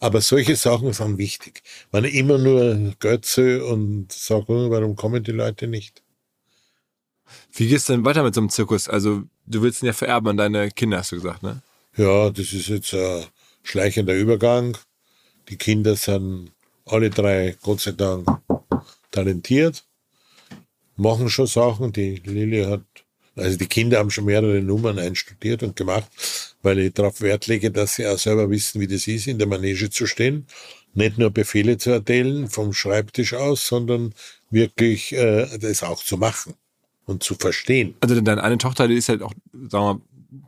Aber 0.00 0.20
solche 0.20 0.54
Sachen 0.56 0.92
sind 0.92 1.16
wichtig. 1.16 1.62
Wenn 1.90 2.04
immer 2.04 2.36
nur 2.36 2.94
Götze 2.98 3.64
und 3.64 4.12
sage, 4.12 4.70
warum 4.70 4.96
kommen 4.96 5.22
die 5.24 5.32
Leute 5.32 5.66
nicht? 5.66 6.02
Wie 7.52 7.68
geht's 7.68 7.86
denn 7.86 8.04
weiter 8.04 8.22
mit 8.22 8.34
so 8.34 8.40
einem 8.40 8.50
Zirkus? 8.50 8.88
Also 8.88 9.22
du 9.46 9.62
willst 9.62 9.82
ihn 9.82 9.86
ja 9.86 9.92
vererben 9.92 10.28
an 10.28 10.36
deine 10.36 10.70
Kinder, 10.70 10.98
hast 10.98 11.12
du 11.12 11.16
gesagt, 11.16 11.42
ne? 11.42 11.62
Ja, 11.96 12.30
das 12.30 12.52
ist 12.52 12.68
jetzt 12.68 12.94
ein 12.94 13.24
schleichender 13.62 14.14
Übergang. 14.14 14.76
Die 15.48 15.56
Kinder 15.56 15.96
sind 15.96 16.52
alle 16.86 17.10
drei, 17.10 17.56
Gott 17.62 17.80
sei 17.80 17.92
Dank, 17.92 18.28
talentiert, 19.10 19.84
machen 20.96 21.30
schon 21.30 21.46
Sachen. 21.46 21.92
Die 21.92 22.16
Lilly 22.16 22.64
hat, 22.64 22.82
also 23.36 23.56
die 23.56 23.66
Kinder 23.66 23.98
haben 23.98 24.10
schon 24.10 24.26
mehrere 24.26 24.60
Nummern 24.60 24.98
einstudiert 24.98 25.62
und 25.62 25.76
gemacht, 25.76 26.08
weil 26.62 26.78
ich 26.78 26.94
darauf 26.94 27.20
Wert 27.20 27.46
lege, 27.46 27.70
dass 27.70 27.96
sie 27.96 28.06
auch 28.06 28.18
selber 28.18 28.50
wissen, 28.50 28.80
wie 28.80 28.86
das 28.86 29.06
ist, 29.06 29.26
in 29.26 29.38
der 29.38 29.46
Manege 29.46 29.90
zu 29.90 30.06
stehen. 30.06 30.46
Nicht 30.92 31.18
nur 31.18 31.30
Befehle 31.30 31.78
zu 31.78 31.90
erteilen 31.90 32.48
vom 32.48 32.72
Schreibtisch 32.72 33.34
aus, 33.34 33.66
sondern 33.66 34.12
wirklich 34.50 35.12
äh, 35.12 35.46
das 35.58 35.82
auch 35.82 36.02
zu 36.02 36.16
machen 36.16 36.54
und 37.06 37.22
zu 37.22 37.34
verstehen. 37.34 37.94
Also 38.00 38.20
deine 38.20 38.42
eine 38.42 38.58
Tochter, 38.58 38.88
die 38.88 38.94
ist 38.94 39.08
halt 39.08 39.22
auch, 39.22 39.32
sagen 39.52 39.70
wir 39.70 39.94
mal, 39.94 40.00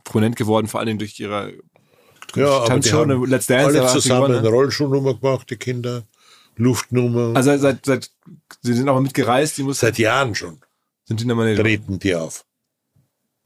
prominent 0.03 0.35
geworden, 0.35 0.67
vor 0.67 0.79
allen 0.79 0.87
Dingen 0.87 0.99
durch 0.99 1.19
ihre 1.19 1.53
Ja, 2.35 2.65
Tanzshow, 2.65 3.03
Let's 3.03 3.47
Dance. 3.47 3.73
da 3.73 3.81
alle 3.83 3.91
zusammen 3.93 4.31
eine 4.31 4.41
ne? 4.41 4.49
Rollschuhnummer 4.49 5.13
gemacht, 5.15 5.49
die 5.49 5.57
Kinder, 5.57 6.03
Luftnummer. 6.57 7.35
Also 7.35 7.55
seit, 7.57 7.85
seit, 7.85 8.11
sie 8.61 8.73
sind 8.73 8.89
auch 8.89 8.99
mitgereist, 8.99 9.57
die 9.57 9.63
muss, 9.63 9.79
Seit 9.79 9.97
Jahren 9.97 10.35
schon 10.35 10.59
sind 11.05 11.19
die 11.19 11.25
nochmal 11.25 11.55
treten 11.55 11.99
die 11.99 12.15
auf. 12.15 12.45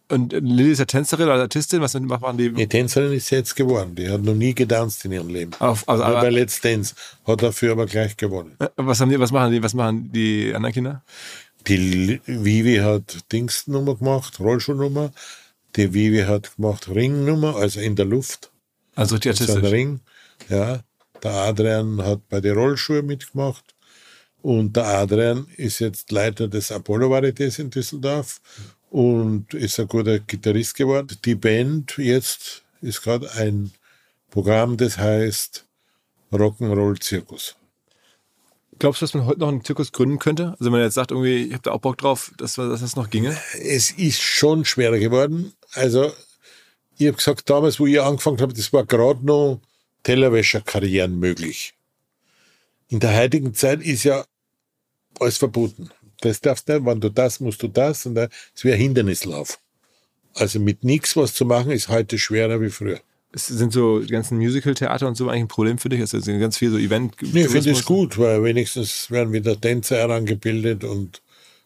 Und 0.10 0.32
Lilly 0.32 0.72
ist 0.72 0.80
ja 0.80 0.86
Tänzerin 0.86 1.26
oder 1.26 1.42
Artistin, 1.42 1.82
was 1.82 1.94
machen 1.94 2.38
die? 2.38 2.52
Die 2.52 2.68
Tänzerin 2.68 3.12
ist 3.12 3.30
jetzt 3.30 3.56
geworden. 3.56 3.96
Die 3.96 4.10
hat 4.10 4.22
noch 4.22 4.34
nie 4.36 4.54
getanzt 4.56 5.04
in 5.06 5.12
ihrem 5.12 5.28
Leben. 5.30 5.52
Auf, 5.60 5.88
also, 5.90 6.04
Nur 6.06 6.14
bei 6.22 6.30
Let's 6.30 6.62
Dance 6.62 6.96
hat 7.26 7.42
dafür 7.42 7.74
aber 7.74 7.86
gleich 7.88 8.16
gewonnen. 8.16 8.56
äh, 8.60 8.70
was 8.78 9.02
haben 9.02 9.10
die, 9.10 9.20
was 9.20 9.32
machen 9.32 9.52
die, 9.52 9.62
was 9.62 9.74
machen 9.74 10.12
die 10.14 10.54
anderen 10.56 10.74
Kinder? 10.74 11.04
Die 11.68 12.22
Vivi 12.26 12.78
hat 12.78 13.32
Dingsnummer 13.34 13.96
gemacht, 13.96 14.40
Rollschuhnummer. 14.40 15.12
Die 15.76 15.94
Vivi 15.94 16.22
hat 16.24 16.56
gemacht 16.56 16.88
Ringnummer, 16.88 17.58
also 17.58 17.82
in 17.82 17.96
der 17.98 18.06
Luft. 18.06 18.52
Also 18.96 19.16
richtig 19.16 19.36
So 19.38 19.44
ein 19.44 19.50
artistisch. 19.58 19.72
Ring. 19.74 20.00
Ja. 20.50 20.80
Der 21.24 21.32
Adrian 21.34 22.02
hat 22.04 22.30
bei 22.30 22.40
den 22.40 22.56
Rollschuhen 22.58 23.06
mitgemacht. 23.06 23.76
Und 24.42 24.78
der 24.78 24.86
Adrian 24.86 25.48
ist 25.58 25.80
jetzt 25.80 26.12
Leiter 26.12 26.48
des 26.48 26.72
Apollo 26.72 27.10
Varietés 27.14 27.60
in 27.60 27.70
Düsseldorf 27.70 28.40
und 28.90 29.54
ist 29.54 29.80
ein 29.80 29.88
guter 29.88 30.20
Gitarrist 30.20 30.76
geworden. 30.76 31.18
Die 31.26 31.36
Band 31.36 31.98
jetzt 31.98 32.64
ist 32.82 33.02
gerade 33.02 33.32
ein 33.34 33.72
Programm, 34.30 34.78
das 34.78 34.98
heißt 34.98 35.66
Rock'n'Roll 36.32 37.00
Zirkus. 37.00 37.56
Glaubst 38.80 39.02
du, 39.02 39.06
dass 39.06 39.14
man 39.16 39.26
heute 39.26 39.40
noch 39.40 39.48
einen 39.48 39.64
Zirkus 39.64 39.92
gründen 39.92 40.20
könnte? 40.20 40.52
Also 40.52 40.66
wenn 40.66 40.74
man 40.74 40.82
jetzt 40.82 40.94
sagt, 40.94 41.12
irgendwie, 41.12 41.46
ich 41.46 41.54
habe 41.54 41.64
da 41.64 41.72
auch 41.72 41.82
Bock 41.82 41.98
drauf, 41.98 42.32
dass, 42.38 42.56
dass 42.56 42.82
das 42.82 42.96
noch 42.96 43.10
ginge? 43.10 43.36
Es 43.54 43.92
ist 43.92 44.22
schon 44.22 44.66
schwerer 44.66 45.00
geworden. 45.00 45.54
Also, 45.74 46.12
ich 46.98 47.08
habe 47.08 47.18
gesagt, 47.18 47.50
damals, 47.50 47.80
wo 47.80 47.88
ich 47.88 48.00
angefangen 48.00 48.40
habe, 48.40 48.54
das 48.54 48.72
war 48.74 48.86
gerade 48.86 49.26
noch 49.26 49.62
Tellerwäscherkarrieren 50.04 51.18
möglich. 51.20 51.74
In 52.90 53.00
der 53.00 53.18
heutigen 53.18 53.54
Zeit 53.54 53.82
ist 53.82 54.04
ja 54.04 54.26
alles 55.20 55.38
verboten. 55.38 55.90
Das 56.22 56.41
darfst 56.41 56.68
du 56.69 56.73
nicht, 56.73 56.85
wenn 56.85 56.99
du 56.99 57.10
das, 57.10 57.39
musst 57.39 57.61
du 57.64 57.68
das. 57.68 58.06
Und 58.06 58.18
es 58.18 58.64
wäre 58.64 58.77
Hindernislauf. 58.77 59.60
Also 60.34 60.60
mit 60.60 60.84
nichts 60.84 61.15
was 61.15 61.34
zu 61.34 61.45
machen, 61.45 61.72
ist 61.72 61.89
heute 61.89 62.18
schwerer 62.18 62.61
wie 62.61 62.69
früher. 62.69 62.99
Es 63.34 63.48
sind 63.48 63.73
so 63.73 63.99
die 63.99 64.07
ganzen 64.11 64.38
Musical-Theater 64.38 65.07
und 65.07 65.15
so 65.15 65.27
eigentlich 65.30 65.44
ein 65.44 65.48
Problem 65.48 65.77
für 65.77 65.89
dich? 65.89 65.99
Also 65.99 66.18
es 66.18 66.26
sind 66.26 66.39
ganz 66.39 66.57
viel 66.57 66.72
so 66.72 66.77
Event. 66.77 67.15
Nee, 67.22 67.41
ich 67.41 67.49
finde 67.49 67.72
es 67.72 67.85
gut, 67.85 68.18
weil 68.18 68.44
wenigstens 68.44 69.11
werden 69.11 69.34
wieder 69.34 69.60
Tänzer 69.60 69.98
herangebildet 69.98 70.84
und 70.84 71.22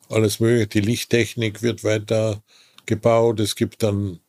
alles 0.10 0.40
mögliche. 0.40 0.68
Die 0.68 0.82
Lichttechnik 0.82 1.62
wird 1.62 1.84
weiter 1.84 2.42
gebaut. 2.86 3.40
Es 3.40 3.56
gibt 3.56 3.84
dann 3.84 4.20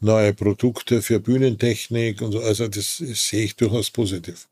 neue 0.00 0.32
Produkte 0.34 1.02
für 1.02 1.18
Bühnentechnik 1.18 2.20
und 2.20 2.32
so. 2.32 2.40
Also 2.40 2.68
das 2.68 3.00
ist- 3.00 3.28
sehe 3.28 3.44
ich 3.44 3.56
durchaus 3.56 3.90
positiv. 3.90 4.46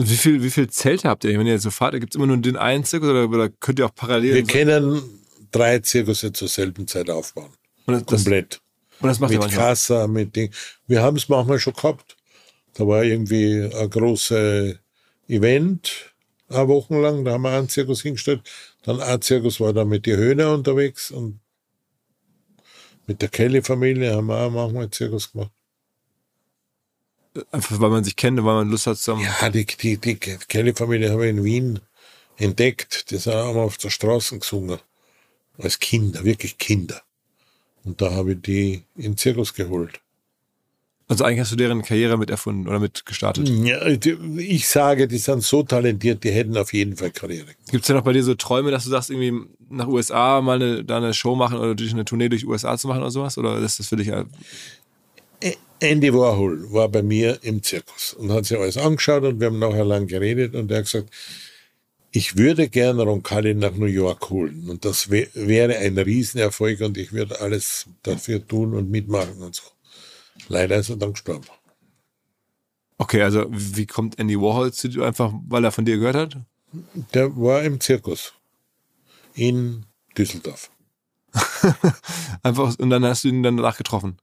Wie 0.00 0.16
viel, 0.16 0.42
wie 0.42 0.50
viel 0.50 0.68
Zelte 0.70 1.08
habt 1.08 1.24
ihr? 1.24 1.36
Wenn 1.38 1.46
ihr 1.46 1.54
jetzt 1.54 1.64
so 1.64 1.70
fahrt, 1.70 1.94
gibt 1.94 2.14
es 2.14 2.16
immer 2.16 2.26
nur 2.26 2.36
den 2.36 2.56
einen 2.56 2.84
Zirkus 2.84 3.08
oder, 3.08 3.28
oder 3.28 3.48
könnt 3.48 3.80
ihr 3.80 3.86
auch 3.86 3.94
parallel? 3.94 4.34
Wir 4.34 4.44
können 4.44 5.02
drei 5.50 5.80
Zirkusse 5.80 6.32
zur 6.32 6.46
selben 6.46 6.86
Zeit 6.86 7.10
aufbauen. 7.10 7.50
und 7.86 7.94
das, 7.94 8.22
Komplett. 8.22 8.60
und 9.00 9.08
das 9.08 9.18
macht 9.18 9.32
ihr 9.32 9.38
mit 9.38 9.48
manchmal. 9.48 9.66
Kassa, 9.68 10.06
mit 10.06 10.36
Ding. 10.36 10.52
Wir 10.86 11.02
haben 11.02 11.16
es 11.16 11.28
manchmal 11.28 11.58
schon 11.58 11.72
gehabt. 11.72 12.16
Da 12.74 12.86
war 12.86 13.02
irgendwie 13.02 13.68
ein 13.74 13.90
großes 13.90 14.78
Event, 15.26 16.14
eine 16.48 16.68
Woche 16.68 17.00
lang, 17.00 17.24
da 17.24 17.32
haben 17.32 17.42
wir 17.42 17.50
einen 17.50 17.68
Zirkus 17.68 18.02
hingestellt. 18.02 18.42
Dann 18.84 19.00
ein 19.00 19.20
Zirkus 19.20 19.58
war 19.58 19.72
da 19.72 19.84
mit 19.84 20.06
die 20.06 20.16
Höhner 20.16 20.54
unterwegs 20.54 21.10
und 21.10 21.40
mit 23.06 23.20
der 23.20 23.30
Kelly-Familie 23.30 24.14
haben 24.14 24.26
wir 24.26 24.36
auch 24.38 24.50
manchmal 24.50 24.82
einen 24.84 24.92
Zirkus 24.92 25.32
gemacht. 25.32 25.50
Einfach 27.50 27.80
weil 27.80 27.90
man 27.90 28.04
sich 28.04 28.16
kennt 28.16 28.38
und 28.38 28.46
weil 28.46 28.54
man 28.54 28.70
Lust 28.70 28.86
hat 28.86 28.98
zusammen. 28.98 29.22
Ja, 29.22 29.50
die, 29.50 29.66
die, 29.66 29.96
die 29.98 30.16
Kelly-Familie 30.16 31.10
habe 31.10 31.26
ich 31.26 31.30
in 31.30 31.44
Wien 31.44 31.80
entdeckt. 32.36 33.10
Die 33.10 33.16
sind 33.16 33.34
auch 33.34 33.54
mal 33.54 33.62
auf 33.62 33.78
der 33.78 33.90
Straße 33.90 34.38
gesungen. 34.38 34.78
Als 35.58 35.78
Kinder, 35.78 36.24
wirklich 36.24 36.58
Kinder. 36.58 37.02
Und 37.84 38.00
da 38.00 38.12
habe 38.12 38.32
ich 38.32 38.42
die 38.42 38.84
in 38.96 39.02
den 39.02 39.16
Zirkus 39.16 39.54
geholt. 39.54 40.00
Also 41.08 41.24
eigentlich 41.24 41.40
hast 41.40 41.52
du 41.52 41.56
deren 41.56 41.82
Karriere 41.82 42.18
mit 42.18 42.28
erfunden 42.28 42.68
oder 42.68 42.78
mit 42.78 43.06
gestartet. 43.06 43.48
Ja, 43.48 43.86
ich 43.86 44.68
sage, 44.68 45.08
die 45.08 45.16
sind 45.16 45.42
so 45.42 45.62
talentiert, 45.62 46.22
die 46.22 46.30
hätten 46.30 46.56
auf 46.58 46.74
jeden 46.74 46.96
Fall 46.96 47.10
Karriere. 47.10 47.46
Gibt 47.70 47.82
es 47.82 47.86
denn 47.86 47.96
noch 47.96 48.04
bei 48.04 48.12
dir 48.12 48.22
so 48.22 48.34
Träume, 48.34 48.70
dass 48.70 48.84
du 48.84 48.90
sagst, 48.90 49.08
irgendwie 49.08 49.48
nach 49.70 49.88
USA 49.88 50.42
mal 50.42 50.62
eine, 50.62 50.84
da 50.84 50.98
eine 50.98 51.14
Show 51.14 51.34
machen 51.34 51.58
oder 51.58 51.74
durch 51.74 51.92
eine 51.92 52.04
Tournee 52.04 52.28
durch 52.28 52.46
USA 52.46 52.76
zu 52.76 52.88
machen 52.88 53.00
oder 53.00 53.10
sowas? 53.10 53.38
Oder 53.38 53.56
ist 53.56 53.78
das 53.78 53.88
für 53.88 53.96
dich 53.96 54.08
ja 54.08 54.26
Andy 55.80 56.12
Warhol 56.12 56.72
war 56.72 56.88
bei 56.88 57.02
mir 57.02 57.38
im 57.42 57.62
Zirkus 57.62 58.12
und 58.14 58.32
hat 58.32 58.46
sich 58.46 58.58
alles 58.58 58.76
angeschaut 58.76 59.22
und 59.22 59.40
wir 59.40 59.46
haben 59.46 59.58
nachher 59.58 59.84
lang 59.84 60.06
geredet 60.06 60.54
und 60.54 60.70
er 60.70 60.78
hat 60.78 60.84
gesagt, 60.84 61.10
ich 62.10 62.36
würde 62.36 62.68
gerne 62.68 63.02
Roncalli 63.02 63.54
nach 63.54 63.72
New 63.72 63.86
York 63.86 64.30
holen 64.30 64.68
und 64.68 64.84
das 64.84 65.10
wär, 65.10 65.28
wäre 65.34 65.76
ein 65.78 65.96
Riesenerfolg 65.98 66.80
und 66.80 66.96
ich 66.96 67.12
würde 67.12 67.40
alles 67.40 67.86
dafür 68.02 68.46
tun 68.46 68.74
und 68.74 68.90
mitmachen 68.90 69.38
und 69.38 69.54
so. 69.54 69.62
Leider 70.48 70.76
ist 70.76 70.88
er 70.88 70.96
dann 70.96 71.12
gestorben. 71.12 71.46
Okay, 72.96 73.22
also 73.22 73.46
wie 73.50 73.86
kommt 73.86 74.18
Andy 74.18 74.36
Warhol 74.36 74.72
zu 74.72 74.88
dir? 74.88 75.04
Einfach, 75.04 75.32
weil 75.48 75.64
er 75.64 75.70
von 75.70 75.84
dir 75.84 75.98
gehört 75.98 76.16
hat? 76.16 76.36
Der 77.14 77.36
war 77.36 77.62
im 77.62 77.80
Zirkus 77.80 78.32
in 79.34 79.86
Düsseldorf. 80.16 80.70
Einfach, 82.42 82.76
und 82.78 82.90
dann 82.90 83.04
hast 83.04 83.22
du 83.24 83.28
ihn 83.28 83.42
dann 83.42 83.56
danach 83.56 83.76
getroffen. 83.76 84.18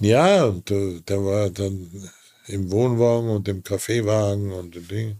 Ja, 0.00 0.44
und 0.44 0.70
äh, 0.70 1.00
der 1.00 1.24
war 1.24 1.50
dann 1.50 2.10
im 2.46 2.70
Wohnwagen 2.70 3.30
und 3.30 3.48
im 3.48 3.62
Kaffeewagen 3.62 4.52
und 4.52 4.74
dem 4.74 4.88
Ding. 4.88 5.16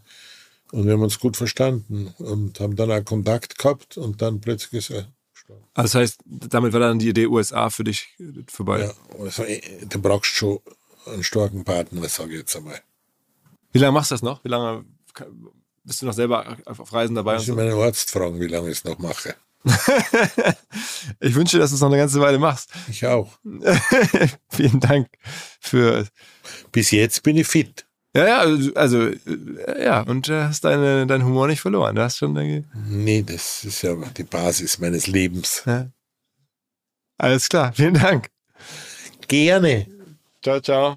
Und 0.72 0.86
wir 0.86 0.92
haben 0.92 1.02
uns 1.02 1.18
gut 1.18 1.36
verstanden 1.36 2.14
und 2.18 2.60
haben 2.60 2.76
dann 2.76 2.92
auch 2.92 3.04
Kontakt 3.04 3.58
gehabt 3.58 3.96
und 3.96 4.22
dann 4.22 4.40
plötzlich 4.40 4.84
ist 4.84 4.90
er 4.90 5.08
gestorben. 5.32 5.64
Also 5.74 5.86
das 5.86 5.94
heißt, 5.94 6.20
damit 6.24 6.72
war 6.72 6.80
dann 6.80 6.98
die 6.98 7.08
Idee 7.08 7.26
USA 7.26 7.70
für 7.70 7.84
dich 7.84 8.16
vorbei. 8.46 8.80
Ja, 8.80 8.92
also, 9.18 9.42
äh, 9.44 9.60
du 9.86 10.00
brauchst 10.00 10.32
schon 10.32 10.60
einen 11.06 11.24
starken 11.24 11.64
Partner, 11.64 12.08
sage 12.08 12.32
ich 12.32 12.38
jetzt 12.40 12.56
einmal. 12.56 12.80
Wie 13.72 13.78
lange 13.78 13.92
machst 13.92 14.10
du 14.10 14.14
das 14.14 14.22
noch? 14.22 14.44
Wie 14.44 14.48
lange 14.48 14.84
bist 15.84 16.02
du 16.02 16.06
noch 16.06 16.12
selber 16.12 16.56
auf 16.66 16.92
Reisen 16.92 17.14
dabei? 17.14 17.34
Ich 17.34 17.38
muss 17.38 17.46
so? 17.46 17.54
meinen 17.54 17.72
Arzt 17.72 18.10
fragen, 18.10 18.40
wie 18.40 18.46
lange 18.46 18.70
ich 18.70 18.78
es 18.78 18.84
noch 18.84 18.98
mache. 18.98 19.34
Ich 21.20 21.34
wünsche, 21.34 21.58
dass 21.58 21.70
du 21.70 21.74
es 21.76 21.80
noch 21.80 21.88
eine 21.88 21.98
ganze 21.98 22.20
Weile 22.20 22.38
machst. 22.38 22.70
Ich 22.88 23.04
auch. 23.06 23.38
Vielen 24.50 24.80
Dank 24.80 25.08
für. 25.60 26.06
Bis 26.72 26.90
jetzt 26.90 27.22
bin 27.22 27.36
ich 27.36 27.46
fit. 27.46 27.86
Ja, 28.14 28.26
ja, 28.26 28.38
also, 28.38 28.74
also 28.74 29.06
äh, 29.06 29.84
ja, 29.84 30.00
und 30.00 30.28
äh, 30.28 30.44
hast 30.44 30.64
deine, 30.64 31.06
deinen 31.06 31.24
Humor 31.24 31.46
nicht 31.46 31.60
verloren. 31.60 31.94
Du 31.94 32.02
hast 32.02 32.18
schon. 32.18 32.36
Äh, 32.36 32.64
Nee, 32.88 33.22
das 33.22 33.64
ist 33.64 33.82
ja 33.82 33.94
die 34.16 34.24
Basis 34.24 34.78
meines 34.78 35.06
Lebens. 35.06 35.62
ja. 35.66 35.88
Alles 37.18 37.48
klar, 37.48 37.72
vielen 37.74 37.94
Dank. 37.94 38.30
Gerne. 39.28 39.86
Ciao, 40.42 40.60
ciao. 40.60 40.96